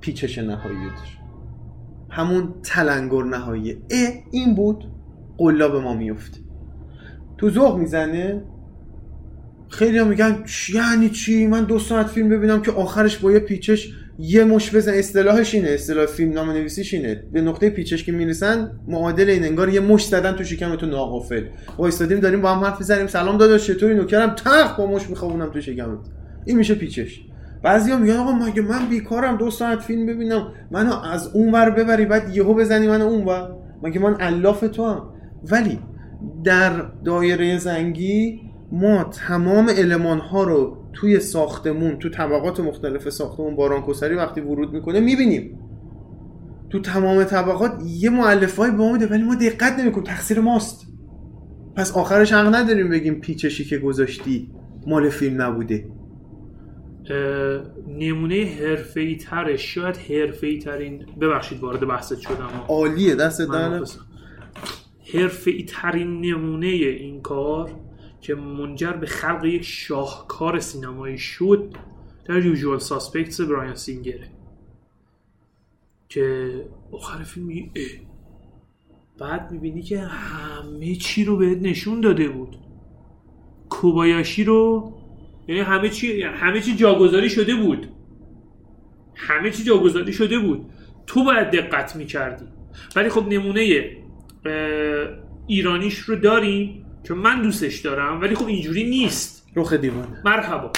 پیچش 0.00 0.38
نهایی 0.38 0.90
داشت 0.98 1.18
همون 2.10 2.54
تلنگر 2.62 3.22
نهایی. 3.22 3.72
اه 3.90 4.08
این 4.30 4.54
بود. 4.54 4.84
قلا 5.38 5.68
به 5.68 5.80
ما 5.80 5.94
میفته 5.94 6.38
تو 7.38 7.50
ذوق 7.50 7.78
می‌زنه. 7.78 8.42
خیلی 9.68 9.98
هم 9.98 10.06
میگن 10.06 10.44
یعنی 10.74 11.10
چی؟ 11.10 11.46
من 11.46 11.64
دو 11.64 11.78
ساعت 11.78 12.06
فیلم 12.06 12.28
ببینم 12.28 12.62
که 12.62 12.70
آخرش 12.70 13.18
با 13.18 13.32
یه 13.32 13.38
پیچش 13.38 13.94
یه 14.18 14.44
مش 14.44 14.74
بزن. 14.74 14.92
اصطلاحش 14.94 15.54
اینه. 15.54 15.68
اصطلاح 15.68 16.06
فیلم 16.06 16.32
نام 16.32 16.50
نویسیش 16.50 16.94
اینه. 16.94 17.22
به 17.32 17.40
نقطه 17.40 17.70
پیچش 17.70 18.04
که 18.04 18.12
می‌رسن 18.12 18.70
معادل 18.88 19.30
این 19.30 19.44
انگار 19.44 19.68
یه 19.68 19.80
مش 19.80 20.06
زدن 20.06 20.32
تو 20.32 20.44
شکم 20.44 20.76
تو 20.76 20.86
ناقافل. 20.86 21.44
وایستادیم 21.78 22.20
داریم 22.20 22.40
با 22.40 22.54
هم 22.54 22.64
حرف 22.64 22.78
می‌زنیم. 22.78 23.06
سلام 23.06 23.38
داداش 23.38 23.66
چطوری؟ 23.66 23.94
نوکرم 23.94 24.34
تخ 24.34 24.76
با 24.78 24.86
مش 24.86 25.10
میخوابونم 25.10 25.50
تو 25.50 25.60
شکمت. 25.60 25.98
این 26.46 26.56
میشه 26.56 26.74
پیچش. 26.74 27.20
بعضیا 27.62 27.96
میگن 27.96 28.16
آقا 28.16 28.32
مگه 28.32 28.62
من 28.62 28.88
بیکارم؟ 28.88 29.36
دو 29.36 29.50
ساعت 29.50 29.80
فیلم 29.80 30.06
ببینم. 30.06 30.52
منو 30.70 31.00
از 31.00 31.34
اون 31.34 31.52
ور 31.52 31.70
ببری 31.70 32.04
بعد 32.04 32.36
یهو 32.36 32.54
بزنی 32.54 32.88
منو 32.88 33.04
اون 33.06 33.24
ور. 33.24 33.56
مگه 33.82 34.00
من 34.00 34.16
الاف 34.20 34.60
تو 34.60 34.86
هم؟ 34.86 35.02
ولی 35.50 35.78
در 36.44 36.72
دایره 37.04 37.58
زنگی 37.58 38.40
ما 38.72 39.04
تمام 39.04 39.68
علمان 39.68 40.18
ها 40.18 40.44
رو 40.44 40.76
توی 40.92 41.20
ساختمون 41.20 41.98
تو 41.98 42.08
طبقات 42.08 42.60
مختلف 42.60 43.08
ساختمون 43.08 43.56
باران 43.56 43.82
کسری 43.82 44.14
وقتی 44.14 44.40
ورود 44.40 44.72
می‌کنه 44.72 45.00
می‌بینیم. 45.00 45.58
تو 46.70 46.80
تمام 46.80 47.24
طبقات 47.24 47.82
یه 47.86 48.10
معلف 48.10 48.56
های 48.56 48.70
با 48.70 48.84
ولی 48.84 49.22
ما 49.22 49.34
دقت 49.34 49.78
نمی‌کنیم. 49.78 50.06
تقصیر 50.06 50.40
ماست. 50.40 50.86
پس 51.76 51.92
آخرش 51.96 52.32
حق 52.32 52.54
نداریم 52.54 52.88
بگیم 52.88 53.14
پیچشی 53.14 53.64
که 53.64 53.78
گذاشتی 53.78 54.50
مال 54.86 55.08
فیلم 55.08 55.42
نبوده. 55.42 55.88
نمونه 57.88 58.44
حرفه‌ای 58.60 59.16
ترش 59.16 59.74
شاید 59.74 59.96
حرفه‌ای 59.96 60.58
ترین 60.58 61.06
ببخشید 61.20 61.60
وارد 61.60 61.86
بحثت 61.86 62.18
شدم. 62.20 62.50
عالیه 62.68 63.14
دست 63.14 63.40
در 63.42 63.82
حرفه‌ای 65.14 65.64
ترین 65.64 66.20
نمونه 66.20 66.66
این 66.66 67.22
کار 67.22 67.70
که 68.20 68.34
منجر 68.34 68.92
به 68.92 69.06
خلق 69.06 69.44
یک 69.44 69.62
شاهکار 69.62 70.60
سینمایی 70.60 71.18
شد 71.18 71.74
در 72.24 72.46
یوژوال 72.46 72.78
ساسپکتس 72.78 73.40
برایان 73.40 73.74
سینگره. 73.74 74.28
که 76.08 76.52
آخر 76.92 77.22
فیلم 77.22 77.46
میگه 77.46 77.70
بعد 79.18 79.52
می‌بینی 79.52 79.82
که 79.82 79.98
همه 79.98 80.94
چی 80.94 81.24
رو 81.24 81.36
بهت 81.36 81.58
نشون 81.62 82.00
داده 82.00 82.28
بود. 82.28 82.56
کوبایاشی 83.68 84.44
رو 84.44 84.92
یعنی 85.50 85.62
همه 85.62 85.88
چی 85.88 86.22
همه 86.22 86.60
چی 86.60 86.76
جاگذاری 86.76 87.30
شده 87.30 87.54
بود. 87.54 87.88
همه 89.16 89.50
چی 89.50 89.64
جاگذاری 89.64 90.12
شده 90.12 90.38
بود. 90.38 90.66
تو 91.06 91.24
باید 91.24 91.50
دقت 91.50 91.96
می‌کردی. 91.96 92.44
ولی 92.96 93.08
خب 93.08 93.28
نمونه 93.28 93.90
ایرانیش 95.46 95.98
رو 95.98 96.16
داریم 96.16 96.86
که 97.04 97.14
من 97.14 97.42
دوستش 97.42 97.78
دارم 97.78 98.20
ولی 98.20 98.34
خب 98.34 98.46
اینجوری 98.46 98.84
نیست. 98.90 99.46
رخ 99.56 99.72
دیوانه. 99.72 100.22
مرحبا. 100.24 100.72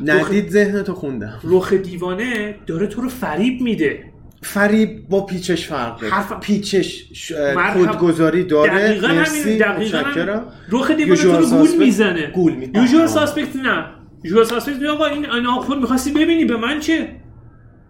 ندید 0.00 0.48
ذهن 0.48 0.82
تو 0.82 0.94
خوندم. 0.94 1.40
رخ 1.44 1.72
دیوانه 1.72 2.54
داره 2.66 2.86
تو 2.86 3.00
رو 3.00 3.08
فریب 3.08 3.60
میده. 3.60 4.12
فریب 4.42 5.08
با 5.08 5.26
پیچش 5.26 5.66
فرق 5.66 6.00
داره. 6.00 6.12
حرف... 6.12 6.32
پیچش 6.40 7.08
ش... 7.12 7.32
خودگذاری 7.72 8.44
داره. 8.44 8.70
دقیقا 8.70 9.08
همین 9.08 9.58
دقیقا 9.58 9.98
همین 9.98 10.40
رخ 10.68 10.90
دیوانه 10.90 11.22
تو 11.22 11.32
رو 11.32 11.46
گول 11.46 11.76
می‌زنه. 11.78 12.26
گول 12.26 12.52
می‌زنه 12.52 12.82
یوژوال 12.82 13.06
ساسپکت 13.06 13.56
نه. 13.56 13.84
یوژوال 14.24 14.44
ساسپکت 14.44 14.82
آقا 14.82 15.06
این 15.06 15.46
آخون 15.46 15.78
می‌خواستی 15.78 16.12
ببینی 16.12 16.44
به 16.44 16.56
من 16.56 16.80
چه؟ 16.80 17.08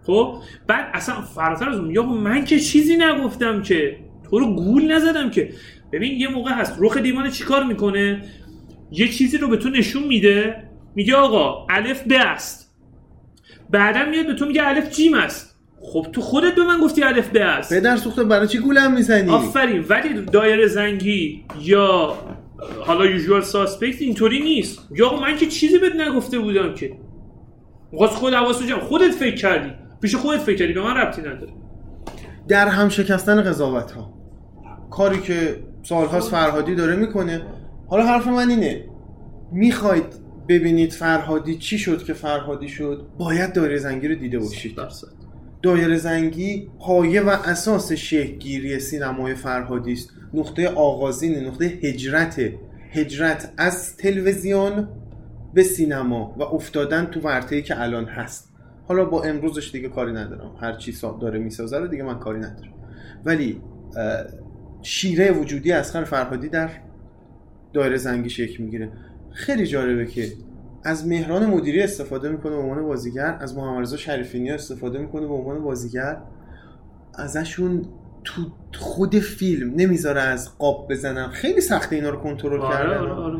خب؟ 0.05 0.35
بعد 0.67 0.89
اصلا 0.93 1.21
فراتر 1.21 1.69
از 1.69 1.79
اون 1.79 1.91
یا 1.91 2.03
من 2.03 2.45
که 2.45 2.59
چیزی 2.59 2.97
نگفتم 2.97 3.61
که. 3.61 3.97
تو 4.29 4.39
رو 4.39 4.55
گول 4.55 4.91
نزدم 4.91 5.29
که. 5.29 5.53
ببین 5.91 6.19
یه 6.19 6.27
موقع 6.27 6.51
هست. 6.51 6.75
رخ 6.79 6.97
دیوانه 6.97 7.31
چیکار 7.31 7.63
می‌کنه؟ 7.63 8.23
یه 8.91 9.07
چیزی 9.07 9.37
رو 9.37 9.47
به 9.47 9.57
تو 9.57 9.69
نشون 9.69 10.03
میده. 10.03 10.63
میگه 10.95 11.15
آقا 11.15 11.65
الف 11.69 12.03
ب 12.03 12.13
است. 12.13 12.75
بعدا 13.69 14.05
میاد 14.09 14.27
به 14.27 14.33
تو 14.33 14.45
میگه 14.45 14.67
الف 14.67 14.89
جیم 14.89 15.13
است. 15.13 15.56
خب 15.81 16.07
تو 16.13 16.21
خودت 16.21 16.55
به 16.55 16.63
من 16.63 16.79
گفتی 16.79 17.03
الف 17.03 17.29
ب 17.29 17.37
است. 17.37 17.73
پدر 17.73 17.97
سوخته 17.97 18.23
برای 18.23 18.47
چی 18.47 18.59
گولم 18.59 18.93
می‌زنی؟ 18.93 19.29
آفرین 19.29 19.85
ولی 19.89 20.25
دایره 20.25 20.67
زنگی 20.67 21.45
یا 21.61 22.13
حالا 22.85 23.05
یوزوال 23.05 23.41
ساسپکت 23.41 24.01
اینطوری 24.01 24.39
نیست. 24.39 24.79
یا 24.95 25.19
من 25.19 25.37
که 25.37 25.45
چیزی 25.45 25.77
بهت 25.77 25.95
نگفته 25.95 26.39
بودم 26.39 26.73
که. 26.73 26.91
واسه 27.93 28.15
خود 28.15 28.33
حواسو 28.33 28.65
جمع. 28.65 28.79
خودت 28.79 29.11
فکر 29.11 29.35
کردی. 29.35 29.71
پیش 30.01 30.15
خودت 30.15 30.39
فکر 30.39 30.55
کردی 30.55 30.73
به 30.73 30.81
من 30.81 30.97
ربطی 30.97 31.21
نداره. 31.21 31.53
در 32.47 32.67
هم 32.67 32.89
شکستن 32.89 33.41
قضاوت 33.41 33.91
ها 33.91 34.13
کاری 34.91 35.21
که 35.21 35.55
سالهاست 35.83 36.31
فرهادی 36.31 36.75
داره 36.75 36.95
می‌کنه. 36.95 37.41
حالا 37.87 38.05
حرف 38.05 38.27
من 38.27 38.49
اینه. 38.49 38.85
می‌خواید 39.51 40.27
ببینید 40.49 40.91
فرهادی 40.91 41.55
چی 41.57 41.77
شد 41.77 42.03
که 42.03 42.13
فرهادی 42.13 42.69
شد؟ 42.69 43.07
باید 43.17 43.53
دایره 43.53 43.77
زنگی 43.77 44.07
رو 44.07 44.15
دیده 44.15 44.39
باشید. 44.39 44.79
دایره 45.67 45.97
زنگی 45.97 46.69
پایه 46.79 47.21
و 47.21 47.29
اساس 47.29 47.91
شهگیری 47.91 48.79
سینمای 48.79 49.35
فرهادی 49.35 49.93
است. 49.93 50.09
نقطه 50.33 50.67
آغازین 50.67 51.45
نقطه 51.45 51.65
هجرت 51.65 52.41
هجرت 52.91 53.53
از 53.57 53.97
تلویزیون 53.97 54.87
به 55.53 55.63
سینما 55.63 56.35
و 56.39 56.43
افتادن 56.43 57.05
تو 57.05 57.19
ورطه‌ای 57.19 57.61
که 57.61 57.81
الان 57.81 58.05
هست. 58.05 58.53
حالا 58.87 59.05
با 59.05 59.23
امروزش 59.23 59.71
دیگه 59.71 59.89
کاری 59.89 60.13
ندارم. 60.13 60.55
هر 60.61 60.73
چی 60.73 60.93
داره 61.21 61.39
می‌سازه 61.39 61.77
رو 61.77 61.87
دیگه 61.87 62.03
من 62.03 62.19
کاری 62.19 62.39
ندارم. 62.39 62.73
ولی 63.25 63.61
شیره 64.81 65.31
وجودی 65.31 65.71
اسخر 65.71 66.03
فرهادی 66.03 66.49
در 66.49 66.69
دایره 67.73 67.97
زنگی 67.97 68.29
شکل 68.29 68.63
می‌گیره. 68.63 68.91
خیلی 69.31 69.67
جالبه 69.67 70.05
که 70.05 70.31
از 70.87 71.07
مهران 71.07 71.45
مدیری 71.45 71.81
استفاده 71.81 72.29
می‌کنه 72.29 72.55
به 72.55 72.61
عنوان 72.61 72.83
بازیگر 72.83 73.37
از 73.39 73.57
محمد 73.57 73.81
رضا 73.81 73.97
شریفینی 73.97 74.51
استفاده 74.51 74.99
می‌کنه 74.99 75.27
به 75.27 75.33
عنوان 75.33 75.63
بازیگر. 75.63 76.17
ازشون 77.15 77.85
تو 78.23 78.41
خود 78.79 79.19
فیلم 79.19 79.73
نمی‌ذاره 79.75 80.21
از 80.21 80.57
قاب 80.57 80.87
بزنم. 80.89 81.29
خیلی 81.29 81.61
سخته 81.61 81.95
اینا 81.95 82.09
رو 82.09 82.17
کنترل 82.17 82.61
آره 82.61 82.75
کردن. 82.75 82.97
آره 82.97 83.11
آره 83.11 83.37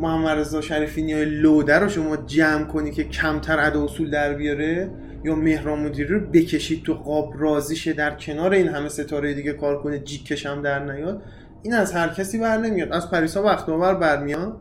محمد 0.00 0.38
رضا 0.38 0.60
شریفینی 0.60 1.24
لوده 1.24 1.78
رو 1.78 1.88
شما 1.88 2.16
جمع 2.16 2.64
کنی 2.64 2.90
که 2.90 3.04
کمتر 3.04 3.60
ادا 3.60 3.84
اصول 3.84 4.10
در 4.10 4.34
بیاره 4.34 4.90
یا 5.24 5.34
مهران 5.34 5.78
مدیری 5.78 6.14
رو 6.14 6.20
بکشید 6.20 6.82
تو 6.82 6.94
قاب 6.94 7.34
راضیشه 7.38 7.92
در 7.92 8.14
کنار 8.14 8.52
این 8.52 8.68
همه 8.68 8.88
ستاره 8.88 9.34
دیگه 9.34 9.52
کار 9.52 9.82
کنه 9.82 9.98
جیکش 9.98 10.46
هم 10.46 10.62
در 10.62 10.92
نیاد. 10.92 11.22
این 11.62 11.74
از 11.74 11.92
هر 11.92 12.08
کسی 12.08 12.38
بر 12.38 12.56
نمیاد. 12.56 12.92
از 12.92 13.10
پریسا 13.10 13.42
وقت 13.42 13.68
آور 13.68 13.94
برمیاد. 13.94 14.60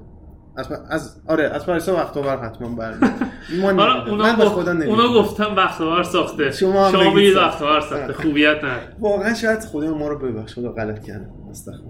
از, 0.55 0.71
از 0.89 1.21
آره 1.27 1.43
از 1.43 1.65
پریسا 1.65 1.95
وقت 1.95 2.17
آور 2.17 2.37
حتما 2.37 2.75
برمیاد 2.75 3.11
حالا 3.63 4.05
اونا, 4.05 4.23
من 4.23 4.35
به. 4.35 4.45
خدا 4.45 4.73
نمی‌دونم 4.73 4.99
اونا 4.99 5.13
گفتم 5.13 5.55
وقت 5.55 5.81
آور 5.81 6.03
ساخته 6.03 6.51
شما 6.51 6.85
هم 6.85 6.91
شما 6.91 7.03
ساخته. 7.03 7.39
وقت 7.39 7.61
آور 7.61 7.81
ساخته 7.81 8.03
آره. 8.03 8.13
خوبیت 8.13 8.57
نداره 8.57 8.95
واقعا 8.99 9.33
شاید 9.33 9.59
خدا 9.59 9.97
ما 9.97 10.07
رو 10.07 10.19
ببخش 10.19 10.53
خدا 10.53 10.71
غلط 10.71 11.03
کردم 11.03 11.29
استغفر 11.49 11.83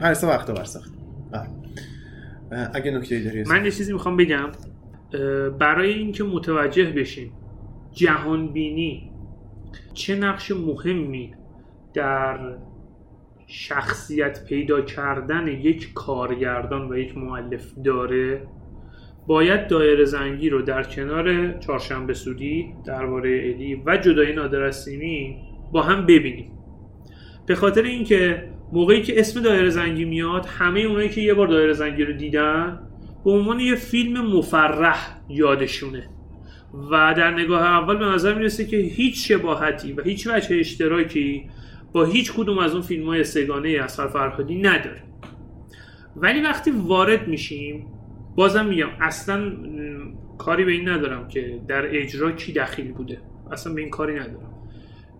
پریسا 0.00 0.28
وقت 0.28 0.50
آور 0.50 0.64
ساخته 0.64 0.98
آره. 1.32 2.70
اگه 2.74 2.90
نکته 2.90 3.24
داری 3.24 3.44
من 3.44 3.64
یه 3.64 3.70
چیزی 3.70 3.92
می‌خوام 3.92 4.16
بگم 4.16 4.48
برای 5.58 5.92
اینکه 5.92 6.24
متوجه 6.24 6.84
بشیم 6.84 7.32
جهان 7.92 8.52
بینی 8.52 9.10
چه 9.94 10.16
نقش 10.16 10.50
مهمی 10.50 11.34
در 11.94 12.38
شخصیت 13.56 14.44
پیدا 14.48 14.80
کردن 14.80 15.48
یک 15.48 15.92
کارگردان 15.94 16.92
و 16.92 16.98
یک 16.98 17.18
معلف 17.18 17.72
داره 17.84 18.46
باید 19.26 19.66
دایره 19.66 20.04
زنگی 20.04 20.48
رو 20.48 20.62
در 20.62 20.82
کنار 20.82 21.58
چهارشنبه 21.58 22.14
سودی 22.14 22.66
درباره 22.86 23.30
الی 23.30 23.82
و 23.86 23.96
جدای 23.96 24.32
نادر 24.32 24.62
اسیمی 24.62 25.36
با 25.72 25.82
هم 25.82 26.06
ببینیم. 26.06 26.52
به 27.46 27.54
خاطر 27.54 27.82
اینکه 27.82 28.48
موقعی 28.72 29.02
که 29.02 29.20
اسم 29.20 29.42
دایره 29.42 29.70
زنگی 29.70 30.04
میاد 30.04 30.46
همه 30.46 30.80
اونایی 30.80 31.08
که 31.08 31.20
یه 31.20 31.34
بار 31.34 31.46
دایره 31.46 31.72
زنگی 31.72 32.04
رو 32.04 32.12
دیدن 32.12 32.80
به 33.24 33.30
عنوان 33.30 33.60
یه 33.60 33.74
فیلم 33.74 34.36
مفرح 34.36 35.18
یادشونه. 35.28 36.08
و 36.90 37.14
در 37.16 37.30
نگاه 37.30 37.62
اول 37.62 37.96
به 37.96 38.04
نظر 38.04 38.34
می‌رسه 38.34 38.66
که 38.66 38.76
هیچ 38.76 39.32
شباهتی 39.32 39.92
و 39.92 40.02
هیچ 40.02 40.26
وجه 40.26 40.56
اشتراکی 40.56 41.48
با 41.94 42.04
هیچ 42.04 42.32
کدوم 42.32 42.58
از 42.58 42.72
اون 42.72 42.82
فیلم 42.82 43.06
های 43.06 43.24
سگانه 43.24 43.68
اصغر 43.68 44.06
فرهادی 44.06 44.54
نداره. 44.54 45.02
ولی 46.16 46.42
وقتی 46.42 46.70
وارد 46.70 47.28
میشیم 47.28 47.86
بازم 48.36 48.66
میگم 48.66 48.88
اصلا 49.00 49.52
کاری 50.38 50.64
به 50.64 50.72
این 50.72 50.88
ندارم 50.88 51.28
که 51.28 51.60
در 51.68 51.96
اجرا 51.96 52.32
کی 52.32 52.52
دخیل 52.52 52.92
بوده. 52.92 53.18
اصلا 53.52 53.74
به 53.74 53.80
این 53.80 53.90
کاری 53.90 54.14
ندارم. 54.14 54.54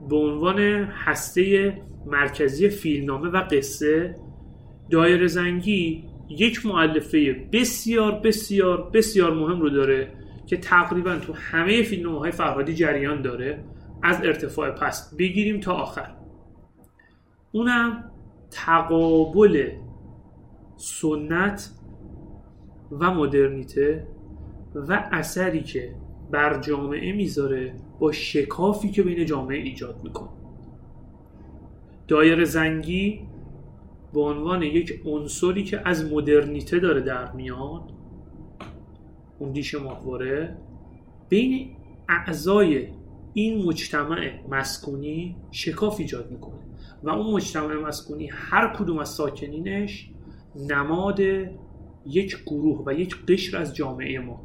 به 0.09 0.17
عنوان 0.17 0.59
هسته 1.05 1.73
مرکزی 2.07 2.69
فیلمنامه 2.69 3.29
و 3.29 3.37
قصه 3.51 4.17
دایره 4.91 5.27
زنگی 5.27 6.05
یک 6.29 6.67
معلفه 6.67 7.47
بسیار 7.53 8.13
بسیار 8.13 8.91
بسیار 8.91 9.35
مهم 9.35 9.61
رو 9.61 9.71
داره 9.71 10.13
که 10.47 10.57
تقریبا 10.57 11.17
تو 11.17 11.33
همه 11.33 11.83
فیلم 11.83 12.15
های 12.15 12.31
فرهادی 12.31 12.75
جریان 12.75 13.23
داره 13.23 13.65
از 14.03 14.21
ارتفاع 14.25 14.71
پست 14.71 15.17
بگیریم 15.17 15.61
تا 15.61 15.73
آخر. 15.73 16.24
اونم 17.55 18.11
تقابل 18.51 19.71
سنت 20.77 21.71
و 22.91 23.15
مدرنیته 23.15 24.07
و 24.75 25.09
اثری 25.13 25.63
که 25.63 25.95
بر 26.31 26.61
جامعه 26.61 27.13
می‌ذاره 27.13 27.75
با 27.99 28.13
شکافی 28.13 28.91
که 28.91 29.03
بین 29.03 29.27
جامعه 29.27 29.59
ایجاد 29.59 30.01
می‌کنه. 30.05 30.29
دایر 32.09 32.45
زنگی 32.45 33.21
به 34.15 34.21
عنوان 34.21 34.63
یک 34.63 35.03
عنصری 35.07 35.65
که 35.65 35.89
از 35.89 36.13
مدرنیته 36.13 36.79
داره 36.79 37.01
در 37.01 37.33
میاد 37.33 37.93
اون 39.39 39.53
دیش 39.53 39.75
ماهواره 39.75 40.57
بین 41.29 41.77
اعضای 42.09 42.89
این 43.33 43.67
مجتمع 43.67 44.31
مسکونی 44.51 45.37
شکاف 45.51 46.01
ایجاد 46.01 46.31
می‌کنه. 46.31 46.64
و 47.05 47.11
اون 47.11 47.35
مجتمع 47.35 47.75
مسکونی 47.75 48.31
هر 48.33 48.77
کدوم 48.79 48.99
از 48.99 49.09
ساکنینش 49.09 50.11
نماد 50.57 51.21
یک 52.07 52.37
گروه 52.47 52.83
و 52.87 52.95
یک 52.95 53.17
قشر 53.29 53.59
از 53.59 53.75
جامعه 53.75 54.19
ما. 54.19 54.43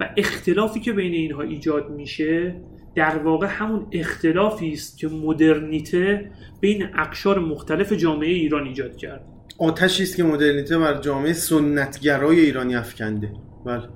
و 0.00 0.08
اختلافی 0.16 0.80
که 0.80 0.92
بین 0.92 1.12
اینها 1.12 1.42
ایجاد 1.42 1.90
میشه 1.90 2.60
در 2.94 3.18
واقع 3.18 3.46
همون 3.46 3.86
اختلافی 3.92 4.72
است 4.72 4.98
که 4.98 5.08
مدرنیته 5.08 6.30
بین 6.60 6.88
اقشار 6.98 7.38
مختلف 7.38 7.92
جامعه 7.92 8.28
ایران 8.30 8.66
ایجاد 8.66 8.96
کرد. 8.96 9.24
آتشی 9.58 10.02
است 10.02 10.16
که 10.16 10.24
مدرنیته 10.24 10.78
بر 10.78 11.00
جامعه 11.00 11.32
سنتگرای 11.32 12.40
ایرانی 12.40 12.76
افکنده. 12.76 13.32
بله. 13.66 13.88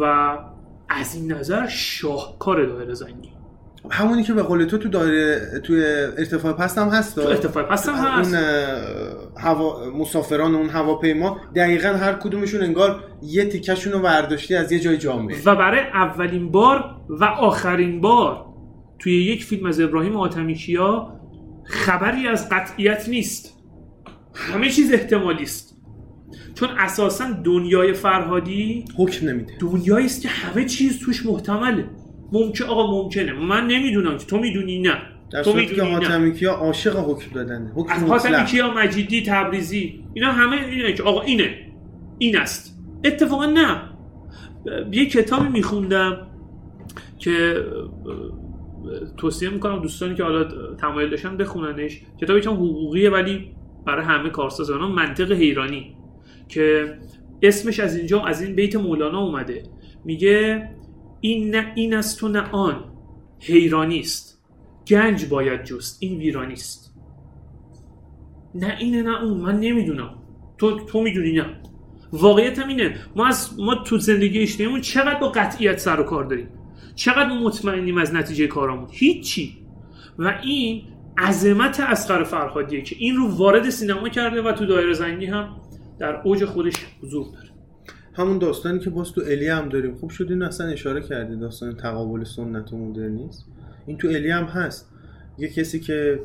و 0.00 0.38
از 0.88 1.14
این 1.14 1.32
نظر 1.32 1.66
شاهکار 1.66 2.66
دایره 2.66 2.94
زنگی. 2.94 3.32
همونی 3.90 4.22
که 4.22 4.32
به 4.32 4.42
قول 4.42 4.64
تو 4.64 4.78
تو 4.78 4.88
دایره 4.88 5.60
توی 5.64 5.84
ارتفاع 6.18 6.52
پست 6.52 6.78
هم 6.78 6.88
هست 6.88 7.14
تو 7.14 7.20
ارتفاع 7.20 7.62
پست 7.62 7.88
هم 7.88 7.94
هست. 7.94 8.34
اون 8.34 8.44
هوا 9.36 9.90
مسافران 9.98 10.54
اون 10.54 10.68
هواپیما 10.68 11.40
دقیقا 11.56 11.88
هر 11.88 12.12
کدومشون 12.12 12.62
انگار 12.62 13.04
یه 13.22 13.44
تیکشون 13.44 13.92
رو 13.92 13.98
برداشتی 13.98 14.54
از 14.54 14.72
یه 14.72 14.80
جای 14.80 14.98
جامعه 14.98 15.36
و 15.44 15.56
برای 15.56 15.80
اولین 15.80 16.50
بار 16.50 16.84
و 17.08 17.24
آخرین 17.24 18.00
بار 18.00 18.46
توی 18.98 19.24
یک 19.24 19.44
فیلم 19.44 19.66
از 19.66 19.80
ابراهیم 19.80 20.16
آتمیکیا 20.16 21.20
خبری 21.64 22.28
از 22.28 22.48
قطعیت 22.48 23.08
نیست. 23.08 23.54
همه 24.34 24.70
چیز 24.70 24.92
احتمالی 24.92 25.42
است. 25.42 25.76
چون 26.54 26.68
اساسا 26.78 27.24
دنیای 27.44 27.92
فرهادی 27.92 28.84
حکم 28.98 29.28
نمیده. 29.28 29.52
دنیایی 29.60 30.06
است 30.06 30.22
که 30.22 30.28
همه 30.28 30.64
چیز 30.64 31.00
توش 31.00 31.26
محتمله. 31.26 31.84
ممکن 32.34 32.64
آقا 32.64 33.02
ممکنه. 33.02 33.32
من 33.32 33.66
نمی‌دونم. 33.66 34.18
که 34.18 34.26
تو 34.26 34.38
می‌دونی 34.38 34.78
نه. 34.78 34.96
در 35.30 35.42
تو 35.42 35.50
صورتی 35.50 35.66
که 35.66 35.72
می‌دونی 35.72 35.90
نه. 35.90 36.08
حاتمی 36.08 36.34
کیا 36.34 36.52
عاشق 36.52 36.96
حکم 36.96 37.34
دادنه. 37.34 37.72
حکم 37.74 37.92
از 37.92 38.02
حاتمی 38.02 38.44
کیا 38.44 38.74
مجیدی 38.74 39.22
تبریزی. 39.22 40.04
اینا 40.14 40.32
همه 40.32 40.66
اینه 40.66 40.92
که 40.92 41.02
آقا 41.02 41.20
اینه. 41.20 41.58
این 42.18 42.38
است. 42.38 42.78
اتفاقا 43.04 43.46
نه. 43.46 43.82
یه 44.92 45.06
کتابی 45.06 45.48
میخوندم 45.48 46.26
که 47.18 47.64
توصیه 49.16 49.48
می‌کنم 49.48 49.82
دوستانی 49.82 50.14
که 50.14 50.22
حالا 50.22 50.44
تمایل 50.74 51.10
داشتن 51.10 51.36
بخوننش. 51.36 52.00
کتابی 52.20 52.40
که 52.40 52.50
حقوقیه 52.50 53.10
ولی 53.10 53.50
برای 53.86 54.04
همه 54.04 54.30
کارسازان 54.30 54.80
منطق 54.80 55.32
حیرانی. 55.32 55.96
که 56.48 56.94
اسمش 57.42 57.80
از 57.80 57.96
اینجا 57.96 58.22
از 58.22 58.42
این 58.42 58.54
بیت 58.54 58.76
مولانا 58.76 59.20
اومده. 59.20 59.62
میگه 60.04 60.68
این 61.24 61.50
نه 61.54 61.72
این 61.74 61.94
است 61.94 62.20
تو 62.20 62.28
نه 62.28 62.50
آن. 62.50 62.84
حیرانی 63.40 64.00
است. 64.00 64.42
گنج 64.88 65.26
باید 65.26 65.64
جست. 65.64 65.96
این 66.00 66.18
ویرانی 66.18 66.52
است. 66.52 66.94
نه 68.54 68.76
اینه 68.80 69.02
نه 69.02 69.22
اون. 69.22 69.38
من 69.38 69.60
نمی‌دونم. 69.60 70.14
تو 70.58 70.80
تو 70.80 71.00
می‌دونی 71.00 71.32
نه. 71.32 71.46
واقعیت 72.12 72.58
هم 72.58 72.68
اینه. 72.68 72.96
ما 73.16 73.26
از 73.26 73.50
ما 73.58 73.74
تو 73.74 73.98
زندگی 73.98 74.38
اجتماعیمون 74.38 74.80
چقدر 74.80 75.18
با 75.18 75.28
قطعیت 75.28 75.78
سر 75.78 76.00
و 76.00 76.02
کار 76.02 76.24
داریم. 76.24 76.48
چقدر 76.94 77.38
مطمئنیم 77.38 77.98
از 77.98 78.14
نتیجه 78.14 78.46
کارامون. 78.46 78.88
هیچی. 78.90 79.58
و 80.18 80.38
این 80.42 80.82
عظمت 81.18 81.80
اسقر 81.80 82.24
فرهادیه 82.24 82.82
که 82.82 82.96
این 82.98 83.16
رو 83.16 83.28
وارد 83.28 83.70
سینما 83.70 84.08
کرده 84.08 84.42
و 84.42 84.52
تو 84.52 84.66
دایره 84.66 84.92
زنگی 84.92 85.26
هم 85.26 85.56
در 85.98 86.20
اوج 86.24 86.44
خودش 86.44 86.74
حضور 87.02 87.26
داره. 87.32 87.43
همون 88.16 88.38
داستانی 88.38 88.78
که 88.78 88.90
باز 88.90 89.12
تو 89.12 89.20
الی 89.20 89.48
هم 89.48 89.68
داریم. 89.68 89.94
خوب 89.94 90.10
شد 90.10 90.26
این 90.30 90.42
اصلا 90.42 90.66
اشاره 90.66 91.00
کردی 91.00 91.36
داستان 91.36 91.76
تقابل 91.76 92.24
سنت 92.24 92.72
و 92.72 92.78
مدرنیسم 92.78 93.44
این 93.86 93.98
تو 93.98 94.08
الی 94.08 94.30
هم 94.30 94.44
هست. 94.44 94.88
یه 95.38 95.48
کسی 95.48 95.80
که 95.80 96.20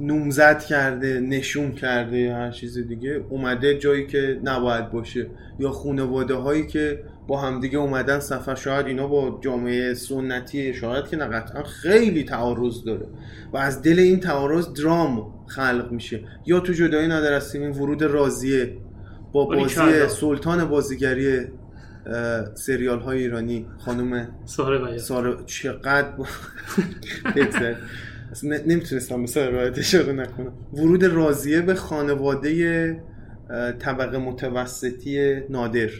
نومزد 0.00 0.62
کرده 0.62 1.20
نشون 1.20 1.72
کرده 1.72 2.18
یا 2.18 2.34
هر 2.34 2.50
چیز 2.50 2.78
دیگه 2.78 3.24
اومده 3.30 3.78
جایی 3.78 4.06
که 4.06 4.40
نباید 4.44 4.90
باشه. 4.90 5.26
یا 5.58 5.70
خانواده 5.70 6.34
هایی 6.34 6.66
که 6.66 7.02
با 7.26 7.40
همدیگه 7.40 7.78
اومدن 7.78 8.20
سفر 8.20 8.54
شاید 8.54 8.86
اینا 8.86 9.06
با 9.06 9.38
جامعه 9.42 9.94
سنتی 9.94 10.74
شاید 10.74 11.08
که 11.08 11.16
نه 11.16 11.24
قطعا 11.24 11.62
خیلی 11.62 12.24
تعارض 12.24 12.84
داره. 12.84 13.06
و 13.52 13.56
از 13.56 13.82
دل 13.82 13.98
این 13.98 14.20
تعارض 14.20 14.72
درام 14.72 15.34
خلق 15.46 15.88
میشه. 15.92 16.20
یا 16.46 16.60
تو 16.60 16.72
جدایی 16.72 17.12
از 17.12 17.54
این 17.54 17.70
ورود 17.70 18.02
راضیه. 18.02 18.76
با 19.32 19.44
بازی. 19.44 20.08
سلطان 20.08 20.64
بازیگری 20.64 21.44
سریال 22.54 23.00
های 23.00 23.18
ایرانی 23.18 23.66
خانم 23.78 24.28
ساره 24.44 24.98
سارا 24.98 25.42
چقدر 25.46 26.08
نمی‌تونستم 28.42 29.20
مثل 29.20 29.40
روایتش 29.40 29.94
رو 29.94 30.12
نکنم. 30.12 30.52
ورود 30.72 31.04
راضیه 31.04 31.60
به 31.60 31.74
خانواده 31.74 33.02
طبقه 33.78 34.18
متوسطی 34.18 35.40
نادر. 35.50 35.90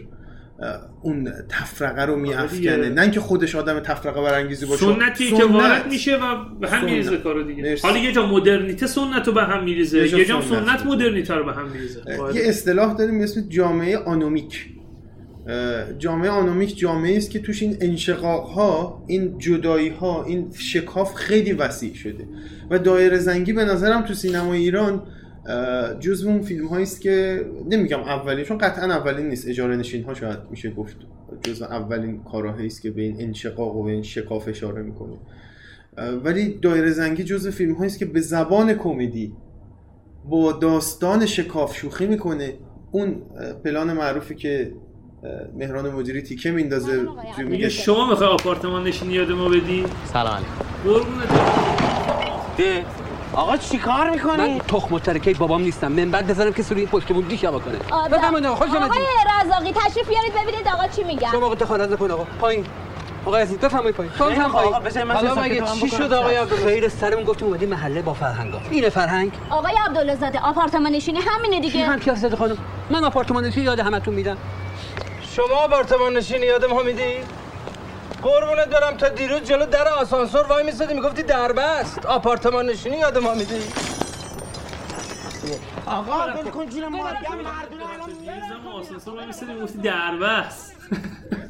اون 1.02 1.32
تفرقه 1.48 2.02
رو 2.04 2.16
میافکنه 2.16 2.56
دیگه. 2.58 2.76
نه 2.76 3.02
اینکه 3.02 3.20
خودش 3.20 3.54
آدم 3.54 3.80
تفرقه 3.80 4.22
برانگیزی 4.22 4.66
باشه 4.66 4.86
سنتی 4.86 5.30
که 5.30 5.36
سنت. 5.36 5.50
وارد 5.50 5.86
میشه 5.90 6.16
و 6.16 6.44
به 6.60 6.68
هم. 6.70 6.84
میریزه 6.84 7.16
کارو 7.16 7.42
دیگه 7.42 7.62
مرسی. 7.62 7.88
حالا 7.88 7.98
یه 7.98 8.12
جا 8.12 8.26
مدرنیته 8.26 8.86
سنت 8.86 9.26
رو 9.26 9.32
به 9.32 9.42
هم 9.42 9.64
میریزه 9.64 9.98
یه 10.18 10.24
جا 10.24 10.40
سنت. 10.40 10.66
سنت 10.66 10.86
مدرنیته 10.86 11.34
رو 11.34 11.44
به 11.44 11.52
هم 11.52 11.68
میریزه 11.68 12.02
اه، 12.06 12.36
یه 12.36 12.42
اصطلاح 12.48 12.94
داریم 12.96 13.20
اسم 13.20 13.40
جامعه 13.48 13.98
آنومیک 13.98 14.66
جامعه 15.98 16.30
آنومیک 16.30 16.78
جامعه 16.78 17.16
است 17.16 17.30
که 17.30 17.38
توش 17.38 17.62
این 17.62 17.76
انشقاق 17.80 18.44
ها 18.48 19.04
این 19.06 19.38
جدایی 19.38 19.88
ها 19.88 20.24
این 20.24 20.50
شکاف 20.58 21.14
خیلی 21.14 21.52
وسیع 21.52 21.94
شده 21.94 22.28
و 22.70 22.78
دایره 22.78 23.18
زنگی 23.18 23.52
به 23.52 23.64
نظرم 23.64 24.02
تو 24.02 24.14
سینما 24.14 24.52
ایران 24.52 25.02
جزو 26.00 26.28
اون 26.28 26.42
فیلم 26.42 26.66
هایی 26.66 26.82
است 26.82 27.00
که 27.00 27.46
نمیگم 27.70 28.00
اولین 28.00 28.44
چون 28.44 28.58
قطعا 28.58 28.84
اولین 28.84 29.28
نیست. 29.28 29.48
اجاره 29.48 29.76
نشین 29.76 30.04
ها 30.04 30.14
شاید 30.14 30.38
میشه 30.50 30.70
گفت 30.70 30.96
جزو 31.42 31.64
اولین 31.64 32.22
کاراهایی 32.22 32.66
است 32.66 32.82
که 32.82 32.90
به 32.90 33.02
این 33.02 33.16
انشقاق 33.20 33.76
و 33.76 33.82
به 33.82 33.90
این 33.90 34.02
شکاف 34.02 34.48
اشاره 34.48 34.82
می‌کنه. 34.82 35.16
ولی 36.24 36.58
دایره 36.62 36.90
زنگی 36.90 37.24
جزو 37.24 37.50
فیلم 37.50 37.74
هایی 37.74 37.86
است 37.86 37.98
که 37.98 38.06
به 38.06 38.20
زبان 38.20 38.74
کمدی 38.74 39.32
با 40.28 40.52
داستان 40.52 41.26
شکاف 41.26 41.76
شوخی 41.76 42.06
می‌کنه. 42.06 42.54
اون 42.90 43.22
پلان 43.64 43.92
معروفی 43.92 44.34
که 44.34 44.72
مهران 45.56 45.90
مدیری 45.90 46.22
تیکه 46.22 46.50
میندازه 46.50 47.06
میگه 47.38 47.68
شما 47.68 48.10
می‌خوای 48.10 48.28
آپارتمان 48.28 48.84
نشینی 48.84 49.14
یاد 49.14 49.32
ما 49.32 49.48
بدی؟ 49.48 49.84
سلام 50.12 50.34
علیکم 50.34 50.58
آقا 53.34 53.56
چی 53.56 53.78
کار 53.78 54.10
می‌کنی؟ 54.10 54.36
من 54.36 54.58
تخم 54.58 54.94
و 54.94 54.98
ترکه 54.98 55.34
بابام 55.34 55.62
نیستم. 55.62 55.92
منبر 55.92 56.22
بذارم 56.22 56.52
که 56.52 56.62
سوری 56.62 56.86
پشت 56.86 57.06
بود 57.06 57.28
دیشا 57.28 57.50
بکنه. 57.50 57.78
بفرمایید 58.12 58.46
آقا 58.46 58.56
خوش 58.56 58.74
اومدید. 58.74 58.92
آقای 58.92 59.06
رزاقی 59.44 59.72
تشریف 59.72 60.08
بیارید 60.08 60.32
ببینید 60.32 60.68
آقا 60.68 60.88
چی 60.96 61.04
میگن. 61.04 61.30
شما 61.30 61.46
آقا 61.46 61.54
دخالت 61.54 61.92
نکن 61.92 62.10
آقا. 62.10 62.24
پایین. 62.40 62.66
آقا 63.26 63.36
عزیز 63.36 63.58
بفرمایید 63.58 63.94
پایین. 63.94 64.12
تو 64.18 64.24
هم 64.24 64.52
پایین. 64.52 65.02
من 65.02 65.14
حالا 65.14 65.34
مگه 65.34 65.62
چی. 65.80 65.88
شد 65.88 66.12
آقای 66.12 66.36
عبدالله 66.36 66.66
خیر 66.66 66.88
سرمون 66.88 67.24
گفتیم 67.24 67.48
اومدیم 67.48 67.68
محله 67.68 68.02
با 68.02 68.14
فرهنگا. 68.14 68.60
اینه 68.70 68.88
فرهنگ؟ 68.88 69.32
آقای 69.50 69.74
عبدالله 69.86 70.16
زاده 70.16 70.40
آپارتمان 70.40 70.92
نشینی 70.92 71.18
همینه 71.20 71.60
دیگه. 71.60 71.86
هم 71.86 72.00
کیف 72.00 72.14
زده 72.14 72.36
خانم؟ 72.36 72.58
من 72.90 73.04
آپارتمان 73.04 73.44
نشین 73.44 73.64
یاد 73.64 73.80
همتون 73.80 74.14
میدم. 74.14 74.36
شما 75.36 75.54
آپارتمان 75.64 76.16
نشینی 76.16 76.46
یاد 76.46 76.64
ما 76.64 76.82
میدی؟ 76.82 77.02
قربونت 78.22 78.68
برم. 78.68 78.96
تا 78.96 79.08
دیروز 79.08 79.42
جلو 79.42 79.66
در 79.66 79.88
آسانسور 79.88 80.42
وای 80.42 80.64
میسادی 80.64 80.94
می‌گفتی 80.94 81.22
دربست. 81.22 82.06
آپارتمان 82.06 82.66
نشینی 82.66 82.98
یاد 82.98 83.18
ما 83.18 83.34
میدی؟ 83.34 83.54
آقا 85.86 86.40
ول 86.42 86.50
کن 86.50 86.66
جون 86.66 86.88
ما 86.88 87.10
دیروزم 87.10 88.68
آسانسور 88.74 89.14
رو 89.14 89.20
می‌رسیدی 89.20 89.52
می‌گفتی 89.52 89.78
دربست. 89.78 90.76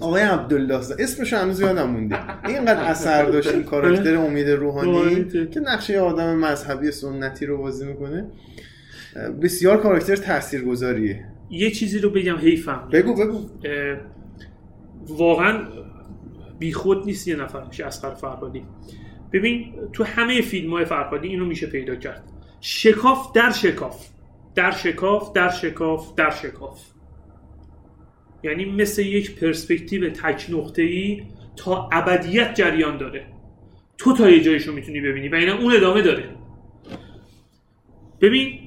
آقای 0.00 0.22
عبدالله 0.22 0.80
اسمش 0.98 1.32
هنوز 1.32 1.60
یادم 1.60 1.90
مونده. 1.90 2.16
اینقدر 2.46 2.82
اثر 2.82 3.24
داشت 3.24 3.48
این 3.48 3.64
کاراکتر 3.64 4.16
امید 4.16 4.48
روحانی. 4.48 5.24
که 5.24 5.60
نقشه 5.60 5.92
یه 5.92 6.00
آدم 6.00 6.34
مذهبی 6.34 6.90
سنتی 6.90 7.46
رو 7.46 7.58
بازی 7.58 7.86
می‌کنه. 7.86 8.26
بسیار 9.42 9.80
کاراکتر 9.82 10.16
تاثیرگذاریه. 10.16 11.24
یه 11.50 11.70
چیزی 11.70 11.98
رو 11.98 12.10
بگم 12.10 12.36
حیفم. 12.36 12.88
بگو 12.92 13.14
بگو. 13.14 13.40
واقعا 15.08 15.62
بیخود 16.58 17.06
نیست 17.06 17.28
یه 17.28 17.36
نفر 17.36 17.64
میشه 17.64 17.86
اسقر 17.86 18.14
فرهادی. 18.14 18.62
ببین 19.32 19.74
تو 19.92 20.04
همه 20.04 20.40
فیلم 20.40 20.72
های 20.72 20.84
فرهادی 20.84 21.28
اینو 21.28 21.44
میشه 21.44 21.66
پیدا 21.66 21.96
کرد. 21.96 22.24
شکاف 22.60 23.32
در 23.32 23.52
شکاف. 23.52 24.06
در 24.54 24.70
شکاف 24.70 25.32
در 25.32 25.50
شکاف 25.50 26.14
در 26.14 26.30
شکاف. 26.30 26.80
یعنی 28.42 28.64
مثل 28.64 29.02
یک 29.02 29.40
پرسپکتیو 29.40 30.10
تک 30.10 30.46
نقطه 30.50 30.82
ای 30.82 31.22
تا 31.56 31.88
ابدیت 31.92 32.54
جریان 32.54 32.96
داره. 32.96 33.26
تو 33.98 34.12
تا 34.12 34.30
یه 34.30 34.40
جایشو 34.40 34.72
می‌تونی 34.72 35.00
ببینی 35.00 35.28
و 35.28 35.34
این 35.34 35.48
اون 35.48 35.76
ادامه 35.76 36.02
داره. 36.02 36.36
ببین 38.20 38.60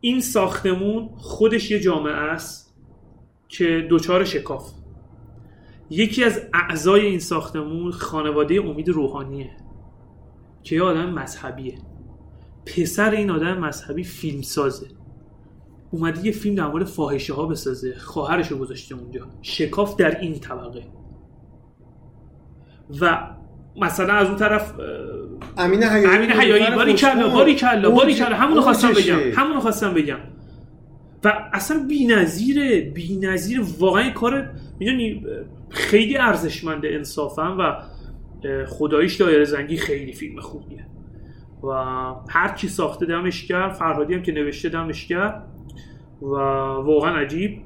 این 0.00 0.20
ساختمون 0.20 1.08
خودش 1.16 1.70
یه 1.70 1.80
جامعه 1.80 2.12
است 2.12 2.76
که 3.48 3.86
دوچار 3.88 4.24
شکاف. 4.24 4.72
یکی 5.90 6.24
از 6.24 6.40
اعضای 6.54 7.06
این 7.06 7.18
ساختمون 7.18 7.90
خانواده 7.90 8.60
امید 8.60 8.88
روحانیه 8.88 9.50
که 10.62 10.76
یه 10.76 10.82
آدم 10.82 11.10
مذهبیه. 11.10 11.78
پسر 12.66 13.10
این 13.10 13.30
آدم 13.30 13.58
مذهبی 13.58 14.04
فیلم 14.04 14.42
سازه 14.42 14.86
اومده 15.90 16.26
یه 16.26 16.32
فیلم 16.32 16.54
در 16.54 16.66
مورد 16.66 16.86
فاحشه 16.86 17.34
ها 17.34 17.46
بسازه. 17.46 17.94
خواهرش 17.98 18.48
رو 18.48 18.58
گذاشته 18.58 18.94
اونجا. 18.94 19.26
شکاف 19.42 19.96
در 19.96 20.20
این 20.20 20.40
طبقه. 20.40 20.82
و 23.00 23.30
مثلا 23.80 24.14
از 24.14 24.26
اون 24.26 24.36
طرف 24.36 24.74
امین 25.56 25.82
حیایی 25.82 26.16
امین 26.16 26.30
حیایی 26.30 26.76
باری 26.76 26.94
کلا 26.94 27.28
باری 27.28 27.54
کلا 27.54 27.90
باری 27.90 28.14
کلا. 28.14 28.36
همونو 28.36 28.60
خواستم 28.60 28.92
بگم 28.92 29.18
همونو 29.34 29.60
خواستم 29.60 29.94
بگم. 29.94 30.18
و 31.26 31.32
اصلا 31.52 31.86
بی‌نظیره 31.88 32.80
بی‌نظیر 32.80 33.60
واقعا 33.78 34.10
کار 34.10 34.50
می‌دونی 34.78 35.26
خیلی 35.70 36.16
ارزشمنده 36.16 36.88
انصافا 36.88 37.56
و 37.58 37.82
خداییش 38.66 39.16
دایره 39.16 39.44
زنگی 39.44 39.76
خیلی 39.76 40.12
فیلم 40.12 40.40
خوبیه. 40.40 40.86
و 41.62 41.68
هر 42.28 42.54
کی 42.54 42.68
ساخته 42.68 43.06
دمش 43.06 43.44
کرد 43.44 43.72
فرهادی 43.72 44.14
هم 44.14 44.22
که 44.22 44.32
نوشته 44.32 44.68
دمش 44.68 45.06
کرد 45.06 45.42
و 46.22 46.26
واقعا 46.26 47.16
عجیب 47.16 47.62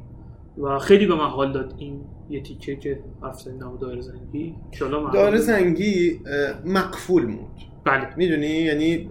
و 0.59 0.79
خیلی 0.79 1.07
به 1.07 1.15
من 1.15 1.29
حال 1.29 1.53
داد 1.53 1.75
این 1.79 2.01
یه 2.31 2.43
تیکه 2.43 2.77
که 2.77 3.01
حرف 3.23 3.41
زدیم 3.41 3.77
دایره 3.81 4.01
زنگی. 4.01 4.55
دایره 5.13 5.39
زنگی 5.39 6.21
مقفول 6.65 7.27
موند. 7.27 7.59
بله. 7.85 8.09
می‌دونی؟ 8.17 8.47
یعنی 8.47 9.09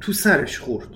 تو 0.00 0.12
سرش 0.12 0.58
خورد. 0.58 0.88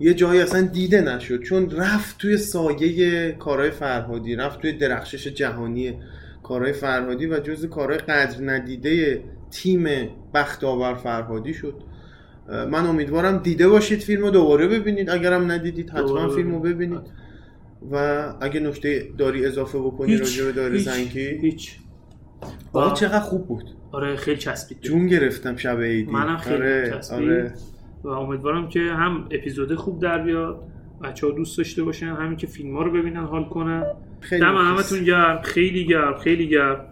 یه 0.00 0.14
جایی 0.14 0.40
اصلا 0.40 0.62
دیده 0.62 1.00
نشد. 1.00 1.42
چون 1.42 1.70
رفت 1.70 2.18
توی 2.18 2.36
سایه 2.36 3.32
کارهای 3.32 3.70
فرهادی 3.70 4.36
رفت 4.36 4.60
توی 4.60 4.72
درخشش 4.72 5.26
جهانی 5.28 5.94
کارهای 6.42 6.72
فرهادی 6.72 7.26
و 7.26 7.40
جز 7.40 7.66
کارهای 7.66 7.98
قدر 7.98 8.36
ندیده 8.42 9.22
تیم 9.50 9.88
بختاور 10.34 10.94
فرهادی 10.94 11.54
شد. 11.54 11.74
من 12.48 12.86
امیدوارم 12.86 13.38
دیده 13.38 13.68
باشید 13.68 14.00
فیلم 14.00 14.22
رو 14.22 14.30
دوباره 14.30 14.68
ببینید. 14.68 15.10
اگرم 15.10 15.52
ندیدید 15.52 15.90
حتما 15.90 16.28
فیلم 16.28 16.54
رو 16.54 16.60
ببینید. 16.60 17.00
و 17.92 18.24
اگه 18.40 18.60
نکته 18.60 19.08
داری 19.18 19.46
اضافه 19.46 19.78
بکنی 19.78 20.16
راجع 20.16 20.44
به 20.44 20.52
دایره 20.52 20.78
هیچ، 20.78 20.88
زنگی 20.88 21.20
هیچ. 21.28 21.76
و- 22.74 22.90
چقدر 22.90 23.20
خوب 23.20 23.46
بود. 23.46 23.64
آره 23.92 24.16
خیلی 24.16 24.36
چسبید. 24.38 24.80
جون 24.80 25.06
گرفتم 25.06 25.56
شب 25.56 25.80
عیدی. 25.80 26.10
منم 26.12 26.36
خیلی 26.36 26.54
آره 26.56 26.90
چسبید. 26.98 27.30
آره. 27.30 27.52
و 28.04 28.08
امیدوارم 28.08 28.68
که 28.68 28.80
هم 28.80 29.28
اپیزود 29.30 29.74
خوب 29.74 30.02
در 30.02 30.18
بیاد 30.18 30.60
بچه 31.02 31.26
ها 31.26 31.32
دوست 31.32 31.58
داشته 31.58 31.82
باشن 31.82 32.06
همین 32.06 32.36
که 32.36 32.46
فیلم 32.46 32.76
ها 32.76 32.82
رو 32.82 32.90
ببینن 32.90 33.24
حال 33.24 33.44
کنن. 33.44 33.84
خیلی 34.20 34.40
دم. 34.40 34.56
همتون 34.56 35.04
گرم 35.04 35.40
خیلی 35.42 35.86
گرم 35.86 36.14
خیلی 36.14 36.48
گرم. 36.48 36.84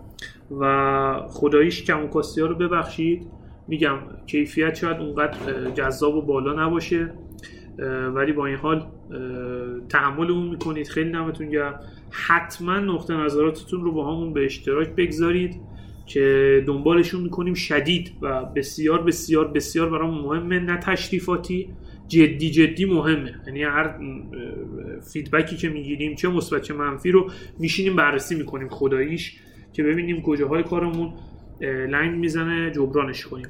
و 0.60 1.22
خداییش 1.28 1.84
کم 1.84 2.04
و 2.04 2.06
کاستی 2.06 2.40
ها 2.40 2.46
رو 2.46 2.54
ببخشید. 2.54 3.26
میگم 3.68 3.98
کیفیت 4.26 4.74
شاید 4.74 4.96
اونقدر 4.96 5.70
جذاب 5.70 6.14
و 6.14 6.22
بالا 6.22 6.66
نباشه. 6.66 7.12
ولی 8.14 8.32
با 8.32 8.46
این 8.46 8.56
حال 8.56 8.76
اه، 8.76 8.86
تحملمون 9.88 10.48
می‌کنید. 10.48 10.88
خیلی 10.88 11.12
دمتون 11.12 11.50
گرم. 11.50 11.80
حتما 12.10 12.78
نقطه 12.78 13.14
نظراتتون 13.14 13.84
رو 13.84 13.92
با 13.92 14.12
همون 14.12 14.32
به 14.32 14.44
اشتراک 14.44 14.88
بگذارید. 14.88 15.60
که 16.06 16.64
دنبالشون 16.66 17.22
می‌کنیم 17.22 17.54
شدید 17.54 18.12
و 18.22 18.44
بسیار 18.44 19.02
بسیار 19.02 19.48
بسیار 19.48 19.90
برام 19.90 20.20
مهمه 20.20 20.58
نه 20.58 20.76
تشریفاتی 20.76 21.68
جدی 22.08 22.50
جدی 22.50 22.84
مهمه. 22.84 23.34
یعنی 23.46 23.62
هر 23.62 23.98
فیدبکی 25.12 25.56
که 25.56 25.68
می‌گیریم 25.68 26.14
چه 26.14 26.28
مثبت 26.28 26.62
چه 26.62 26.74
منفی 26.74 27.10
رو 27.10 27.30
میشینیم 27.58 27.96
بررسی 27.96 28.34
می‌کنیم 28.34 28.68
خداییش 28.68 29.36
که 29.72 29.82
ببینیم 29.82 30.22
کجاهای 30.22 30.62
کارمون 30.62 31.12
لنگ 31.60 32.18
می‌زنه 32.18 32.70
جبرانش 32.70 33.26
کنیم. 33.26 33.48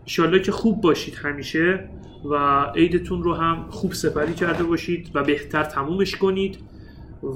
انشالله 0.00 0.40
که 0.40 0.52
خوب 0.52 0.80
باشید 0.80 1.14
همیشه 1.14 1.88
و 2.30 2.64
عیدتون 2.76 3.22
رو 3.22 3.34
هم 3.34 3.66
خوب 3.70 3.92
سپری 3.92 4.32
کرده 4.32 4.64
باشید 4.64 5.10
و 5.14 5.24
بهتر 5.24 5.62
تمومش 5.62 6.16
کنید. 6.16 6.58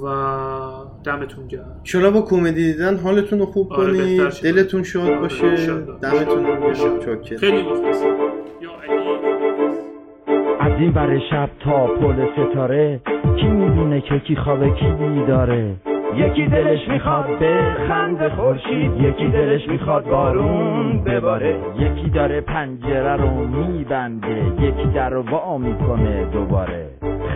و 0.05 0.07
دمتون 1.05 1.47
گرم. 1.49 1.75
انشالله 1.79 2.11
با 2.11 2.23
کمدی 2.23 2.73
دیدن 2.73 2.97
حالتون 2.97 3.39
رو 3.39 3.47
خوب 3.47 3.73
آره، 3.73 3.93
کنید. 3.93 4.23
دلتون 4.43 4.83
شاد 4.83 5.11
آره، 5.11 5.19
باشه 5.19 5.47
انشالله. 5.47 5.99
دمتون 6.03 6.47
رو 6.47 6.73
چاکر 7.05 7.37
خیلی 7.37 7.63
مخلصم. 7.63 8.07
از 10.61 10.73
این 10.81 10.93
ور 10.95 11.19
شب 11.31 11.49
تا 11.65 11.87
پل 11.87 12.27
ستاره 12.33 13.01
کی 13.41 13.49
می‌دونه 13.49 14.01
که 14.01 14.19
کی 14.19 14.37
خوابه 14.37 14.71
کی 14.71 14.87
بیداره؟ 14.91 15.75
یکی 16.17 16.47
دلش 16.47 16.89
می‌خواد 16.89 17.39
به 17.39 17.77
خند 17.89 18.29
خورشید 18.29 18.93
یکی 19.01 19.29
دلش 19.29 19.69
می‌خواد 19.69 20.05
بارون 20.05 21.05
بباره. 21.05 21.57
یکی 21.79 22.11
داره 22.11 22.41
پنجره 22.41 23.17
رو 23.17 23.31
میبنده 23.47 24.53
یکی 24.61 24.89
در 24.95 25.11
رو 25.11 25.23
وا 25.23 25.59
می‌کنه 25.59 26.25
دوباره. 26.33 26.87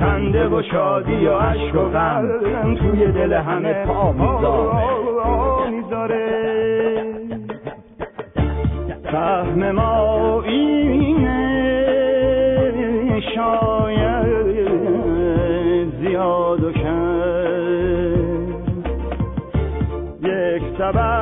خنده 0.00 0.48
و 0.48 0.62
شادی 0.62 1.26
و 1.26 1.38
عشق 1.38 1.74
و 1.76 1.88
غم 1.88 2.74
توی 2.74 3.06
دل 3.06 3.32
همه 3.32 3.72
پا 3.72 4.12
می‌ذاره 5.70 6.32
فهم 9.12 9.70
ما 9.70 10.42
اینه 10.42 11.42
شاید 13.34 14.32
زیاد 16.00 16.64
و 16.64 16.72
کم. 16.72 18.12
یک 20.22 20.62
سبد 20.78 21.21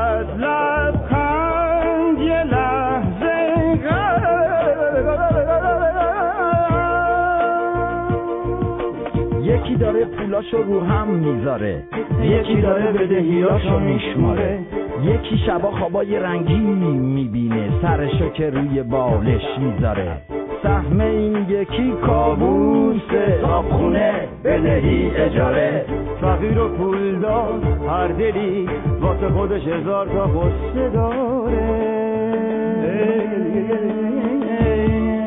پولاشو 10.40 10.62
رو 10.62 10.80
هم 10.80 11.08
می‌ذاره. 11.08 11.82
یکی 12.22 12.60
داره 12.60 12.92
بدهیاشو 12.92 13.78
میشماره. 13.78 14.58
یکی 15.02 15.38
شبا 15.46 15.70
خوابای 15.70 16.18
رنگی 16.18 16.58
می‌بینه. 16.58 17.68
سرشو 17.82 18.28
که 18.28 18.50
روی 18.50 18.82
بالش 18.82 19.42
می‌ذاره. 19.58 20.16
سهم 20.62 21.00
این 21.00 21.46
یکی 21.48 21.92
کابوسه. 22.06 23.40
خونه 23.70 24.12
بدهی 24.44 25.10
اجاره. 25.16 25.84
فقیر 26.20 26.58
و 26.58 26.68
پولدار 26.68 27.60
هر 27.88 28.08
دلی 28.08 28.68
واسه 29.00 29.28
خودش 29.28 29.66
هزار 29.66 30.06
تا 30.06 30.26
قصه 30.26 30.90
داره. 30.90 31.90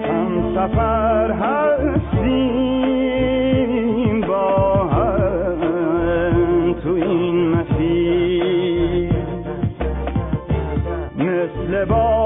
هم 0.10 0.56
سفر 0.56 1.32
هستیم. 1.32 2.73
مثل 11.86 12.23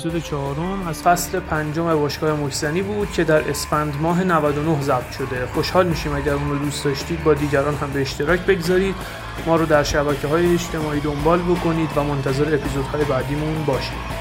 اپیزود 0.00 0.22
چهارم 0.22 0.88
از 0.88 1.02
فصل 1.02 1.40
پنجم 1.40 1.94
باشگاه 1.94 2.40
محسنی 2.40 2.82
بود 2.82 3.12
که 3.12 3.24
در 3.24 3.50
اسفند 3.50 3.94
ماه 4.00 4.24
99 4.24 4.82
ضبط 4.82 5.10
شده. 5.10 5.46
خوشحال 5.46 5.86
میشیم 5.86 6.14
اگر 6.14 6.32
اون 6.32 6.50
رو 6.50 6.58
دوست 6.58 6.84
داشتید 6.84 7.24
با 7.24 7.34
دیگران 7.34 7.74
هم 7.74 7.90
به 7.90 8.00
اشتراک 8.00 8.40
بگذارید. 8.40 8.94
ما 9.46 9.56
رو 9.56 9.66
در 9.66 9.82
شبکه 9.82 10.28
های 10.28 10.52
اجتماعی 10.54 11.00
دنبال 11.00 11.38
بکنید 11.38 11.90
و 11.96 12.04
منتظر 12.04 12.54
اپیزودهای 12.54 13.04
بعدیمون 13.04 13.64
باشید. 13.64 14.19